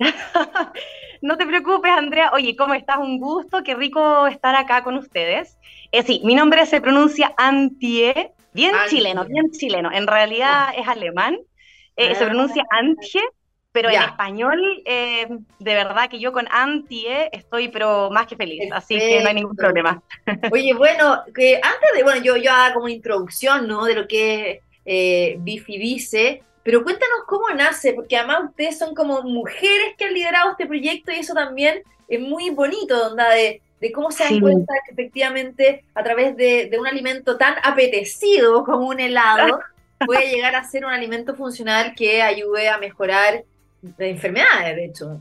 no 1.20 1.36
te 1.36 1.44
preocupes, 1.44 1.92
Andrea. 1.92 2.30
Oye, 2.32 2.56
¿cómo 2.56 2.72
estás? 2.72 2.96
Un 2.96 3.18
gusto, 3.20 3.62
qué 3.62 3.74
rico 3.74 4.26
estar 4.28 4.56
acá 4.56 4.82
con 4.82 4.96
ustedes. 4.96 5.58
Eh, 5.92 6.02
sí, 6.02 6.22
mi 6.24 6.34
nombre 6.34 6.64
se 6.64 6.80
pronuncia 6.80 7.34
Antie, 7.36 8.32
bien 8.54 8.74
chileno, 8.88 9.26
bien 9.26 9.50
chileno. 9.50 9.92
En 9.92 10.06
realidad 10.06 10.70
es 10.74 10.88
alemán. 10.88 11.36
Eh, 11.96 12.14
se 12.14 12.24
ah. 12.24 12.28
pronuncia 12.28 12.64
Antie, 12.70 13.22
pero 13.72 13.90
en 13.90 14.02
español, 14.02 14.82
eh, 14.84 15.28
de 15.58 15.74
verdad 15.74 16.08
que 16.08 16.18
yo 16.18 16.32
con 16.32 16.46
Antie 16.50 17.28
estoy 17.32 17.68
pero 17.68 18.10
más 18.10 18.26
que 18.26 18.36
feliz, 18.36 18.70
así 18.72 18.98
que 18.98 19.20
no 19.22 19.28
hay 19.28 19.34
ningún 19.34 19.56
problema. 19.56 20.02
Oye, 20.50 20.74
bueno, 20.74 21.22
que 21.34 21.56
antes 21.56 21.90
de, 21.94 22.02
bueno, 22.02 22.22
yo, 22.22 22.36
yo 22.36 22.50
hago 22.50 22.74
como 22.74 22.88
introducción, 22.88 23.68
¿no? 23.68 23.84
De 23.84 23.94
lo 23.94 24.08
que 24.08 24.50
es 24.50 24.60
eh, 24.84 25.36
Bifibice, 25.40 26.42
pero 26.62 26.82
cuéntanos 26.82 27.18
cómo 27.26 27.50
nace, 27.50 27.92
porque 27.92 28.16
además 28.16 28.44
ustedes 28.46 28.78
son 28.78 28.94
como 28.94 29.22
mujeres 29.22 29.94
que 29.96 30.06
han 30.06 30.14
liderado 30.14 30.50
este 30.52 30.66
proyecto 30.66 31.12
y 31.12 31.16
eso 31.16 31.34
también 31.34 31.82
es 32.08 32.20
muy 32.20 32.50
bonito, 32.50 33.08
onda 33.08 33.30
de, 33.30 33.60
de 33.80 33.92
cómo 33.92 34.10
se 34.10 34.24
dan 34.24 34.40
cuenta 34.40 34.74
que 34.86 34.92
efectivamente 34.92 35.84
a 35.94 36.02
través 36.02 36.36
de, 36.36 36.68
de 36.70 36.78
un 36.78 36.86
alimento 36.86 37.36
tan 37.36 37.54
apetecido 37.62 38.64
como 38.64 38.88
un 38.88 38.98
helado, 38.98 39.60
puede 40.06 40.30
llegar 40.30 40.56
a 40.56 40.64
ser 40.64 40.84
un 40.84 40.92
alimento 40.92 41.34
funcional 41.34 41.94
que 41.94 42.22
ayude 42.22 42.68
a 42.68 42.78
mejorar 42.78 43.44
de 43.82 44.10
enfermedades, 44.10 44.76
de 44.76 44.84
hecho. 44.84 45.20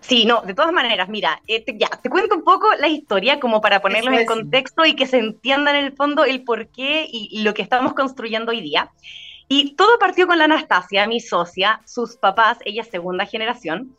Sí, 0.00 0.24
no, 0.24 0.42
de 0.42 0.54
todas 0.54 0.72
maneras, 0.72 1.08
mira, 1.08 1.40
eh, 1.46 1.64
ya, 1.76 1.88
te 1.88 2.10
cuento 2.10 2.36
un 2.36 2.44
poco 2.44 2.68
la 2.78 2.88
historia 2.88 3.40
como 3.40 3.60
para 3.60 3.80
ponerlos 3.80 4.14
en 4.14 4.26
contexto 4.26 4.84
y 4.84 4.94
que 4.94 5.06
se 5.06 5.18
entienda 5.18 5.70
en 5.70 5.84
el 5.84 5.92
fondo 5.92 6.24
el 6.24 6.42
por 6.42 6.68
qué 6.68 7.06
y, 7.10 7.42
lo 7.42 7.54
que 7.54 7.62
estamos 7.62 7.94
construyendo 7.94 8.52
hoy 8.52 8.60
día. 8.60 8.90
Y 9.48 9.74
todo 9.74 9.98
partió 9.98 10.26
con 10.26 10.38
la 10.38 10.44
Anastasia, 10.44 11.06
mi 11.06 11.20
socia, 11.20 11.80
sus 11.84 12.16
papás, 12.16 12.58
ella 12.64 12.82
segunda 12.82 13.26
generación, 13.26 13.94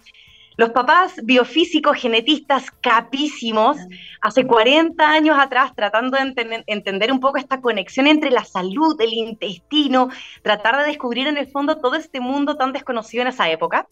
los 0.57 0.69
papás 0.69 1.19
biofísicos, 1.23 1.97
genetistas 1.97 2.71
capísimos, 2.81 3.77
hace 4.21 4.47
40 4.47 5.05
años 5.05 5.37
atrás, 5.37 5.73
tratando 5.75 6.17
de 6.17 6.63
entender 6.67 7.11
un 7.11 7.19
poco 7.19 7.37
esta 7.37 7.59
conexión 7.61 8.07
entre 8.07 8.31
la 8.31 8.45
salud, 8.45 8.99
el 8.99 9.13
intestino, 9.13 10.09
tratar 10.43 10.77
de 10.77 10.87
descubrir 10.87 11.27
en 11.27 11.37
el 11.37 11.47
fondo 11.47 11.79
todo 11.79 11.95
este 11.95 12.19
mundo 12.19 12.55
tan 12.55 12.71
desconocido 12.71 13.23
en 13.23 13.29
esa 13.29 13.49
época. 13.49 13.87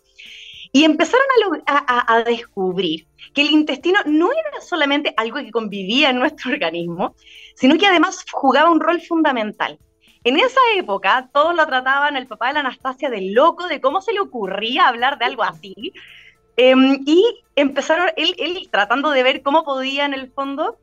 Y 0.72 0.86
empezaron 0.86 1.26
a, 1.68 2.16
a, 2.16 2.24
descubrir 2.24 3.06
que 3.36 3.42
el 3.42 3.52
intestino 3.52 4.00
no 4.06 4.32
era 4.32 4.60
solamente 4.62 5.14
algo 5.18 5.38
que 5.38 5.52
convivía 5.52 6.10
en 6.10 6.18
nuestro 6.18 6.52
organismo, 6.54 7.16
sino 7.56 7.78
que 7.78 7.86
además 7.86 8.26
jugaba 8.32 8.72
un 8.72 8.80
rol 8.80 9.00
fundamental. 9.02 9.78
En 10.24 10.40
esa 10.40 10.62
época, 10.78 11.30
todos 11.34 11.54
lo 11.54 11.68
trataban, 11.68 12.16
el 12.16 12.28
papá 12.28 12.48
de 12.48 12.54
la 12.54 12.60
Anastasia, 12.62 13.10
de 13.10 13.34
loco, 13.34 13.68
de 13.68 13.82
cómo 13.82 14.02
se 14.02 14.14
le 14.14 14.22
ocurría 14.22 14.88
hablar 14.88 15.20
de 15.20 15.26
algo 15.26 15.44
así, 15.44 15.94
Em, 16.56 17.02
y 17.06 17.24
empezaron, 17.56 18.10
él, 18.16 18.68
tratando 18.72 19.10
de 19.12 19.24
ver 19.24 19.42
cómo 19.42 19.64
podía 19.64 20.06
en 20.06 20.14
el 20.14 20.32
fondo 20.32 20.78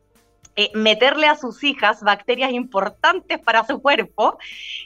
eh, 0.57 0.71
meterle 0.75 1.27
a 1.27 1.37
sus 1.37 1.63
hijas 1.63 2.03
bacterias 2.03 2.53
importantes 2.53 3.39
para 3.39 3.65
su 3.65 3.81
cuerpo, 3.81 4.39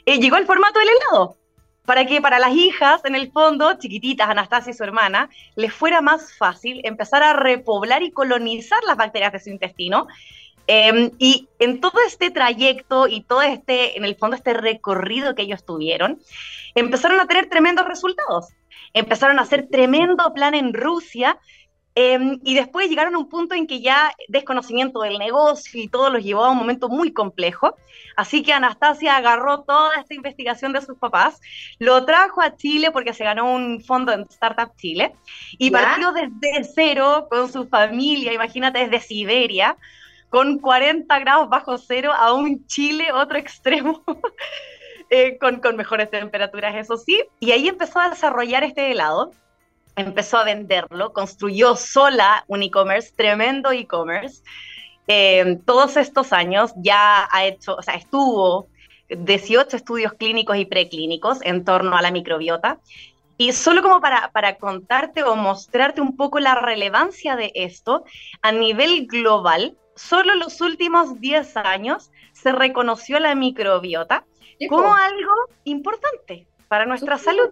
eh, 0.05 0.19
llegó 0.19 0.35
al 0.35 0.45
formato 0.45 0.79
del 0.79 0.89
helado. 0.89 1.37
Para 1.85 2.05
que 2.05 2.19
para 2.19 2.39
las 2.39 2.53
hijas, 2.53 3.05
en 3.05 3.15
el 3.15 3.31
fondo, 3.31 3.77
chiquititas, 3.77 4.27
Anastasia 4.27 4.71
y 4.71 4.73
su 4.73 4.83
hermana, 4.83 5.29
les 5.55 5.71
fuera 5.71 6.01
más 6.01 6.35
fácil 6.35 6.81
empezar 6.83 7.21
a 7.21 7.33
repoblar 7.33 8.01
y 8.01 8.11
colonizar 8.11 8.83
las 8.87 8.97
bacterias 8.97 9.33
de 9.33 9.39
su 9.39 9.49
intestino. 9.49 10.07
Em, 10.67 11.11
y 11.19 11.47
en 11.59 11.79
todo 11.79 11.99
este 12.07 12.31
trayecto 12.31 13.07
y 13.07 13.21
todo 13.21 13.43
este, 13.43 13.97
en 13.97 14.05
el 14.05 14.15
fondo, 14.15 14.35
este 14.35 14.53
recorrido 14.53 15.35
que 15.35 15.43
ellos 15.43 15.63
tuvieron, 15.63 16.19
empezaron 16.73 17.19
a 17.19 17.27
tener 17.27 17.49
tremendos 17.49 17.87
resultados 17.87 18.47
empezaron 18.95 19.37
a 19.37 19.43
hacer 19.43 19.67
tremendo 19.69 20.33
plan 20.33 20.55
en 20.55 20.73
Rusia 20.73 21.37
em, 21.95 22.39
y 22.43 22.55
después 22.55 22.89
llegaron 22.89 23.13
a 23.15 23.19
un 23.19 23.29
punto 23.29 23.53
en 23.53 23.67
que 23.67 23.81
ya 23.81 24.11
desconocimiento 24.29 25.01
del 25.01 25.19
negocio 25.19 25.81
y 25.81 25.89
todo 25.89 26.09
los 26.09 26.23
llevó 26.23 26.45
a 26.45 26.51
un 26.51 26.57
momento 26.57 26.89
muy 26.89 27.11
complejo. 27.11 27.75
Así 28.15 28.41
que 28.41 28.53
Anastasia 28.53 29.17
agarró 29.17 29.63
toda 29.63 29.95
esta 29.95 30.13
investigación 30.13 30.71
de 30.71 30.81
sus 30.81 30.97
papás, 30.97 31.39
lo 31.77 32.05
trajo 32.05 32.41
a 32.41 32.55
Chile 32.55 32.91
porque 32.91 33.13
se 33.13 33.25
ganó 33.25 33.53
un 33.53 33.81
fondo 33.83 34.13
en 34.13 34.21
Startup 34.29 34.73
Chile 34.77 35.13
y 35.57 35.71
partió 35.71 36.13
desde 36.13 36.63
cero 36.63 37.27
con 37.29 37.51
su 37.51 37.67
familia, 37.67 38.33
imagínate 38.33 38.87
desde 38.87 39.05
Siberia, 39.05 39.77
con 40.29 40.59
40 40.59 41.19
grados 41.19 41.49
bajo 41.49 41.77
cero 41.77 42.13
a 42.13 42.33
un 42.33 42.65
Chile, 42.65 43.11
otro 43.11 43.37
extremo. 43.37 44.03
Eh, 45.09 45.37
con, 45.37 45.75
mejores 45.75 46.09
temperaturas, 46.09 46.75
eso 46.75 46.97
sí. 46.97 47.23
Y 47.39 47.51
ahí 47.51 47.67
empezó 47.67 47.99
a 47.99 48.09
desarrollar 48.09 48.63
este 48.63 48.91
helado, 48.91 49.31
empezó 49.95 50.37
a 50.37 50.43
venderlo, 50.43 51.13
construyó 51.13 51.75
sola 51.75 52.43
un 52.47 52.63
e-commerce, 52.63 53.13
tremendo 53.15 53.71
e-commerce. 53.71 54.41
Eh, 55.07 55.59
todos 55.65 55.97
estos 55.97 56.33
años 56.33 56.73
ya 56.77 57.27
ha 57.31 57.45
hecho, 57.45 57.75
o 57.75 57.81
sea, 57.83 57.93
estuvo 57.95 58.67
18 59.09 59.77
estudios 59.77 60.13
clínicos 60.13 60.57
y 60.57 60.65
preclínicos 60.65 61.39
en 61.43 61.63
torno 61.63 61.95
a 61.95 62.01
la 62.01 62.11
microbiota. 62.11 62.79
Y 63.37 63.51
solo 63.51 63.83
como 63.83 64.01
para, 64.01 64.31
para 64.31 64.55
contarte 64.55 65.23
o 65.23 65.35
mostrarte 65.35 66.01
un 66.01 66.15
poco 66.15 66.39
la 66.39 66.55
relevancia 66.55 67.35
de 67.35 67.51
esto, 67.53 68.05
a 68.41 68.51
nivel 68.51 69.07
global, 69.07 69.77
solo 69.95 70.33
en 70.33 70.39
los 70.39 70.61
últimos 70.61 71.19
10 71.19 71.57
años 71.57 72.11
se 72.31 72.51
reconoció 72.51 73.19
la 73.19 73.35
microbiota 73.35 74.25
como 74.69 74.93
algo 74.93 75.33
importante 75.63 76.47
para 76.67 76.85
nuestra 76.85 77.17
salud. 77.17 77.49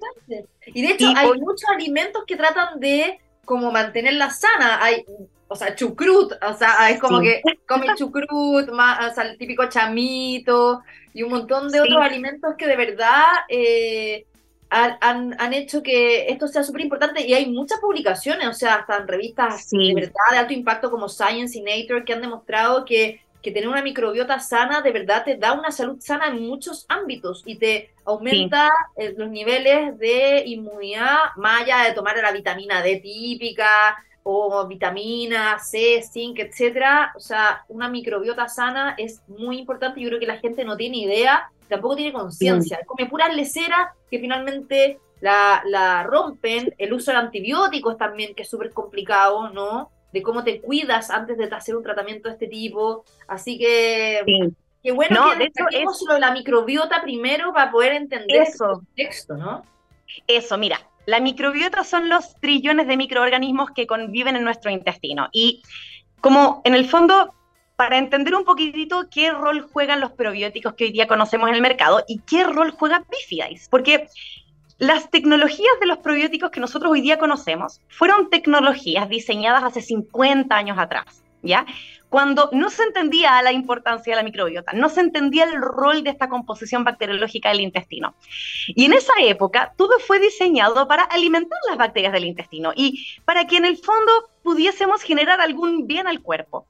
Y 0.67 0.81
de 0.81 0.93
hecho 0.93 1.07
hay 1.15 1.39
muchos 1.39 1.69
alimentos 1.69 2.23
que 2.25 2.35
tratan 2.35 2.79
de 2.79 3.19
como 3.45 3.71
mantenerla 3.71 4.29
sana. 4.29 4.83
Hay, 4.83 5.05
o 5.47 5.55
sea, 5.55 5.75
chucrut, 5.75 6.33
o 6.41 6.53
sea, 6.53 6.89
es 6.89 6.99
como 6.99 7.19
que 7.19 7.41
come 7.67 7.87
chucrut, 7.95 8.69
más, 8.71 9.11
o 9.11 9.15
sea, 9.15 9.25
el 9.25 9.37
típico 9.37 9.67
chamito 9.69 10.81
y 11.13 11.23
un 11.23 11.31
montón 11.31 11.69
de 11.69 11.81
otros 11.81 12.01
alimentos 12.01 12.55
que 12.57 12.67
de 12.67 12.75
verdad 12.75 13.23
eh, 13.49 14.25
han, 14.69 15.35
han, 15.39 15.53
hecho 15.53 15.83
que 15.83 16.27
esto 16.29 16.47
sea 16.47 16.63
súper 16.63 16.81
importante 16.81 17.25
y 17.25 17.33
hay 17.33 17.45
muchas 17.51 17.79
publicaciones, 17.79 18.47
o 18.47 18.53
sea, 18.53 18.75
hasta 18.75 18.97
en 18.97 19.07
revistas 19.07 19.69
de 19.69 19.93
verdad 19.93 20.11
de 20.31 20.37
alto 20.37 20.53
impacto 20.53 20.89
como 20.89 21.07
Science 21.07 21.57
y 21.57 21.61
Nature 21.61 22.03
que 22.03 22.13
han 22.13 22.21
demostrado 22.21 22.83
que 22.83 23.21
que 23.43 23.51
tener 23.51 23.67
una 23.67 23.83
microbiota 23.83 24.39
sana 24.39 24.81
de 24.81 24.91
verdad 24.91 25.25
te 25.25 25.35
da 25.35 25.51
una 25.51 25.69
salud 25.69 25.99
sana 25.99 26.27
en 26.27 26.47
muchos 26.47 26.85
ámbitos 26.87 27.43
y 27.45 27.57
te 27.57 27.93
aumenta 28.05 28.71
eh, 28.95 29.13
los 29.17 29.29
niveles 29.29 29.99
de 29.99 30.43
inmunidad, 30.45 31.17
más 31.35 31.61
allá 31.61 31.83
de 31.83 31.91
tomar 31.91 32.15
la 32.17 32.31
vitamina 32.31 32.81
D 32.81 33.01
típica 33.01 33.97
o 34.23 34.65
vitamina 34.65 35.59
C, 35.59 36.01
zinc, 36.01 36.39
etcétera. 36.39 37.11
O 37.17 37.19
sea, 37.19 37.65
una 37.67 37.89
microbiota 37.89 38.47
sana 38.47 38.95
es 38.97 39.21
muy 39.27 39.59
importante. 39.59 39.99
Yo 39.99 40.07
creo 40.07 40.19
que 40.21 40.25
la 40.25 40.37
gente 40.37 40.63
no 40.63 40.77
tiene 40.77 40.99
idea, 40.99 41.51
tampoco 41.67 41.97
tiene 41.97 42.13
conciencia. 42.13 42.79
Mm. 42.81 42.85
Come 42.85 43.09
puras 43.09 43.35
leceras 43.35 43.89
que 44.09 44.19
finalmente 44.19 44.99
la, 45.19 45.61
la 45.65 46.03
rompen. 46.03 46.73
El 46.77 46.93
uso 46.93 47.11
de 47.11 47.17
antibióticos 47.17 47.97
también, 47.97 48.33
que 48.33 48.43
es 48.43 48.49
súper 48.49 48.71
complicado, 48.71 49.49
¿no? 49.49 49.91
De 50.13 50.21
cómo 50.21 50.43
te 50.43 50.61
cuidas 50.61 51.09
antes 51.09 51.37
de 51.37 51.45
hacer 51.45 51.75
un 51.75 51.83
tratamiento 51.83 52.29
de 52.29 52.35
este 52.35 52.47
tipo. 52.47 53.03
Así 53.27 53.57
que 53.57 54.21
qué 54.81 54.91
bueno 54.91 55.31
que 55.31 55.45
destaquemos 55.45 56.05
la 56.19 56.31
microbiota 56.31 57.01
primero 57.01 57.51
para 57.51 57.71
poder 57.71 57.93
entender 57.93 58.43
eso. 58.43 58.65
el 58.65 58.71
contexto, 58.75 59.35
¿no? 59.35 59.65
Eso, 60.27 60.57
mira, 60.57 60.79
la 61.05 61.19
microbiota 61.19 61.83
son 61.83 62.07
los 62.07 62.35
trillones 62.39 62.87
de 62.87 62.95
microorganismos 62.95 63.71
que 63.71 63.87
conviven 63.87 64.35
en 64.35 64.43
nuestro 64.43 64.69
intestino. 64.69 65.29
Y 65.31 65.63
como 66.21 66.61
en 66.63 66.75
el 66.75 66.87
fondo, 66.87 67.33
para 67.75 67.97
entender 67.97 68.35
un 68.35 68.45
poquitito 68.45 69.07
qué 69.09 69.31
rol 69.31 69.67
juegan 69.73 69.99
los 69.99 70.11
probióticos 70.11 70.75
que 70.75 70.85
hoy 70.85 70.91
día 70.91 71.07
conocemos 71.07 71.49
en 71.49 71.55
el 71.55 71.61
mercado 71.61 72.03
y 72.07 72.19
qué 72.19 72.43
rol 72.43 72.71
juega 72.71 73.03
Bifidais. 73.09 73.67
Porque 73.67 74.07
las 74.77 75.09
tecnologías 75.09 75.79
de 75.79 75.87
los 75.87 75.99
probióticos 75.99 76.51
que 76.51 76.59
nosotros 76.59 76.91
hoy 76.91 77.01
día 77.01 77.17
conocemos 77.17 77.79
fueron 77.89 78.29
tecnologías 78.29 79.07
diseñadas 79.09 79.63
hace 79.63 79.81
50 79.81 80.55
años 80.55 80.77
atrás. 80.77 81.23
¿ya? 81.43 81.65
Cuando 82.09 82.49
no 82.51 82.69
se 82.69 82.83
entendía 82.83 83.41
la 83.41 83.51
importancia 83.51 84.11
de 84.11 84.17
la 84.17 84.23
microbiota, 84.23 84.71
no 84.73 84.89
se 84.89 85.01
entendía 85.01 85.45
el 85.45 85.61
rol 85.61 86.03
de 86.03 86.11
esta 86.11 86.29
composición 86.29 86.83
bacteriológica 86.83 87.49
del 87.49 87.61
intestino. 87.61 88.15
Y 88.67 88.85
en 88.85 88.93
esa 88.93 89.13
época 89.19 89.73
todo 89.77 89.99
fue 89.99 90.19
diseñado 90.19 90.87
para 90.87 91.03
alimentar 91.03 91.57
las 91.67 91.77
bacterias 91.77 92.13
del 92.13 92.25
intestino 92.25 92.71
y 92.75 93.07
para 93.25 93.45
que 93.45 93.57
en 93.57 93.65
el 93.65 93.77
fondo 93.77 94.11
pudiésemos 94.43 95.01
generar 95.01 95.41
algún 95.41 95.87
bien 95.87 96.07
al 96.07 96.21
cuerpo. 96.21 96.67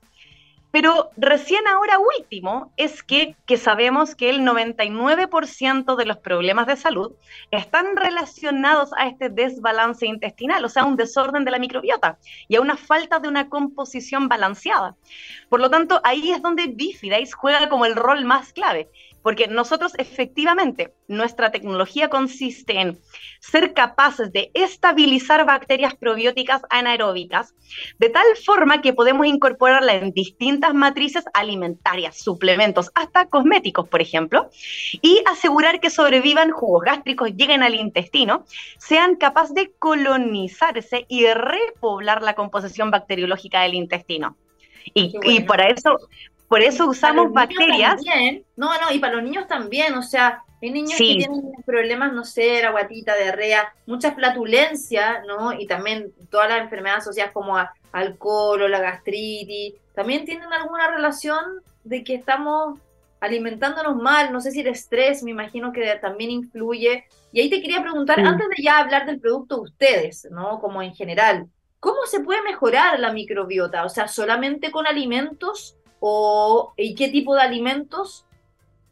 Pero 0.73 1.11
recién 1.17 1.67
ahora 1.67 1.99
último 1.99 2.73
es 2.77 3.03
que, 3.03 3.35
que 3.45 3.57
sabemos 3.57 4.15
que 4.15 4.31
el 4.31 4.39
99% 4.39 5.95
de 5.95 6.05
los 6.07 6.17
problemas 6.17 6.65
de 6.65 6.75
salud 6.75 7.11
están 7.51 7.95
relacionados 7.95 8.89
a 8.97 9.07
este 9.07 9.29
desbalance 9.29 10.07
intestinal, 10.07 10.65
o 10.65 10.69
sea, 10.69 10.85
un 10.85 10.95
desorden 10.95 11.45
de 11.45 11.51
la 11.51 11.59
microbiota 11.59 12.17
y 12.47 12.55
a 12.55 12.61
una 12.61 12.75
falta 12.75 13.19
de 13.19 13.27
una 13.27 13.49
composición 13.49 14.27
balanceada. 14.27 14.95
Por 15.47 15.59
lo 15.59 15.69
tanto, 15.69 16.01
ahí 16.03 16.31
es 16.31 16.41
donde 16.41 16.65
Bifidace 16.65 17.33
juega 17.33 17.69
como 17.69 17.85
el 17.85 17.95
rol 17.95 18.25
más 18.25 18.51
clave 18.51 18.89
porque 19.23 19.47
nosotros 19.47 19.93
efectivamente, 19.97 20.93
nuestra 21.07 21.51
tecnología 21.51 22.09
consiste 22.09 22.79
en 22.79 22.99
ser 23.39 23.73
capaces 23.73 24.31
de 24.31 24.51
estabilizar 24.53 25.45
bacterias 25.45 25.95
probióticas 25.95 26.61
anaeróbicas 26.69 27.55
de 27.97 28.09
tal 28.09 28.25
forma 28.45 28.81
que 28.81 28.93
podemos 28.93 29.25
incorporarla 29.25 29.95
en 29.95 30.11
distintas 30.11 30.73
matrices 30.73 31.23
alimentarias, 31.33 32.17
suplementos, 32.17 32.91
hasta 32.93 33.25
cosméticos, 33.27 33.87
por 33.87 34.01
ejemplo, 34.01 34.49
y 35.01 35.23
asegurar 35.31 35.79
que 35.79 35.89
sobrevivan 35.89 36.51
jugos 36.51 36.83
gástricos, 36.83 37.31
lleguen 37.35 37.63
al 37.63 37.75
intestino, 37.75 38.45
sean 38.77 39.15
capaces 39.15 39.55
de 39.55 39.71
colonizarse 39.79 41.05
y 41.07 41.25
repoblar 41.27 42.21
la 42.21 42.35
composición 42.35 42.91
bacteriológica 42.91 43.61
del 43.61 43.75
intestino. 43.75 44.37
Y, 44.93 45.13
y, 45.23 45.39
para 45.41 45.69
eso 45.69 45.97
por 46.53 46.61
eso 46.61 46.87
usamos 46.87 47.33
bacterias. 47.33 47.99
no, 48.55 48.67
no, 48.67 48.91
y 48.91 48.99
para 48.99 49.15
los 49.15 49.23
niños 49.23 49.47
también, 49.47 49.95
o 49.95 50.03
sea, 50.03 50.43
hay 50.61 50.69
niños 50.69 50.91
que 50.91 51.15
tienen 51.15 51.51
problemas, 51.65 52.13
no 52.13 52.23
sé, 52.23 52.61
la 52.61 52.69
guatita, 52.69 53.15
diarrea, 53.15 53.73
mucha 53.87 54.11
flatulencia, 54.11 55.23
¿no? 55.25 55.53
Y 55.53 55.65
también 55.65 56.13
todas 56.29 56.49
las 56.49 56.61
enfermedades 56.61 57.05
asociadas 57.05 57.33
como 57.33 57.57
al 57.57 58.17
colon, 58.19 58.69
la 58.69 58.81
gastritis, 58.81 59.73
también 59.95 60.25
tienen 60.25 60.53
alguna 60.53 60.91
relación 60.91 61.43
de 61.85 62.03
que 62.03 62.13
estamos 62.13 62.77
alimentándonos 63.19 63.95
mal, 63.95 64.31
no 64.31 64.39
sé 64.39 64.51
si 64.51 64.59
el 64.59 64.67
estrés, 64.67 65.23
me 65.23 65.31
imagino 65.31 65.73
que 65.73 65.83
también 65.99 66.29
influye. 66.29 67.05
Y 67.31 67.41
ahí 67.41 67.49
te 67.49 67.63
quería 67.63 67.81
preguntar, 67.81 68.19
antes 68.19 68.47
de 68.47 68.61
ya 68.61 68.77
hablar 68.77 69.07
del 69.07 69.19
producto 69.19 69.59
ustedes, 69.59 70.27
¿no? 70.29 70.59
Como 70.59 70.83
en 70.83 70.93
general, 70.93 71.47
¿cómo 71.79 72.05
se 72.05 72.19
puede 72.19 72.43
mejorar 72.43 72.99
la 72.99 73.11
microbiota? 73.11 73.85
O 73.85 73.89
sea, 73.89 74.07
solamente 74.07 74.69
con 74.69 74.85
alimentos 74.85 75.77
o 76.05 76.73
y 76.75 76.95
qué 76.95 77.07
tipo 77.07 77.33
de 77.33 77.41
alimentos? 77.41 78.25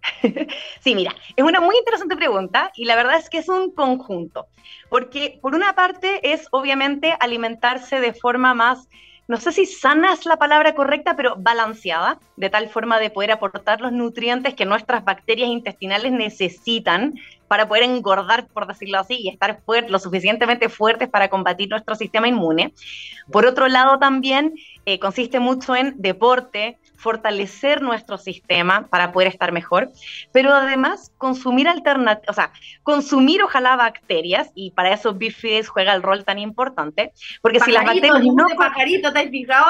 Sí, 0.80 0.95
mira, 0.95 1.13
es 1.36 1.43
una 1.43 1.60
muy 1.60 1.76
interesante 1.78 2.15
pregunta 2.15 2.71
y 2.76 2.86
la 2.86 2.95
verdad 2.95 3.17
es 3.17 3.30
que 3.30 3.38
es 3.38 3.50
un 3.50 3.71
conjunto, 3.71 4.47
porque 4.89 5.38
por 5.41 5.54
una 5.54 5.76
parte 5.76 6.32
es 6.32 6.47
obviamente 6.52 7.13
alimentarse 7.19 8.00
de 8.00 8.13
forma 8.13 8.54
más, 8.54 8.88
no 9.28 9.38
sé 9.38 9.52
si 9.52 9.65
sana 9.65 10.13
es 10.13 10.26
la 10.26 10.38
palabra 10.38 10.74
correcta, 10.74 11.15
pero 11.15 11.36
balanceada, 11.38 12.17
de 12.38 12.50
tal 12.50 12.69
forma 12.69 12.97
de 13.00 13.10
poder 13.10 13.32
aportar 13.32 13.82
los 13.82 13.91
nutrientes 13.91 14.56
que 14.56 14.65
nuestras 14.65 15.04
bacterias 15.04 15.50
intestinales 15.50 16.13
necesitan 16.13 17.13
para 17.47 17.67
poder 17.67 17.84
engordar, 17.84 18.47
por 18.47 18.65
decirlo 18.65 19.00
así, 19.00 19.15
y 19.19 19.28
estar 19.28 19.62
lo 19.89 20.00
suficientemente 20.00 20.69
fuertes 20.69 21.10
para 21.10 21.30
combatir 21.30 21.69
nuestro 21.69 21.95
sistema 21.95 22.30
inmune. 22.30 22.74
Por 23.32 23.45
otro 23.45 23.67
lado, 23.67 24.00
también 24.00 24.54
eh, 24.86 25.00
consiste 25.00 25.39
mucho 25.39 25.76
en 25.76 25.93
deporte, 25.97 26.80
fortalecer 27.02 27.82
nuestro 27.82 28.18
sistema 28.18 28.88
para 28.88 29.12
poder 29.12 29.28
estar 29.28 29.52
mejor, 29.52 29.92
pero 30.32 30.54
además 30.54 31.12
consumir 31.18 31.68
alternativas, 31.68 32.30
o 32.30 32.34
sea, 32.34 32.52
consumir 32.84 33.42
ojalá 33.42 33.76
bacterias, 33.76 34.52
y 34.54 34.72
para 34.72 34.94
eso 34.94 35.14
Bifides 35.14 35.68
juega 35.68 35.94
el 35.94 36.04
rol 36.04 36.24
tan 36.24 36.38
importante, 36.38 37.12
porque 37.42 37.60
si 37.60 37.72
las 37.72 37.86
bacterias 37.86 38.24
no... 38.24 38.46
pajarito, 38.56 39.12
¿te 39.12 39.30
fijado? 39.30 39.66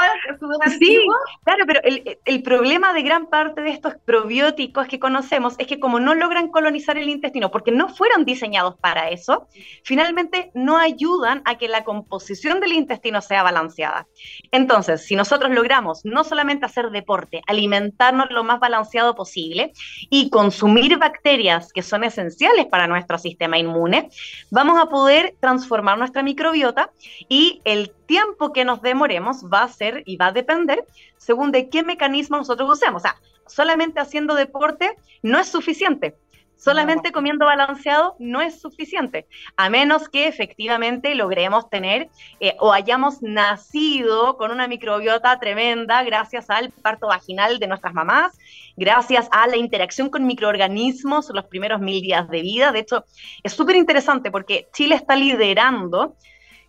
Sí, 0.77 0.99
claro, 1.45 1.63
pero 1.65 1.79
el, 1.83 2.19
el 2.25 2.43
problema 2.43 2.91
de 2.93 3.01
gran 3.01 3.27
parte 3.27 3.61
de 3.61 3.69
estos 3.69 3.95
probióticos 4.03 4.87
que 4.87 4.99
conocemos 4.99 5.55
es 5.57 5.67
que 5.67 5.79
como 5.79 5.99
no 6.01 6.13
logran 6.15 6.49
colonizar 6.49 6.97
el 6.97 7.07
intestino, 7.07 7.49
porque 7.49 7.71
no 7.71 7.87
fueron 7.87 8.25
diseñados 8.25 8.75
para 8.75 9.09
eso, 9.09 9.47
finalmente 9.83 10.51
no 10.53 10.77
ayudan 10.77 11.41
a 11.45 11.57
que 11.57 11.69
la 11.69 11.85
composición 11.85 12.59
del 12.59 12.73
intestino 12.73 13.21
sea 13.21 13.41
balanceada. 13.41 14.07
Entonces, 14.51 15.05
si 15.05 15.15
nosotros 15.15 15.51
logramos 15.51 16.03
no 16.03 16.25
solamente 16.25 16.65
hacer 16.65 16.89
deporte, 16.89 17.20
alimentarnos 17.47 18.31
lo 18.31 18.43
más 18.43 18.59
balanceado 18.59 19.15
posible 19.15 19.73
y 20.09 20.29
consumir 20.29 20.97
bacterias 20.97 21.71
que 21.73 21.81
son 21.81 22.03
esenciales 22.03 22.65
para 22.67 22.87
nuestro 22.87 23.17
sistema 23.17 23.57
inmune, 23.57 24.09
vamos 24.49 24.79
a 24.79 24.87
poder 24.87 25.35
transformar 25.39 25.97
nuestra 25.97 26.23
microbiota 26.23 26.91
y 27.29 27.61
el 27.65 27.91
tiempo 28.05 28.53
que 28.53 28.65
nos 28.65 28.81
demoremos 28.81 29.45
va 29.45 29.63
a 29.63 29.67
ser 29.67 30.03
y 30.05 30.17
va 30.17 30.27
a 30.27 30.31
depender 30.31 30.85
según 31.17 31.51
de 31.51 31.69
qué 31.69 31.83
mecanismo 31.83 32.37
nosotros 32.37 32.69
usemos. 32.69 33.01
O 33.01 33.03
sea, 33.03 33.15
solamente 33.47 33.99
haciendo 33.99 34.35
deporte 34.35 34.97
no 35.21 35.39
es 35.39 35.47
suficiente. 35.47 36.15
Solamente 36.61 37.11
comiendo 37.11 37.47
balanceado 37.47 38.15
no 38.19 38.39
es 38.39 38.61
suficiente, 38.61 39.25
a 39.57 39.71
menos 39.71 40.07
que 40.09 40.27
efectivamente 40.27 41.15
logremos 41.15 41.67
tener 41.71 42.07
eh, 42.39 42.55
o 42.59 42.71
hayamos 42.71 43.23
nacido 43.23 44.37
con 44.37 44.51
una 44.51 44.67
microbiota 44.67 45.39
tremenda 45.39 46.03
gracias 46.03 46.51
al 46.51 46.69
parto 46.69 47.07
vaginal 47.07 47.57
de 47.57 47.65
nuestras 47.65 47.95
mamás, 47.95 48.37
gracias 48.77 49.27
a 49.31 49.47
la 49.47 49.57
interacción 49.57 50.11
con 50.11 50.27
microorganismos 50.27 51.31
los 51.33 51.45
primeros 51.45 51.81
mil 51.81 51.99
días 51.99 52.29
de 52.29 52.43
vida. 52.43 52.71
De 52.71 52.81
hecho, 52.81 53.05
es 53.41 53.53
súper 53.53 53.75
interesante 53.75 54.29
porque 54.29 54.67
Chile 54.71 54.93
está 54.93 55.15
liderando 55.15 56.15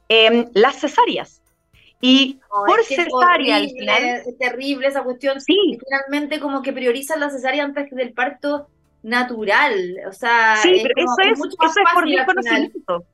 em, 0.08 0.46
las 0.54 0.76
cesáreas. 0.76 1.42
Y 2.00 2.40
por 2.48 2.82
cesárea 2.82 3.56
al 3.56 3.68
final. 3.68 4.04
Es 4.04 4.38
terrible 4.38 4.88
esa 4.88 5.04
cuestión. 5.04 5.40
Sí. 5.40 5.78
finalmente, 5.84 6.40
como 6.40 6.62
que 6.62 6.72
priorizan 6.72 7.20
la 7.20 7.28
cesárea 7.28 7.62
antes 7.62 7.90
del 7.90 8.14
parto 8.14 8.68
natural. 9.02 9.96
O 10.08 10.12
sea, 10.12 10.56
sí, 10.56 10.82
pero 10.82 10.94
eso 10.96 11.32
es, 11.32 11.38
eso 11.38 11.80
es 11.80 11.92
por 11.94 12.06
desconocimiento. 12.06 13.06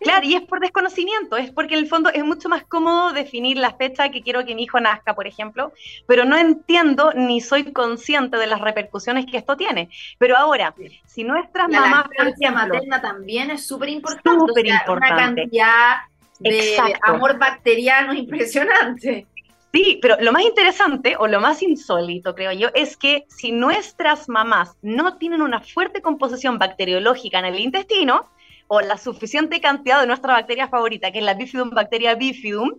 Claro, 0.00 0.26
y 0.26 0.34
es 0.34 0.40
por 0.42 0.60
desconocimiento, 0.60 1.36
es 1.36 1.50
porque 1.50 1.74
en 1.74 1.80
el 1.80 1.86
fondo 1.86 2.08
es 2.08 2.24
mucho 2.24 2.48
más 2.48 2.64
cómodo 2.64 3.12
definir 3.12 3.58
la 3.58 3.74
fecha 3.74 4.08
que 4.08 4.22
quiero 4.22 4.46
que 4.46 4.54
mi 4.54 4.62
hijo 4.62 4.80
nazca, 4.80 5.14
por 5.14 5.26
ejemplo, 5.26 5.74
pero 6.06 6.24
no 6.24 6.38
entiendo 6.38 7.12
ni 7.14 7.42
soy 7.42 7.70
consciente 7.70 8.38
de 8.38 8.46
las 8.46 8.62
repercusiones 8.62 9.26
que 9.26 9.36
esto 9.36 9.58
tiene. 9.58 9.90
Pero 10.16 10.38
ahora, 10.38 10.74
si 11.04 11.22
nuestras 11.22 11.68
la 11.68 11.80
mamás, 11.80 12.04
por 12.04 12.28
ejemplo, 12.28 12.50
materna 12.50 13.02
también 13.02 13.50
es 13.50 13.66
súper 13.66 13.90
importante, 13.90 14.46
súper 14.48 14.66
importante. 14.68 15.12
una 15.12 15.16
cantidad 15.16 15.96
de 16.38 16.98
amor 17.02 17.38
bacteriano 17.38 18.14
impresionante. 18.14 19.26
Sí, 19.72 19.98
pero 20.02 20.16
lo 20.20 20.32
más 20.32 20.42
interesante 20.42 21.16
o 21.18 21.28
lo 21.28 21.40
más 21.40 21.62
insólito, 21.62 22.34
creo 22.34 22.52
yo, 22.52 22.68
es 22.74 22.96
que 22.96 23.26
si 23.28 23.52
nuestras 23.52 24.28
mamás 24.28 24.76
no 24.82 25.16
tienen 25.16 25.42
una 25.42 25.60
fuerte 25.60 26.02
composición 26.02 26.58
bacteriológica 26.58 27.38
en 27.38 27.44
el 27.44 27.60
intestino, 27.60 28.28
o 28.72 28.80
la 28.80 28.96
suficiente 28.98 29.60
cantidad 29.60 30.00
de 30.00 30.06
nuestra 30.06 30.34
bacteria 30.34 30.68
favorita, 30.68 31.10
que 31.10 31.18
es 31.18 31.24
la 31.24 31.34
Bifidum 31.34 31.70
bacteria 31.70 32.14
bifidum, 32.14 32.70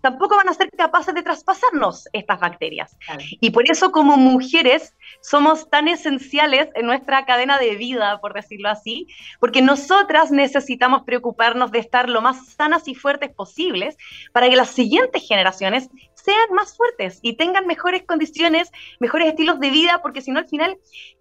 tampoco 0.00 0.36
van 0.36 0.48
a 0.48 0.54
ser 0.54 0.70
capaces 0.70 1.12
de 1.12 1.24
traspasarnos 1.24 2.08
estas 2.12 2.38
bacterias. 2.38 2.96
Y 3.40 3.50
por 3.50 3.68
eso 3.68 3.90
como 3.90 4.16
mujeres 4.16 4.94
somos 5.20 5.68
tan 5.68 5.88
esenciales 5.88 6.68
en 6.76 6.86
nuestra 6.86 7.24
cadena 7.24 7.58
de 7.58 7.74
vida, 7.74 8.20
por 8.20 8.32
decirlo 8.32 8.68
así, 8.68 9.08
porque 9.40 9.60
nosotras 9.60 10.30
necesitamos 10.30 11.02
preocuparnos 11.02 11.72
de 11.72 11.80
estar 11.80 12.08
lo 12.08 12.20
más 12.20 12.46
sanas 12.50 12.86
y 12.86 12.94
fuertes 12.94 13.30
posibles 13.34 13.96
para 14.32 14.48
que 14.48 14.54
las 14.54 14.70
siguientes 14.70 15.26
generaciones 15.26 15.90
sean 16.22 16.52
más 16.54 16.76
fuertes 16.76 17.18
y 17.22 17.36
tengan 17.36 17.66
mejores 17.66 18.02
condiciones, 18.04 18.70
mejores 18.98 19.28
estilos 19.28 19.60
de 19.60 19.70
vida, 19.70 20.00
porque 20.02 20.22
si 20.22 20.30
no 20.30 20.38
al 20.38 20.48
final, 20.48 20.76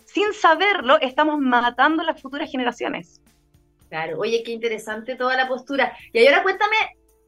sin 0.05 0.33
saberlo, 0.33 0.99
estamos 0.99 1.39
matando 1.39 2.01
a 2.03 2.05
las 2.05 2.21
futuras 2.21 2.51
generaciones. 2.51 3.21
Claro, 3.89 4.19
oye, 4.19 4.43
qué 4.43 4.51
interesante 4.51 5.15
toda 5.15 5.35
la 5.35 5.47
postura. 5.47 5.93
Y 6.13 6.25
ahora 6.25 6.43
cuéntame, 6.43 6.75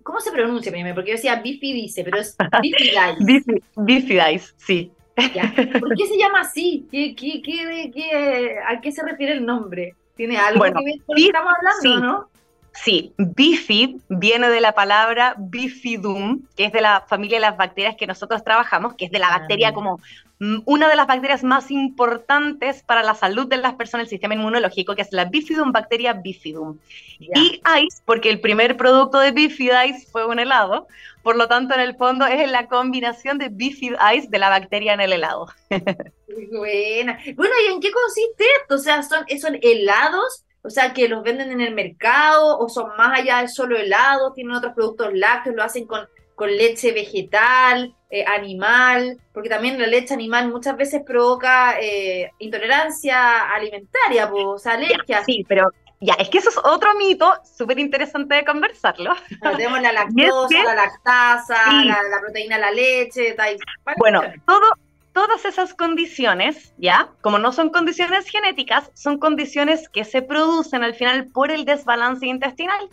¿cómo 0.04 0.20
se 0.20 0.32
pronuncia 0.32 0.72
primero? 0.72 0.96
Porque 0.96 1.12
yo 1.12 1.16
decía 1.16 1.36
bifidice, 1.42 2.04
pero 2.04 2.20
es 2.20 2.36
bifidice. 2.62 3.62
bifidice, 3.78 4.54
sí. 4.58 4.92
¿Por 5.16 5.96
qué 5.96 6.08
se 6.08 6.18
llama 6.18 6.42
así? 6.42 6.88
¿Qué, 6.92 7.16
qué, 7.16 7.42
qué, 7.42 8.58
¿A 8.68 8.80
qué 8.80 8.92
se 8.92 9.04
refiere 9.04 9.34
el 9.34 9.46
nombre? 9.46 9.96
¿Tiene 10.16 10.38
algo 10.38 10.64
que 10.64 10.72
ver 10.72 11.02
con 11.06 11.16
lo 11.16 11.16
que 11.16 11.26
estamos 11.26 11.54
hablando, 11.58 12.08
no? 12.08 12.31
Sí, 12.74 13.14
bifid 13.18 13.98
viene 14.08 14.50
de 14.50 14.62
la 14.62 14.72
palabra 14.72 15.36
bifidum, 15.38 16.44
que 16.56 16.66
es 16.66 16.72
de 16.72 16.82
la 16.82 17.02
familia 17.08 17.38
de 17.38 17.42
las 17.42 17.58
bacterias 17.58 17.96
que 17.98 18.08
nosotros 18.08 18.44
trabajamos, 18.44 18.96
que 18.96 19.06
es 19.06 19.12
de 19.12 19.20
la 19.20 19.30
bacteria 19.30 19.70
ah. 19.70 19.74
como 19.74 20.00
mm, 20.40 20.60
una 20.66 20.88
de 20.88 20.96
las 20.96 21.06
bacterias 21.06 21.44
más 21.44 21.70
importantes 21.70 22.82
para 22.84 23.04
la 23.04 23.14
salud 23.14 23.48
de 23.48 23.58
las 23.58 23.74
personas, 23.74 24.06
el 24.06 24.10
sistema 24.10 24.36
inmunológico, 24.36 24.96
que 24.96 25.02
es 25.02 25.12
la 25.12 25.26
bifidum 25.26 25.74
bacteria 25.74 26.14
bifidum. 26.14 26.78
Y 27.20 27.62
ice, 27.84 28.02
porque 28.06 28.30
el 28.30 28.40
primer 28.40 28.78
producto 28.78 29.20
de 29.20 29.32
bifid 29.32 29.72
ice 29.88 30.08
fue 30.10 30.26
un 30.26 30.40
helado, 30.40 30.88
por 31.24 31.36
lo 31.36 31.48
tanto 31.50 31.76
en 31.76 31.82
el 31.82 31.96
fondo 31.96 32.26
es 32.26 32.50
la 32.50 32.68
combinación 32.68 33.38
de 33.38 33.50
bifid 33.50 33.96
ice 34.16 34.28
de 34.30 34.40
la 34.40 34.50
bacteria 34.50 34.94
en 34.94 35.02
el 35.02 35.14
helado. 35.14 35.50
buena. 36.52 37.20
Bueno, 37.36 37.54
¿y 37.68 37.74
en 37.74 37.82
qué 37.82 37.92
consiste 37.92 38.46
esto? 38.62 38.76
O 38.76 38.78
sea, 38.78 39.04
son, 39.04 39.26
son 39.40 39.60
helados 39.62 40.46
o 40.64 40.70
sea, 40.70 40.94
que 40.94 41.08
los 41.08 41.24
venden 41.24 41.52
en 41.52 41.62
el 41.62 41.74
mercado 41.74 42.58
o 42.60 42.70
son 42.70 42.96
más 42.98 43.20
allá 43.20 43.42
de 43.42 43.48
solo 43.48 43.78
helados, 43.78 44.34
tienen 44.34 44.56
otros 44.56 44.74
productos 44.74 45.14
lácteos, 45.14 45.56
lo 45.56 45.64
hacen 45.64 45.88
con, 45.88 46.08
con 46.36 46.50
leche 46.50 46.92
vegetal, 46.92 47.96
eh, 48.10 48.26
animal, 48.26 49.20
porque 49.34 49.50
también 49.50 49.80
la 49.80 49.88
leche 49.88 50.14
animal 50.14 50.50
muchas 50.50 50.78
veces 50.78 51.02
provoca 51.06 51.80
eh, 51.80 52.32
intolerancia 52.40 53.52
alimentaria, 53.54 54.30
pues, 54.30 54.46
o 54.46 54.58
sea, 54.58 54.74
alergias. 54.74 55.24
sí, 55.26 55.46
pero 55.48 55.72
ya, 56.02 56.16
es 56.16 56.30
que 56.30 56.40
eso 56.40 56.50
es 56.50 56.58
otro 56.58 56.96
mito 56.96 57.32
súper 57.44 57.78
interesante 57.78 58.34
de 58.36 58.44
conversarlo. 58.44 59.16
tenemos 59.40 59.82
la 59.82 59.92
lactosa, 59.94 60.64
la 60.64 60.76
lactasa, 60.76 61.72
la, 61.84 62.20
proteína 62.20 62.58
la 62.58 62.72
leche. 62.72 63.34
Tal, 63.34 63.56
bueno, 63.98 64.22
todo, 64.48 64.68
todas 65.14 65.46
esas 65.46 65.74
condiciones, 65.74 66.74
¿ya? 66.78 67.12
Como 67.22 67.40
no 67.40 67.52
son 67.52 67.70
condiciones 67.70 68.30
genéticas, 68.30 68.92
son 68.94 69.18
condiciones 69.20 69.90
que 69.90 70.04
se 70.06 70.22
producen 70.22 70.84
al 70.84 70.94
final 70.94 71.28
por 71.28 71.52
el 71.52 71.66
desbalance 71.66 72.26
intestinal. 72.26 72.90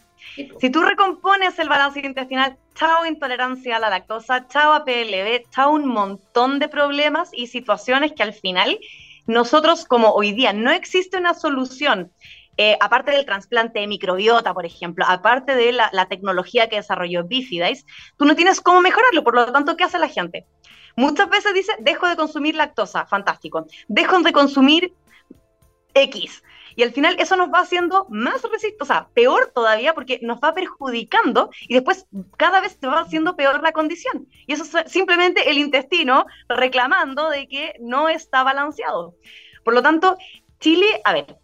Si 0.61 0.70
tú 0.70 0.83
recompones 0.83 1.59
el 1.59 1.68
balance 1.68 2.00
intestinal, 2.00 2.57
chao 2.74 3.07
intolerancia 3.07 3.76
a 3.76 3.81
la 3.81 3.90
lactosa, 3.90 4.46
chao 4.48 4.72
a 4.72 4.85
PLB, 4.85 5.48
chao 5.50 5.70
un 5.70 5.87
montón 5.87 6.59
de 6.59 6.68
problemas 6.68 7.31
y 7.33 7.46
situaciones 7.46 8.12
que 8.12 8.22
al 8.22 8.33
final 8.33 8.78
nosotros, 9.26 9.85
como 9.85 10.11
hoy 10.12 10.33
día 10.33 10.52
no 10.52 10.70
existe 10.70 11.18
una 11.18 11.35
solución 11.35 12.12
eh, 12.61 12.76
aparte 12.81 13.12
del 13.12 13.24
trasplante 13.24 13.78
de 13.78 13.87
microbiota, 13.87 14.52
por 14.52 14.66
ejemplo, 14.66 15.04
aparte 15.07 15.54
de 15.54 15.70
la, 15.70 15.90
la, 15.92 16.07
tecnología 16.07 16.68
que 16.68 16.74
desarrolló 16.74 17.22
Bifidice, 17.22 17.85
tú 18.16 18.24
no 18.24 18.35
tienes 18.35 18.61
cómo 18.61 18.81
mejorarlo. 18.81 19.22
Por 19.22 19.37
lo 19.37 19.52
tanto, 19.52 19.76
¿qué 19.76 19.85
hace 19.85 20.00
la 20.00 20.09
gente? 20.09 20.44
Muchas 20.98 21.30
veces 21.30 21.54
dice, 21.54 21.72
dejo 21.78 22.08
de 22.08 22.16
consumir 22.16 22.56
lactosa, 22.56 23.06
fantástico. 23.06 23.68
Dejo 23.87 24.18
de 24.18 24.32
consumir 24.32 24.92
X. 25.94 26.42
Y 26.74 26.82
al 26.82 26.90
final 26.90 27.14
eso 27.20 27.37
nos 27.37 27.50
va 27.50 27.61
haciendo 27.61 28.06
más 28.11 28.42
resistente, 28.42 28.82
o 28.82 28.84
sea, 28.84 29.06
peor 29.14 29.52
todavía 29.54 29.94
porque 29.94 30.18
nos 30.22 30.40
va 30.40 30.54
perjudicando 30.54 31.50
y 31.68 31.74
después 31.74 32.08
cada 32.37 32.61
vez 32.61 32.76
se 32.80 32.88
va 32.88 32.98
haciendo 32.98 33.37
peor 33.37 33.62
la 33.62 33.70
condición. 33.70 34.26
Y 34.48 34.54
eso 34.54 34.64
es 34.64 34.90
simplemente 34.90 35.48
el 35.48 35.58
intestino 35.58 36.26
reclamando 36.48 37.30
de 37.30 37.46
que 37.46 37.74
no 37.78 38.08
está 38.08 38.42
balanceado. 38.42 39.14
Por 39.62 39.74
lo 39.74 39.82
tanto, 39.82 40.18
Chile, 40.58 41.00
a 41.04 41.12
ver, 41.12 41.38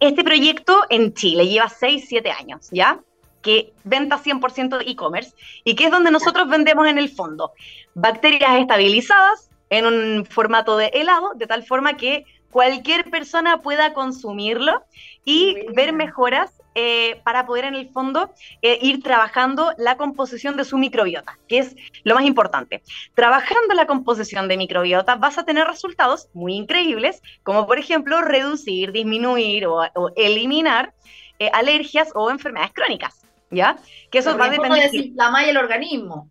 este 0.00 0.24
proyecto 0.24 0.84
en 0.88 1.12
Chile 1.12 1.46
lleva 1.46 1.68
6, 1.68 2.06
7 2.08 2.30
años, 2.30 2.68
¿ya? 2.70 2.98
Que 3.42 3.72
venta 3.84 4.18
100% 4.18 4.82
e-commerce 4.86 5.34
y 5.64 5.74
que 5.74 5.84
es 5.84 5.90
donde 5.90 6.10
nosotros 6.10 6.48
vendemos 6.48 6.86
en 6.86 6.98
el 6.98 7.08
fondo 7.08 7.52
bacterias 7.94 8.58
estabilizadas 8.58 9.50
en 9.70 9.86
un 9.86 10.26
formato 10.26 10.76
de 10.76 10.86
helado, 10.94 11.32
de 11.34 11.46
tal 11.46 11.64
forma 11.64 11.96
que 11.96 12.24
cualquier 12.50 13.10
persona 13.10 13.58
pueda 13.58 13.92
consumirlo 13.92 14.82
y 15.24 15.56
ver 15.74 15.92
mejoras 15.92 16.62
eh, 16.74 17.20
para 17.24 17.46
poder 17.46 17.64
en 17.64 17.74
el 17.74 17.88
fondo 17.90 18.32
eh, 18.62 18.78
ir 18.82 19.02
trabajando 19.02 19.72
la 19.78 19.96
composición 19.96 20.56
de 20.56 20.64
su 20.64 20.78
microbiota, 20.78 21.38
que 21.48 21.58
es 21.58 21.76
lo 22.04 22.14
más 22.14 22.24
importante. 22.24 22.82
Trabajando 23.14 23.74
la 23.74 23.86
composición 23.86 24.46
de 24.46 24.56
microbiota 24.56 25.16
vas 25.16 25.38
a 25.38 25.44
tener 25.44 25.66
resultados 25.66 26.28
muy 26.32 26.54
increíbles, 26.54 27.22
como 27.42 27.66
por 27.66 27.78
ejemplo 27.78 28.20
reducir, 28.22 28.92
disminuir 28.92 29.66
o, 29.66 29.82
eliminar 30.16 30.94
eh, 31.38 31.50
alergias 31.52 32.10
o 32.14 32.30
enfermedades 32.30 32.72
crónicas. 32.72 33.25
¿Ya? 33.50 33.76
Que 34.10 34.18
eso 34.18 34.36
va 34.36 34.46
a 34.46 34.50
depender. 34.50 34.90
desinflamar 34.90 35.48
el 35.48 35.56
organismo. 35.56 36.30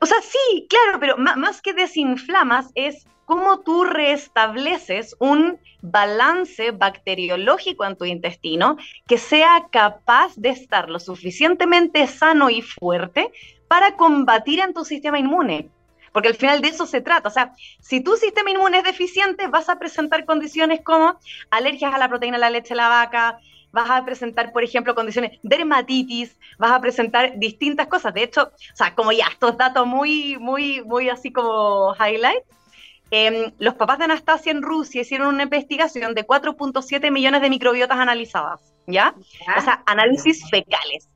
O 0.00 0.06
sea, 0.06 0.20
sí, 0.22 0.66
claro, 0.68 1.00
pero 1.00 1.16
más 1.16 1.60
que 1.60 1.72
desinflamas 1.72 2.70
es 2.74 3.06
cómo 3.24 3.60
tú 3.60 3.84
restableces 3.84 5.14
un 5.18 5.58
balance 5.82 6.70
bacteriológico 6.70 7.84
en 7.84 7.96
tu 7.96 8.04
intestino 8.04 8.78
que 9.06 9.18
sea 9.18 9.66
capaz 9.70 10.34
de 10.36 10.48
estar 10.50 10.88
lo 10.88 10.98
suficientemente 10.98 12.06
sano 12.06 12.48
y 12.48 12.62
fuerte 12.62 13.30
para 13.68 13.96
combatir 13.96 14.60
en 14.60 14.72
tu 14.72 14.84
sistema 14.84 15.18
inmune. 15.18 15.68
Porque 16.12 16.28
al 16.28 16.36
final 16.36 16.62
de 16.62 16.68
eso 16.68 16.86
se 16.86 17.02
trata. 17.02 17.28
O 17.28 17.30
sea, 17.30 17.52
si 17.80 18.00
tu 18.00 18.16
sistema 18.16 18.50
inmune 18.50 18.78
es 18.78 18.84
deficiente, 18.84 19.46
vas 19.46 19.68
a 19.68 19.78
presentar 19.78 20.24
condiciones 20.24 20.80
como 20.82 21.18
alergias 21.50 21.92
a 21.94 21.98
la 21.98 22.08
proteína 22.08 22.38
de 22.38 22.40
la 22.40 22.50
leche 22.50 22.70
de 22.70 22.76
la 22.76 22.88
vaca, 22.88 23.38
vas 23.72 23.90
a 23.90 24.04
presentar, 24.04 24.52
por 24.52 24.64
ejemplo, 24.64 24.94
condiciones 24.94 25.38
dermatitis, 25.42 26.38
vas 26.58 26.72
a 26.72 26.80
presentar 26.80 27.38
distintas 27.38 27.86
cosas. 27.86 28.14
De 28.14 28.22
hecho, 28.22 28.44
o 28.44 28.76
sea, 28.76 28.94
como 28.94 29.12
ya 29.12 29.26
estos 29.26 29.56
datos 29.56 29.86
muy, 29.86 30.36
muy, 30.38 30.82
muy 30.82 31.08
así 31.08 31.32
como 31.32 31.94
highlight, 31.94 32.42
em, 33.10 33.52
los 33.58 33.74
papás 33.74 33.98
de 33.98 34.04
Anastasia 34.04 34.52
en 34.52 34.62
Rusia 34.62 35.02
hicieron 35.02 35.28
una 35.28 35.44
investigación 35.44 36.14
de 36.14 36.26
4.7 36.26 37.10
millones 37.10 37.40
de 37.40 37.50
microbiotas 37.50 37.98
analizadas, 37.98 38.74
¿ya? 38.86 39.14
O 39.56 39.60
sea, 39.60 39.82
análisis 39.86 40.48
fecales. 40.50 41.08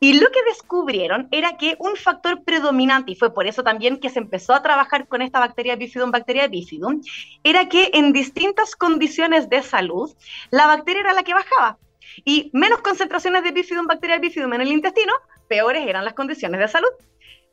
Y 0.00 0.20
lo 0.20 0.30
que 0.30 0.42
descubrieron 0.44 1.26
era 1.32 1.56
que 1.56 1.76
un 1.80 1.96
factor 1.96 2.44
predominante, 2.44 3.12
y 3.12 3.16
fue 3.16 3.34
por 3.34 3.48
eso 3.48 3.64
también 3.64 3.98
que 3.98 4.10
se 4.10 4.20
empezó 4.20 4.54
a 4.54 4.62
trabajar 4.62 5.08
con 5.08 5.22
esta 5.22 5.40
bacteria 5.40 5.74
bifidum, 5.74 6.12
bacteria 6.12 6.46
bifidum, 6.46 7.00
era 7.42 7.68
que 7.68 7.90
en 7.94 8.12
distintas 8.12 8.76
condiciones 8.76 9.48
de 9.50 9.62
salud, 9.62 10.14
la 10.50 10.68
bacteria 10.68 11.00
era 11.00 11.14
la 11.14 11.24
que 11.24 11.34
bajaba. 11.34 11.78
Y 12.24 12.50
menos 12.52 12.80
concentraciones 12.80 13.42
de 13.42 13.52
bifidum, 13.52 13.86
bacteria 13.86 14.18
bifidum 14.18 14.52
en 14.54 14.60
el 14.62 14.72
intestino, 14.72 15.12
peores 15.48 15.86
eran 15.86 16.04
las 16.04 16.14
condiciones 16.14 16.60
de 16.60 16.68
salud. 16.68 16.88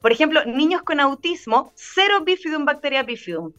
Por 0.01 0.12
ejemplo, 0.12 0.43
niños 0.45 0.84
con 0.84 0.99
autismo, 0.99 1.71
cero 1.75 2.21
bifidum, 2.23 2.65
bacteria 2.65 3.04
bifidum. 3.04 3.51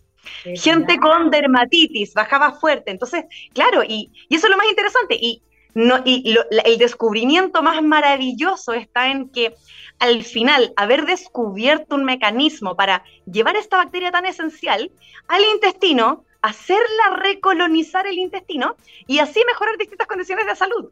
Gente 0.56 0.98
con 0.98 1.30
dermatitis, 1.30 2.14
bajaba 2.14 2.52
fuerte. 2.52 2.90
Entonces, 2.90 3.24
claro, 3.54 3.82
y, 3.84 4.10
eso 4.28 4.46
es 4.46 4.50
lo 4.50 4.56
más 4.56 4.68
interesante. 4.68 5.16
Y, 5.20 5.42
no, 5.74 6.02
y 6.04 6.36
el 6.64 6.78
descubrimiento 6.78 7.62
más 7.62 7.82
maravilloso 7.82 8.72
está 8.72 9.10
en 9.10 9.28
que 9.30 9.54
al 9.98 10.24
final, 10.24 10.72
haber 10.76 11.06
descubierto 11.06 11.96
un 11.96 12.04
mecanismo 12.04 12.76
para 12.76 13.02
llevar 13.30 13.56
esta 13.56 13.78
bacteria 13.78 14.10
tan 14.10 14.26
esencial 14.26 14.90
al 15.28 15.42
intestino, 15.54 16.24
hacerla 16.46 17.16
recolonizar 17.16 18.06
el 18.06 18.18
intestino 18.18 18.76
y 19.06 19.18
así 19.18 19.42
mejorar 19.46 19.76
distintas 19.76 20.06
condiciones 20.06 20.46
de 20.46 20.54
salud, 20.54 20.90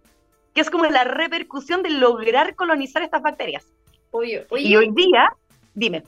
que 0.52 0.60
es 0.60 0.70
como 0.70 0.84
la 0.86 1.04
repercusión 1.04 1.82
de 1.82 1.90
lograr 1.90 2.54
colonizar 2.54 3.02
estas 3.02 3.22
bacterias. 3.22 3.64
Oye, 4.10 4.46
y 4.56 4.76
hoy 4.76 4.90
día, 4.92 5.32
dime. 5.74 6.02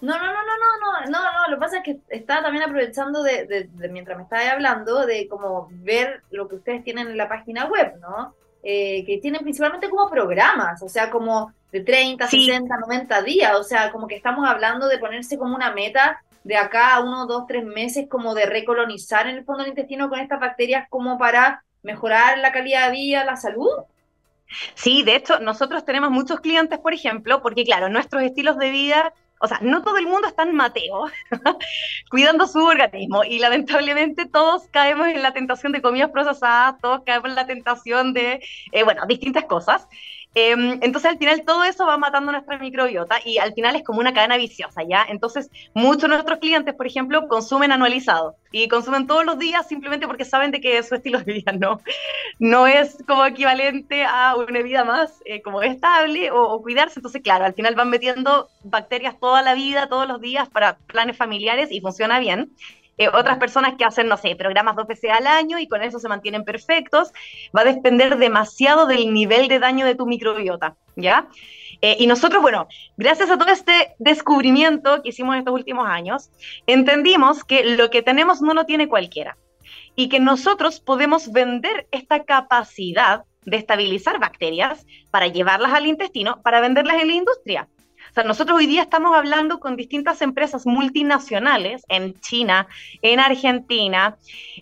No, 0.00 0.18
no, 0.18 0.24
no, 0.24 0.32
no, 0.32 0.56
no, 0.56 1.04
no, 1.04 1.10
no, 1.10 1.32
no, 1.32 1.48
lo 1.50 1.56
que 1.56 1.60
pasa 1.60 1.78
es 1.78 1.84
que 1.84 1.98
estaba 2.08 2.42
también 2.42 2.64
aprovechando 2.64 3.22
de, 3.22 3.68
mientras 3.90 4.16
me 4.16 4.24
estaba 4.24 4.50
hablando, 4.50 5.06
de 5.06 5.28
como 5.28 5.68
ver 5.70 6.22
lo 6.30 6.48
que 6.48 6.56
ustedes 6.56 6.82
tienen 6.82 7.08
en 7.08 7.16
la 7.16 7.28
página 7.28 7.66
web, 7.66 7.94
¿no? 8.00 8.34
Eh, 8.62 9.04
que 9.06 9.18
tienen 9.18 9.42
principalmente 9.42 9.88
como 9.88 10.10
programas, 10.10 10.82
o 10.82 10.88
sea, 10.88 11.10
como 11.10 11.52
de 11.70 11.80
30, 11.80 12.26
60, 12.26 12.76
90 12.76 13.22
días, 13.22 13.54
o 13.54 13.62
sea, 13.62 13.90
como 13.92 14.06
que 14.06 14.16
estamos 14.16 14.48
hablando 14.48 14.88
de 14.88 14.98
ponerse 14.98 15.38
como 15.38 15.54
una 15.54 15.72
meta 15.72 16.22
de 16.44 16.56
acá 16.56 16.94
a 16.94 17.00
uno, 17.00 17.26
dos, 17.26 17.46
tres 17.46 17.64
meses 17.64 18.06
como 18.08 18.34
de 18.34 18.46
recolonizar 18.46 19.26
en 19.26 19.36
el 19.36 19.44
fondo 19.44 19.62
del 19.62 19.70
intestino 19.70 20.08
con 20.08 20.20
estas 20.20 20.40
bacterias 20.40 20.86
como 20.88 21.18
para 21.18 21.64
mejorar 21.82 22.38
la 22.38 22.52
calidad 22.52 22.86
de 22.86 22.92
vida, 22.92 23.24
la 23.24 23.36
salud? 23.36 23.68
Sí, 24.74 25.02
de 25.04 25.16
hecho, 25.16 25.38
nosotros 25.40 25.84
tenemos 25.84 26.10
muchos 26.10 26.40
clientes, 26.40 26.78
por 26.78 26.92
ejemplo, 26.92 27.42
porque 27.42 27.64
claro, 27.64 27.88
nuestros 27.88 28.22
estilos 28.22 28.58
de 28.58 28.70
vida, 28.70 29.12
o 29.38 29.46
sea, 29.46 29.58
no 29.62 29.82
todo 29.82 29.96
el 29.96 30.06
mundo 30.06 30.26
está 30.26 30.42
en 30.42 30.54
Mateo, 30.54 31.06
cuidando 32.10 32.46
su 32.46 32.64
organismo 32.64 33.22
y 33.24 33.38
lamentablemente 33.38 34.26
todos 34.26 34.66
caemos 34.68 35.08
en 35.08 35.22
la 35.22 35.32
tentación 35.32 35.72
de 35.72 35.82
comidas 35.82 36.10
procesadas, 36.10 36.80
todos 36.80 37.02
caemos 37.06 37.28
en 37.30 37.36
la 37.36 37.46
tentación 37.46 38.12
de, 38.12 38.40
eh, 38.72 38.82
bueno, 38.82 39.06
distintas 39.06 39.44
cosas. 39.44 39.86
Em, 40.34 40.78
entonces 40.82 41.10
al 41.10 41.18
final 41.18 41.42
todo 41.44 41.64
eso 41.64 41.86
va 41.86 41.98
matando 41.98 42.30
nuestra 42.30 42.56
microbiota 42.58 43.16
y 43.24 43.38
al 43.38 43.52
final 43.52 43.74
es 43.74 43.82
como 43.82 43.98
una 43.98 44.14
cadena 44.14 44.36
viciosa, 44.36 44.82
¿ya? 44.88 45.04
Entonces 45.08 45.50
muchos 45.74 46.02
de 46.02 46.08
nuestros 46.08 46.38
clientes, 46.38 46.72
por 46.74 46.86
ejemplo, 46.86 47.26
consumen 47.26 47.72
anualizado 47.72 48.36
y 48.52 48.68
consumen 48.68 49.08
todos 49.08 49.24
los 49.24 49.38
días 49.38 49.66
simplemente 49.66 50.06
porque 50.06 50.24
saben 50.24 50.52
de 50.52 50.60
que 50.60 50.80
su 50.84 50.94
estilo 50.94 51.18
de 51.20 51.32
vida 51.32 51.52
no, 51.52 51.80
no 52.38 52.68
es 52.68 52.98
como 53.08 53.26
equivalente 53.26 54.04
a 54.04 54.36
una 54.36 54.62
vida 54.62 54.84
más 54.84 55.20
eh, 55.24 55.42
como 55.42 55.62
estable 55.62 56.30
o, 56.30 56.42
o, 56.42 56.62
cuidarse. 56.62 57.00
Entonces, 57.00 57.22
claro, 57.22 57.44
al 57.44 57.54
final 57.54 57.74
van 57.74 57.90
metiendo 57.90 58.48
bacterias 58.62 59.18
toda 59.18 59.42
la 59.42 59.54
vida, 59.54 59.88
todos 59.88 60.06
los 60.06 60.20
días 60.20 60.48
para 60.48 60.78
planes 60.86 61.16
familiares 61.16 61.72
y 61.72 61.80
funciona 61.80 62.20
bien. 62.20 62.52
Eh, 62.98 63.08
otras 63.08 63.38
personas 63.38 63.74
que 63.78 63.84
hacen, 63.84 64.08
no 64.08 64.16
sé, 64.16 64.36
programas 64.36 64.76
dos 64.76 64.86
veces 64.86 65.10
al 65.10 65.26
año 65.26 65.58
y 65.58 65.66
con 65.66 65.82
eso 65.82 65.98
se 65.98 66.08
mantienen 66.08 66.44
perfectos, 66.44 67.12
va 67.56 67.62
a 67.62 67.64
depender 67.64 68.18
demasiado 68.18 68.86
del 68.86 69.12
nivel 69.12 69.48
de 69.48 69.58
daño 69.58 69.86
de 69.86 69.94
tu 69.94 70.06
microbiota, 70.06 70.76
¿ya? 70.96 71.28
Eh, 71.82 71.96
y 71.98 72.06
nosotros, 72.06 72.42
bueno, 72.42 72.68
gracias 72.96 73.30
a 73.30 73.38
todo 73.38 73.50
este 73.50 73.94
descubrimiento 73.98 75.02
que 75.02 75.10
hicimos 75.10 75.34
en 75.34 75.40
estos 75.40 75.54
últimos 75.54 75.88
años, 75.88 76.30
entendimos 76.66 77.42
que 77.42 77.64
lo 77.76 77.88
que 77.90 78.02
tenemos 78.02 78.42
no 78.42 78.52
lo 78.52 78.66
tiene 78.66 78.88
cualquiera 78.88 79.36
y 79.96 80.08
que 80.08 80.20
nosotros 80.20 80.80
podemos 80.80 81.32
vender 81.32 81.86
esta 81.90 82.24
capacidad 82.24 83.24
de 83.44 83.56
estabilizar 83.56 84.18
bacterias 84.18 84.86
para 85.10 85.26
llevarlas 85.26 85.72
al 85.72 85.86
intestino, 85.86 86.42
para 86.42 86.60
venderlas 86.60 87.00
en 87.00 87.08
la 87.08 87.14
industria. 87.14 87.68
O 88.10 88.12
sea, 88.12 88.24
nosotros 88.24 88.58
hoy 88.58 88.66
día 88.66 88.82
estamos 88.82 89.16
hablando 89.16 89.60
con 89.60 89.76
distintas 89.76 90.20
empresas 90.20 90.66
multinacionales 90.66 91.82
en 91.88 92.14
China, 92.20 92.66
en 93.02 93.20
Argentina, 93.20 94.16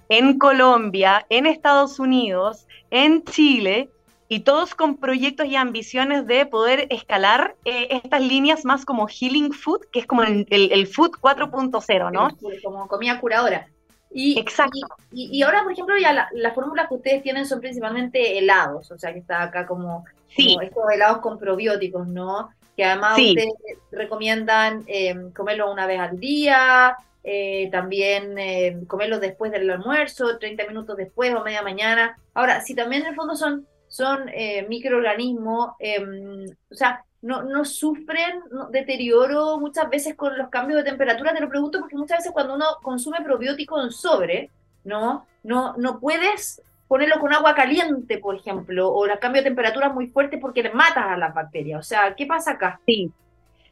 en 0.09 0.39
Colombia, 0.39 1.25
en 1.31 1.47
Estados 1.47 1.99
Unidos, 1.99 2.67
en 2.91 3.25
Chile, 3.25 3.91
y 4.29 4.41
todos 4.41 4.75
con 4.75 4.99
proyectos 4.99 5.47
y 5.47 5.57
ambiciones 5.57 6.27
de 6.27 6.45
poder 6.45 6.87
escalar 6.91 7.57
eh, 7.65 7.89
estas 7.91 8.21
líneas 8.21 8.65
más 8.67 8.85
como 8.85 9.09
Healing 9.09 9.53
Food, 9.53 9.87
que 9.91 10.01
es 10.01 10.07
como 10.07 10.23
el, 10.23 10.47
el, 10.51 10.87
Food 10.87 11.13
4.0, 11.13 12.13
¿no? 12.13 12.29
Como 12.63 12.87
comida 12.89 13.19
curadora. 13.21 13.69
Y, 14.11 14.39
Exacto. 14.39 14.79
Y, 15.13 15.43
ahora, 15.43 15.63
por 15.63 15.73
ejemplo, 15.73 15.97
ya 15.99 16.13
las 16.13 16.29
la 16.33 16.53
fórmulas 16.53 16.89
que 16.89 16.95
ustedes 16.95 17.23
tienen 17.23 17.47
son 17.47 17.61
principalmente 17.61 18.39
helados, 18.39 18.91
o 18.91 18.99
sea, 18.99 19.13
que 19.13 19.19
está 19.19 19.43
acá 19.43 19.67
como, 19.67 20.05
estos 20.37 20.91
helados 20.93 21.19
con 21.19 21.39
probióticos, 21.39 22.07
¿no? 22.09 22.51
Que 22.79 22.85
además 22.85 23.19
ustedes 23.19 23.55
recomiendan 23.91 24.85
eh, 24.87 25.13
comerlo 25.35 25.73
una 25.73 25.85
vez 25.89 25.99
al 25.99 26.21
día, 26.21 26.97
eh, 27.25 27.69
también 27.73 28.39
eh, 28.39 28.79
comerlo 28.87 29.19
después 29.19 29.51
del 29.51 29.69
almuerzo, 29.69 30.39
30 30.39 30.69
minutos 30.69 30.97
después 30.97 31.35
o 31.35 31.43
media 31.43 31.63
mañana. 31.63 32.17
Ahora, 32.35 32.61
si 32.61 32.77
también 32.77 33.03
en 33.03 33.09
el 33.09 33.15
fondo 33.17 33.35
son, 33.35 33.67
son 33.89 34.31
microorganismos, 34.69 35.73
em, 35.81 36.45
o 36.71 36.75
sea, 36.75 37.05
no, 37.21 37.43
no 37.43 37.65
sufren 37.65 38.43
deterioro 38.71 39.59
muchas 39.59 39.91
veces 39.91 40.15
con 40.15 40.39
los 40.39 40.49
cambios 40.49 40.85
de 40.85 40.89
temperatura, 40.89 41.35
te 41.35 41.41
lo 41.41 41.49
pregunto 41.49 41.81
porque 41.81 41.97
muchas 41.97 42.19
veces 42.19 42.31
cuando 42.31 42.55
uno 42.55 42.65
consume 42.81 43.23
probiótico 43.25 43.83
en 43.83 43.91
sobre, 43.91 44.51
¿no? 44.85 45.27
No, 45.43 45.75
no 45.79 45.99
puedes 45.99 46.63
ponerlo 46.89 47.21
con 47.21 47.33
agua 47.33 47.55
caliente, 47.55 48.19
por 48.19 48.35
ejemplo, 48.35 48.89
o 48.89 49.05
el 49.05 49.19
cambio 49.19 49.43
de 49.43 49.49
temperatura 49.49 49.91
muy 49.91 50.09
fuerte 50.09 50.39
porque 50.39 50.63
le 50.63 50.73
matas 50.73 51.05
a 51.07 51.17
las 51.17 51.35
bacterias. 51.35 51.79
O 51.79 51.83
sea, 51.83 52.15
¿qué 52.17 52.27
pasa 52.27 52.53
acá? 52.53 52.81
Sí, 52.87 53.13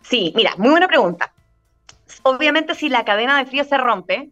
sí, 0.03 0.33
mira, 0.37 0.53
muy 0.59 0.71
buena 0.71 0.87
pregunta. 0.87 1.33
Obviamente 2.23 2.75
si 2.75 2.89
la 2.89 3.05
cadena 3.05 3.39
de 3.39 3.47
frío 3.47 3.65
se 3.65 3.79
rompe 3.79 4.31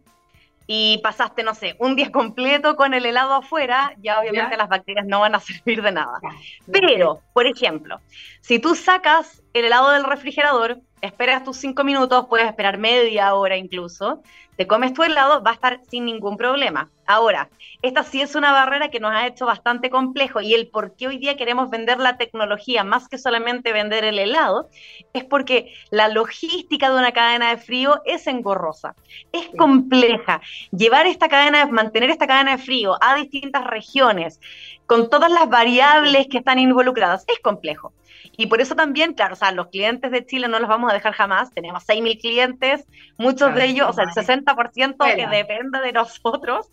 y 0.67 0.99
pasaste, 1.03 1.43
no 1.43 1.53
sé, 1.53 1.75
un 1.79 1.95
día 1.95 2.11
completo 2.11 2.75
con 2.75 2.93
el 2.93 3.05
helado 3.05 3.33
afuera, 3.33 3.93
ya 4.01 4.19
obviamente 4.19 4.57
las 4.57 4.69
bacterias 4.69 5.05
no 5.05 5.19
van 5.19 5.35
a 5.35 5.39
servir 5.41 5.81
de 5.81 5.91
nada. 5.91 6.19
Pero, 6.71 7.21
por 7.33 7.47
ejemplo, 7.47 7.99
si 8.41 8.59
tú 8.59 8.75
sacas 8.75 9.43
el 9.53 9.65
helado 9.65 9.91
del 9.91 10.03
refrigerador, 10.03 10.79
esperas 11.05 11.43
tus 11.43 11.57
cinco 11.57 11.83
minutos, 11.83 12.25
puedes 12.29 12.47
esperar 12.47 12.77
media 12.77 13.33
hora 13.33 13.57
incluso, 13.57 14.21
te 14.57 14.67
comes 14.67 14.93
tu 14.93 15.03
helado, 15.03 15.43
va 15.43 15.51
a 15.51 15.55
estar 15.55 15.81
sin 15.89 16.05
ningún 16.05 16.37
problema. 16.37 16.89
Ahora, 17.05 17.49
esta 17.81 18.03
sí 18.03 18.21
es 18.21 18.35
una 18.35 18.51
barrera 18.51 18.89
que 18.89 18.99
nos 18.99 19.11
ha 19.11 19.27
hecho 19.27 19.45
bastante 19.45 19.89
complejo 19.89 20.41
y 20.41 20.53
el 20.53 20.67
por 20.69 20.95
qué 20.95 21.07
hoy 21.07 21.17
día 21.17 21.37
queremos 21.37 21.69
vender 21.69 21.99
la 21.99 22.17
tecnología 22.17 22.83
más 22.83 23.07
que 23.07 23.17
solamente 23.17 23.73
vender 23.73 24.05
el 24.05 24.17
helado 24.17 24.69
es 25.13 25.23
porque 25.23 25.73
la 25.91 26.07
logística 26.07 26.89
de 26.89 26.97
una 26.97 27.11
cadena 27.11 27.49
de 27.49 27.57
frío 27.57 28.01
es 28.05 28.25
engorrosa, 28.27 28.95
es 29.33 29.49
compleja. 29.57 30.41
Llevar 30.71 31.05
esta 31.05 31.27
cadena, 31.27 31.65
mantener 31.67 32.09
esta 32.09 32.27
cadena 32.27 32.57
de 32.57 32.63
frío 32.63 32.95
a 33.01 33.15
distintas 33.15 33.65
regiones 33.65 34.39
con 34.85 35.09
todas 35.09 35.31
las 35.31 35.49
variables 35.49 36.27
que 36.27 36.37
están 36.37 36.59
involucradas 36.59 37.25
es 37.27 37.39
complejo. 37.39 37.93
Y 38.37 38.47
por 38.47 38.59
eso 38.59 38.75
también, 38.75 39.13
claro, 39.13 39.33
o 39.33 39.37
sea, 39.37 39.51
los 39.51 39.67
clientes 39.67 40.11
de 40.11 40.25
Chile 40.25 40.47
no 40.47 40.59
los 40.59 40.67
vamos 40.67 40.91
a 40.91 40.93
dejar 40.93 41.13
jamás. 41.13 41.51
Tenemos 41.51 41.87
6.000 41.87 42.19
clientes, 42.19 42.85
muchos 43.17 43.53
de 43.55 43.65
ellos, 43.65 43.87
o 43.89 43.93
sea, 43.93 44.03
el 44.03 44.09
60% 44.09 45.15
que 45.15 45.27
depende 45.27 45.79
de 45.79 45.93
nosotros 45.93 46.67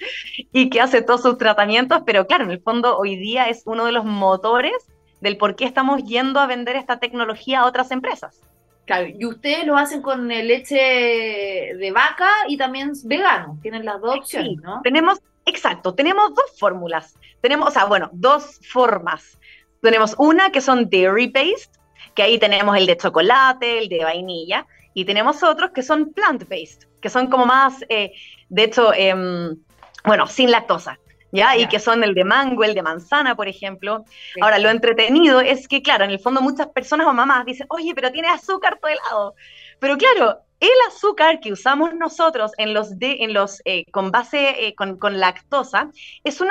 y 0.52 0.70
que 0.70 0.80
hace 0.80 1.02
todos 1.02 1.22
sus 1.22 1.38
tratamientos. 1.38 2.02
Pero 2.04 2.26
claro, 2.26 2.44
en 2.44 2.50
el 2.50 2.60
fondo 2.60 2.98
hoy 2.98 3.16
día 3.16 3.48
es 3.48 3.62
uno 3.66 3.84
de 3.84 3.92
los 3.92 4.04
motores 4.04 4.74
del 5.20 5.36
por 5.36 5.54
qué 5.54 5.64
estamos 5.64 6.02
yendo 6.02 6.40
a 6.40 6.46
vender 6.46 6.74
esta 6.76 6.98
tecnología 6.98 7.60
a 7.60 7.66
otras 7.66 7.92
empresas. 7.92 8.40
Claro, 8.84 9.06
y 9.06 9.24
ustedes 9.24 9.64
lo 9.64 9.76
hacen 9.76 10.02
con 10.02 10.26
leche 10.26 10.76
de 10.76 11.92
vaca 11.94 12.28
y 12.48 12.56
también 12.56 12.92
vegano. 13.04 13.58
Tienen 13.62 13.84
las 13.84 14.00
dos 14.00 14.16
opciones, 14.18 14.56
¿no? 14.60 14.80
Tenemos, 14.82 15.20
exacto, 15.44 15.94
tenemos 15.94 16.34
dos 16.34 16.58
fórmulas. 16.58 17.14
Tenemos, 17.40 17.68
o 17.68 17.70
sea, 17.70 17.84
bueno, 17.86 18.10
dos 18.12 18.60
formas 18.70 19.38
tenemos 19.82 20.14
una 20.18 20.50
que 20.50 20.60
son 20.60 20.88
dairy 20.88 21.26
based, 21.26 21.72
que 22.14 22.22
ahí 22.22 22.38
tenemos 22.38 22.76
el 22.76 22.86
de 22.86 22.96
chocolate, 22.96 23.78
el 23.78 23.88
de 23.88 24.04
vainilla, 24.04 24.66
y 24.94 25.04
tenemos 25.04 25.42
otros 25.42 25.72
que 25.72 25.82
son 25.82 26.12
plant 26.12 26.48
based, 26.48 26.88
que 27.00 27.10
son 27.10 27.26
como 27.26 27.46
más, 27.46 27.84
eh, 27.88 28.12
de 28.48 28.64
hecho, 28.64 28.92
em, 28.94 29.56
bueno, 30.04 30.26
sin 30.26 30.50
lactosa. 30.50 30.98
¿Ya? 31.34 31.56
Y 31.56 31.66
que 31.66 31.78
son 31.78 32.04
el 32.04 32.12
de 32.12 32.24
mango, 32.24 32.62
el 32.62 32.74
de 32.74 32.82
manzana, 32.82 33.34
por 33.34 33.48
ejemplo. 33.48 34.04
Ahora, 34.42 34.58
lo 34.58 34.68
entretenido 34.68 35.40
es 35.40 35.66
que, 35.66 35.80
claro, 35.80 36.04
en 36.04 36.10
el 36.10 36.18
fondo 36.18 36.42
muchas 36.42 36.66
personas 36.66 37.06
o 37.06 37.14
mamás 37.14 37.46
dicen, 37.46 37.66
oye, 37.70 37.94
pero 37.94 38.12
tiene 38.12 38.28
azúcar 38.28 38.78
todo 38.78 38.90
helado. 38.90 39.34
Pero 39.78 39.96
claro, 39.96 40.40
el 40.62 40.70
azúcar 40.88 41.40
que 41.40 41.52
usamos 41.52 41.94
nosotros 41.94 42.52
en 42.56 42.72
los, 42.72 42.98
de, 42.98 43.18
en 43.20 43.34
los 43.34 43.60
eh, 43.64 43.84
con 43.90 44.10
base, 44.10 44.66
eh, 44.66 44.74
con, 44.74 44.96
con 44.96 45.18
lactosa, 45.18 45.90
es 46.22 46.40
un 46.40 46.48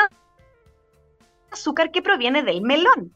azúcar 1.50 1.92
que 1.92 2.02
proviene 2.02 2.44
del 2.44 2.62
melón 2.62 3.16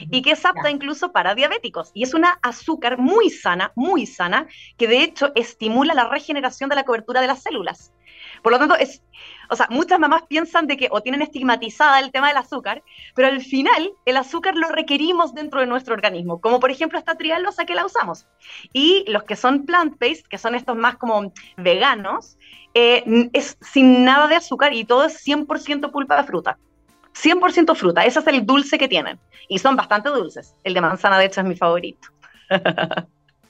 y 0.00 0.22
que 0.22 0.32
es 0.32 0.44
apta 0.44 0.70
incluso 0.70 1.12
para 1.12 1.34
diabéticos. 1.34 1.90
Y 1.94 2.02
es 2.02 2.14
una 2.14 2.38
azúcar 2.42 2.98
muy 2.98 3.30
sana, 3.30 3.72
muy 3.76 4.06
sana, 4.06 4.48
que 4.76 4.88
de 4.88 5.02
hecho 5.02 5.32
estimula 5.34 5.94
la 5.94 6.08
regeneración 6.08 6.68
de 6.68 6.76
la 6.76 6.84
cobertura 6.84 7.20
de 7.20 7.28
las 7.28 7.42
células. 7.42 7.92
Por 8.44 8.52
lo 8.52 8.58
tanto, 8.58 8.76
es, 8.76 9.02
o 9.48 9.56
sea, 9.56 9.66
muchas 9.70 9.98
mamás 9.98 10.24
piensan 10.28 10.66
de 10.66 10.76
que 10.76 10.88
o 10.90 11.00
tienen 11.00 11.22
estigmatizada 11.22 11.98
el 11.98 12.12
tema 12.12 12.28
del 12.28 12.36
azúcar, 12.36 12.82
pero 13.14 13.28
al 13.28 13.40
final 13.40 13.90
el 14.04 14.18
azúcar 14.18 14.54
lo 14.54 14.68
requerimos 14.68 15.32
dentro 15.32 15.60
de 15.60 15.66
nuestro 15.66 15.94
organismo, 15.94 16.42
como 16.42 16.60
por 16.60 16.70
ejemplo 16.70 16.98
esta 16.98 17.14
trialosa 17.14 17.64
que 17.64 17.74
la 17.74 17.86
usamos. 17.86 18.26
Y 18.74 19.06
los 19.08 19.22
que 19.22 19.34
son 19.34 19.64
plant-based, 19.64 20.26
que 20.28 20.36
son 20.36 20.54
estos 20.54 20.76
más 20.76 20.96
como 20.96 21.32
veganos, 21.56 22.36
eh, 22.74 23.30
es 23.32 23.56
sin 23.62 24.04
nada 24.04 24.28
de 24.28 24.36
azúcar 24.36 24.74
y 24.74 24.84
todo 24.84 25.04
es 25.04 25.26
100% 25.26 25.90
pulpa 25.90 26.18
de 26.18 26.24
fruta. 26.24 26.58
100% 27.14 27.74
fruta, 27.74 28.04
ese 28.04 28.18
es 28.20 28.26
el 28.26 28.44
dulce 28.44 28.76
que 28.76 28.88
tienen. 28.88 29.18
Y 29.48 29.58
son 29.58 29.74
bastante 29.74 30.10
dulces. 30.10 30.54
El 30.64 30.74
de 30.74 30.82
manzana, 30.82 31.18
de 31.18 31.24
hecho, 31.24 31.40
es 31.40 31.46
mi 31.46 31.56
favorito. 31.56 32.08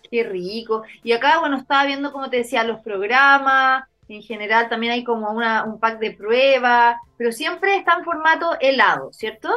Qué 0.09 0.23
rico. 0.23 0.85
Y 1.03 1.11
acá, 1.11 1.41
bueno, 1.41 1.57
estaba 1.57 1.85
viendo, 1.85 2.13
como 2.13 2.31
te 2.31 2.37
decía, 2.37 2.63
los 2.63 2.79
programas. 2.79 3.89
En 4.09 4.23
general 4.23 4.69
también 4.69 4.93
hay 4.93 5.05
como 5.05 5.31
una, 5.31 5.65
un 5.65 5.81
pack 5.81 5.99
de 5.99 6.13
prueba, 6.13 7.01
pero 7.17 7.33
siempre 7.33 7.77
está 7.77 7.95
en 7.95 8.05
formato 8.05 8.57
helado, 8.61 9.13
¿cierto? 9.13 9.51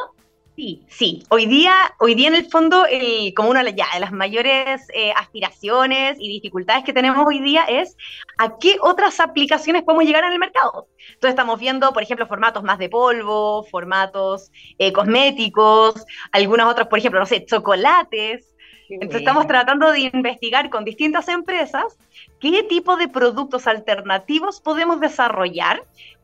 Sí, 0.58 0.84
sí. 0.90 1.24
Hoy 1.30 1.46
día, 1.46 1.76
hoy 2.00 2.16
día 2.16 2.30
en 2.30 2.36
el 2.36 2.50
fondo, 2.50 2.84
como 3.36 3.52
una 3.52 3.62
ya, 3.70 3.86
de 3.94 4.00
las 4.00 4.12
mayores 4.12 4.88
eh, 4.92 5.12
aspiraciones 5.16 6.18
y 6.20 6.30
dificultades 6.30 6.84
que 6.84 6.94
tenemos 6.94 7.28
hoy 7.28 7.42
día 7.42 7.66
es 7.66 7.96
a 8.40 8.58
qué 8.58 8.78
otras 8.82 9.20
aplicaciones 9.20 9.84
podemos 9.84 10.06
llegar 10.06 10.24
en 10.24 10.34
el 10.34 10.40
mercado. 10.40 10.88
Entonces 11.10 11.30
estamos 11.30 11.60
viendo, 11.60 11.94
por 11.94 12.02
ejemplo, 12.02 12.26
formatos 12.26 12.64
más 12.64 12.80
de 12.80 12.90
polvo, 12.90 13.66
formatos 13.70 14.52
eh, 14.80 14.92
cosméticos, 14.92 16.04
algunos 16.32 16.72
otros, 16.72 16.88
por 16.88 16.98
ejemplo, 16.98 17.20
no 17.20 17.28
sé, 17.28 17.46
chocolates. 17.46 18.56
Entonces 18.90 19.20
estamos 19.20 19.46
tratando 19.46 19.92
de 19.92 20.10
investigar 20.12 20.72
con 20.72 20.86
distintas 20.86 21.28
empresas 21.28 21.98
qué 22.40 22.64
tipo 22.64 22.98
de 22.98 23.08
productos 23.08 23.68
alternativos 23.68 24.62
podemos 24.62 25.00
desarrollar 25.00 25.84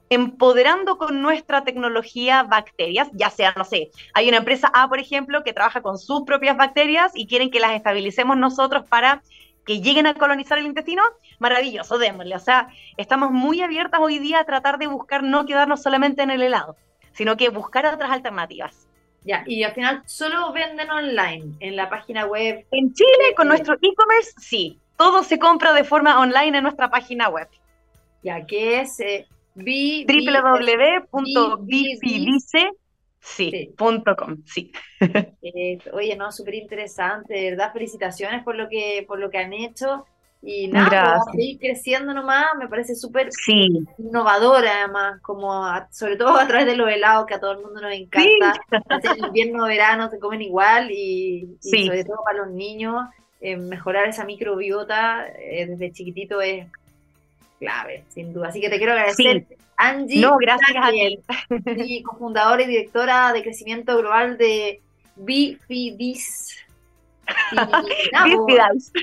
empoderando 0.09 0.97
con 0.97 1.21
nuestra 1.21 1.63
tecnología 1.63 2.43
bacterias, 2.43 3.09
ya 3.13 3.29
sea, 3.29 3.53
no 3.57 3.65
sé, 3.65 3.89
hay 4.13 4.27
una 4.27 4.37
empresa 4.37 4.69
A, 4.73 4.87
por 4.87 4.99
ejemplo, 4.99 5.43
que 5.43 5.53
trabaja 5.53 5.81
con 5.81 5.97
sus 5.97 6.23
propias 6.23 6.55
bacterias 6.55 7.11
y 7.15 7.25
quieren 7.25 7.49
que 7.49 7.59
las 7.59 7.71
estabilicemos 7.71 8.37
nosotros 8.37 8.85
para 8.87 9.23
que 9.65 9.81
lleguen 9.81 10.07
a 10.07 10.13
colonizar 10.13 10.57
el 10.57 10.65
intestino, 10.65 11.01
maravilloso, 11.39 11.97
démosle. 11.97 12.35
O 12.35 12.39
sea, 12.39 12.67
estamos 12.97 13.31
muy 13.31 13.61
abiertas 13.61 14.01
hoy 14.01 14.19
día 14.19 14.39
a 14.39 14.45
tratar 14.45 14.77
de 14.77 14.87
buscar 14.87 15.23
no 15.23 15.45
quedarnos 15.45 15.81
solamente 15.81 16.21
en 16.21 16.31
el 16.31 16.43
helado, 16.43 16.75
sino 17.13 17.37
que 17.37 17.49
buscar 17.49 17.85
otras 17.85 18.11
alternativas. 18.11 18.87
Ya, 19.25 19.43
y 19.47 19.63
al 19.63 19.73
final 19.73 20.03
solo 20.05 20.51
venden 20.51 20.89
online, 20.89 21.53
en 21.61 21.77
la 21.77 21.89
página 21.89 22.25
web. 22.25 22.65
En 22.71 22.93
Chile, 22.93 23.33
con 23.37 23.47
nuestro 23.47 23.75
e-commerce, 23.75 24.33
sí. 24.37 24.79
Todo 24.97 25.23
se 25.23 25.39
compra 25.39 25.73
de 25.73 25.83
forma 25.83 26.19
online 26.19 26.57
en 26.57 26.63
nuestra 26.63 26.89
página 26.89 27.29
web. 27.29 27.47
Ya, 28.23 28.45
que 28.45 28.81
es 28.81 28.99
eh, 28.99 29.27
sí. 34.45 34.71
Eh, 34.99 35.79
oye, 35.91 36.15
no, 36.15 36.31
súper 36.31 36.55
interesante, 36.55 37.51
¿verdad? 37.51 37.73
Felicitaciones 37.73 38.43
por 38.43 38.55
lo 38.55 38.69
que, 38.69 39.03
por 39.07 39.19
lo 39.19 39.29
que 39.29 39.37
han 39.37 39.53
hecho. 39.53 40.05
Y 40.45 40.67
nada, 40.67 41.21
pues, 41.23 41.35
seguir 41.35 41.57
creciendo 41.57 42.13
nomás, 42.13 42.47
me 42.59 42.67
parece 42.67 42.95
súper 42.95 43.29
sí. 43.31 43.85
innovadora 43.97 44.83
además, 44.83 45.21
como 45.21 45.63
sobre 45.89 46.17
todo 46.17 46.37
a 46.37 46.45
través 46.45 46.65
de 46.65 46.75
los 46.75 46.89
helados 46.89 47.25
que 47.25 47.35
a 47.35 47.39
todo 47.39 47.53
el 47.53 47.61
mundo 47.61 47.79
nos 47.79 47.93
encanta. 47.93 48.53
Sí. 49.01 49.21
Invierno, 49.25 49.65
verano 49.65 50.09
se 50.09 50.19
comen 50.19 50.41
igual 50.41 50.91
y, 50.91 51.57
sobre 51.61 52.03
todo 52.03 52.17
para 52.25 52.39
los 52.39 52.51
niños, 52.51 53.05
eh, 53.43 53.57
mejorar 53.57 54.07
esa 54.07 54.23
microbiota 54.23 55.27
eh, 55.37 55.65
desde 55.67 55.91
chiquitito 55.91 56.39
es 56.39 56.65
clave, 57.59 58.05
sin 58.07 58.33
duda. 58.33 58.47
Así 58.47 58.61
que 58.61 58.69
te 58.69 58.77
quiero 58.77 58.93
agradecer, 58.93 59.45
Angie. 59.75 60.21
No, 60.21 60.37
gracias 60.37 60.77
a 60.81 60.91
ti. 60.91 62.01
cofundadora 62.03 62.63
y 62.63 62.67
directora 62.67 63.33
de 63.33 63.43
crecimiento 63.43 63.97
global 63.97 64.37
de 64.37 64.79
Bifidis. 65.17 66.57
Bifidis. 68.25 68.93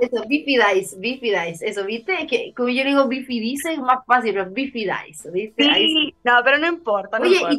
Eso, 0.00 0.24
Bifidice, 0.26 0.96
Bifidice, 0.98 1.66
eso, 1.66 1.84
¿viste? 1.84 2.26
Que 2.26 2.54
como 2.54 2.70
yo 2.70 2.82
digo 2.82 3.08
Bifidice 3.08 3.74
es 3.74 3.78
más 3.78 4.04
fácil, 4.06 4.32
pero 4.32 4.50
Bifidice, 4.50 5.30
¿viste? 5.30 5.64
Sí, 5.74 6.14
no, 6.24 6.32
pero 6.44 6.58
no 6.58 6.66
importa. 6.66 7.18
Oye, 7.20 7.40
¿y 7.50 7.58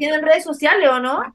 tienen, 0.00 0.22
redes 0.22 0.44
sociales 0.44 0.90
o 0.90 1.00
no? 1.00 1.34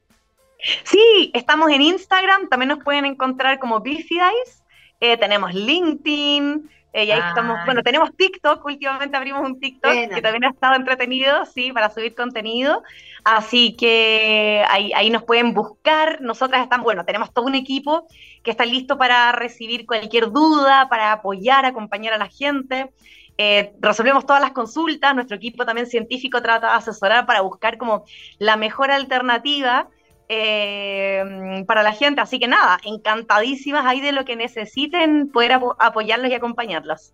Sí, 0.84 1.30
estamos 1.34 1.70
en 1.70 1.82
Instagram, 1.82 2.48
también 2.48 2.68
nos 2.68 2.84
pueden 2.84 3.04
encontrar 3.06 3.58
como 3.58 3.80
Bifidice, 3.80 4.62
eh, 5.00 5.16
tenemos 5.16 5.54
LinkedIn, 5.54 6.68
eh, 6.92 7.04
y 7.04 7.10
ahí 7.12 7.20
estamos, 7.28 7.58
bueno, 7.66 7.82
tenemos 7.82 8.14
TikTok, 8.16 8.64
últimamente 8.64 9.16
abrimos 9.16 9.42
un 9.48 9.60
TikTok 9.60 9.92
que 10.12 10.22
también 10.22 10.44
ha 10.44 10.50
estado 10.50 10.74
entretenido, 10.74 11.44
sí, 11.46 11.72
para 11.72 11.90
subir 11.90 12.14
contenido. 12.14 12.82
Así 13.24 13.76
que 13.76 14.64
ahí, 14.68 14.92
ahí 14.94 15.10
nos 15.10 15.22
pueden 15.22 15.54
buscar. 15.54 16.20
Nosotras 16.20 16.62
estamos, 16.62 16.84
bueno, 16.84 17.04
tenemos 17.04 17.32
todo 17.32 17.46
un 17.46 17.54
equipo 17.54 18.06
que 18.42 18.50
está 18.50 18.64
listo 18.64 18.98
para 18.98 19.30
recibir 19.32 19.86
cualquier 19.86 20.32
duda, 20.32 20.88
para 20.88 21.12
apoyar, 21.12 21.64
acompañar 21.64 22.14
a 22.14 22.18
la 22.18 22.28
gente. 22.28 22.90
Eh, 23.38 23.72
resolvemos 23.80 24.26
todas 24.26 24.42
las 24.42 24.50
consultas, 24.50 25.14
nuestro 25.14 25.36
equipo 25.36 25.64
también 25.64 25.86
científico 25.86 26.42
trata 26.42 26.68
de 26.68 26.74
asesorar 26.74 27.24
para 27.24 27.40
buscar 27.40 27.78
como 27.78 28.04
la 28.38 28.56
mejor 28.56 28.90
alternativa 28.90 29.88
eh, 30.32 31.64
para 31.66 31.82
la 31.82 31.92
gente. 31.92 32.20
Así 32.20 32.38
que 32.38 32.46
nada, 32.46 32.78
encantadísimas 32.84 33.84
ahí 33.84 34.00
de 34.00 34.12
lo 34.12 34.24
que 34.24 34.36
necesiten, 34.36 35.28
poder 35.28 35.58
apoyarlos 35.78 36.30
y 36.30 36.34
acompañarlos. 36.34 37.12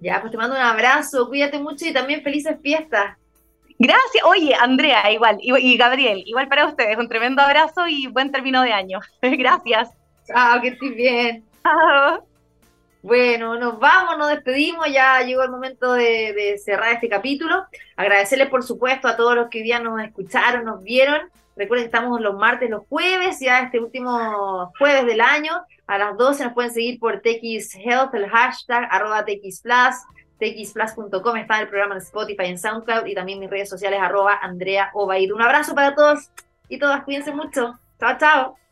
Ya, 0.00 0.20
pues 0.22 0.30
te 0.30 0.38
mando 0.38 0.56
un 0.56 0.62
abrazo, 0.62 1.28
cuídate 1.28 1.58
mucho 1.58 1.84
y 1.84 1.92
también 1.92 2.22
felices 2.22 2.56
fiestas. 2.62 3.18
Gracias. 3.78 4.24
Oye, 4.24 4.54
Andrea, 4.54 5.12
igual, 5.12 5.36
y, 5.42 5.76
Gabriel, 5.76 6.22
igual 6.24 6.48
para 6.48 6.64
ustedes, 6.64 6.96
un 6.96 7.08
tremendo 7.08 7.42
abrazo 7.42 7.86
y 7.86 8.06
buen 8.06 8.32
término 8.32 8.62
de 8.62 8.72
año. 8.72 9.00
Gracias. 9.22 9.90
Chao, 10.26 10.60
que 10.62 10.68
estés 10.68 10.96
bien. 10.96 11.44
Chao. 11.62 12.26
Bueno, 13.02 13.58
nos 13.58 13.78
vamos, 13.78 14.16
nos 14.16 14.30
despedimos, 14.30 14.90
ya 14.90 15.20
llegó 15.20 15.42
el 15.42 15.50
momento 15.50 15.92
de, 15.92 16.32
de 16.32 16.56
cerrar 16.56 16.94
este 16.94 17.10
capítulo. 17.10 17.66
Agradecerles, 17.96 18.48
por 18.48 18.62
supuesto, 18.62 19.06
a 19.06 19.16
todos 19.16 19.34
los 19.34 19.50
que 19.50 19.58
hoy 19.58 19.64
día 19.64 19.80
nos 19.80 20.00
escucharon, 20.00 20.64
nos 20.64 20.82
vieron. 20.82 21.30
Recuerden 21.56 21.84
que 21.84 21.96
estamos 21.96 22.20
los 22.20 22.34
martes, 22.34 22.68
los 22.68 22.86
jueves, 22.88 23.38
ya 23.40 23.60
este 23.60 23.80
último 23.80 24.72
jueves 24.78 25.06
del 25.06 25.20
año, 25.20 25.52
a 25.86 25.98
las 25.98 26.16
12 26.16 26.44
nos 26.44 26.54
pueden 26.54 26.72
seguir 26.72 26.98
por 26.98 27.20
TX 27.20 27.76
Health, 27.76 28.14
el 28.14 28.28
hashtag 28.28 28.88
arroba 28.90 29.24
TX 29.24 29.60
Plus, 29.60 29.96
txplus.com, 30.38 31.36
está 31.36 31.60
el 31.60 31.68
programa 31.68 31.94
en 31.94 32.00
Spotify, 32.00 32.46
en 32.46 32.58
SoundCloud 32.58 33.06
y 33.06 33.14
también 33.14 33.38
mis 33.38 33.50
redes 33.50 33.68
sociales 33.68 34.00
arroba 34.02 34.38
Andrea 34.42 34.90
Obaid. 34.94 35.32
Un 35.32 35.42
abrazo 35.42 35.74
para 35.74 35.94
todos 35.94 36.30
y 36.68 36.78
todas, 36.78 37.04
cuídense 37.04 37.32
mucho. 37.32 37.78
Chao, 38.00 38.18
chao. 38.18 38.63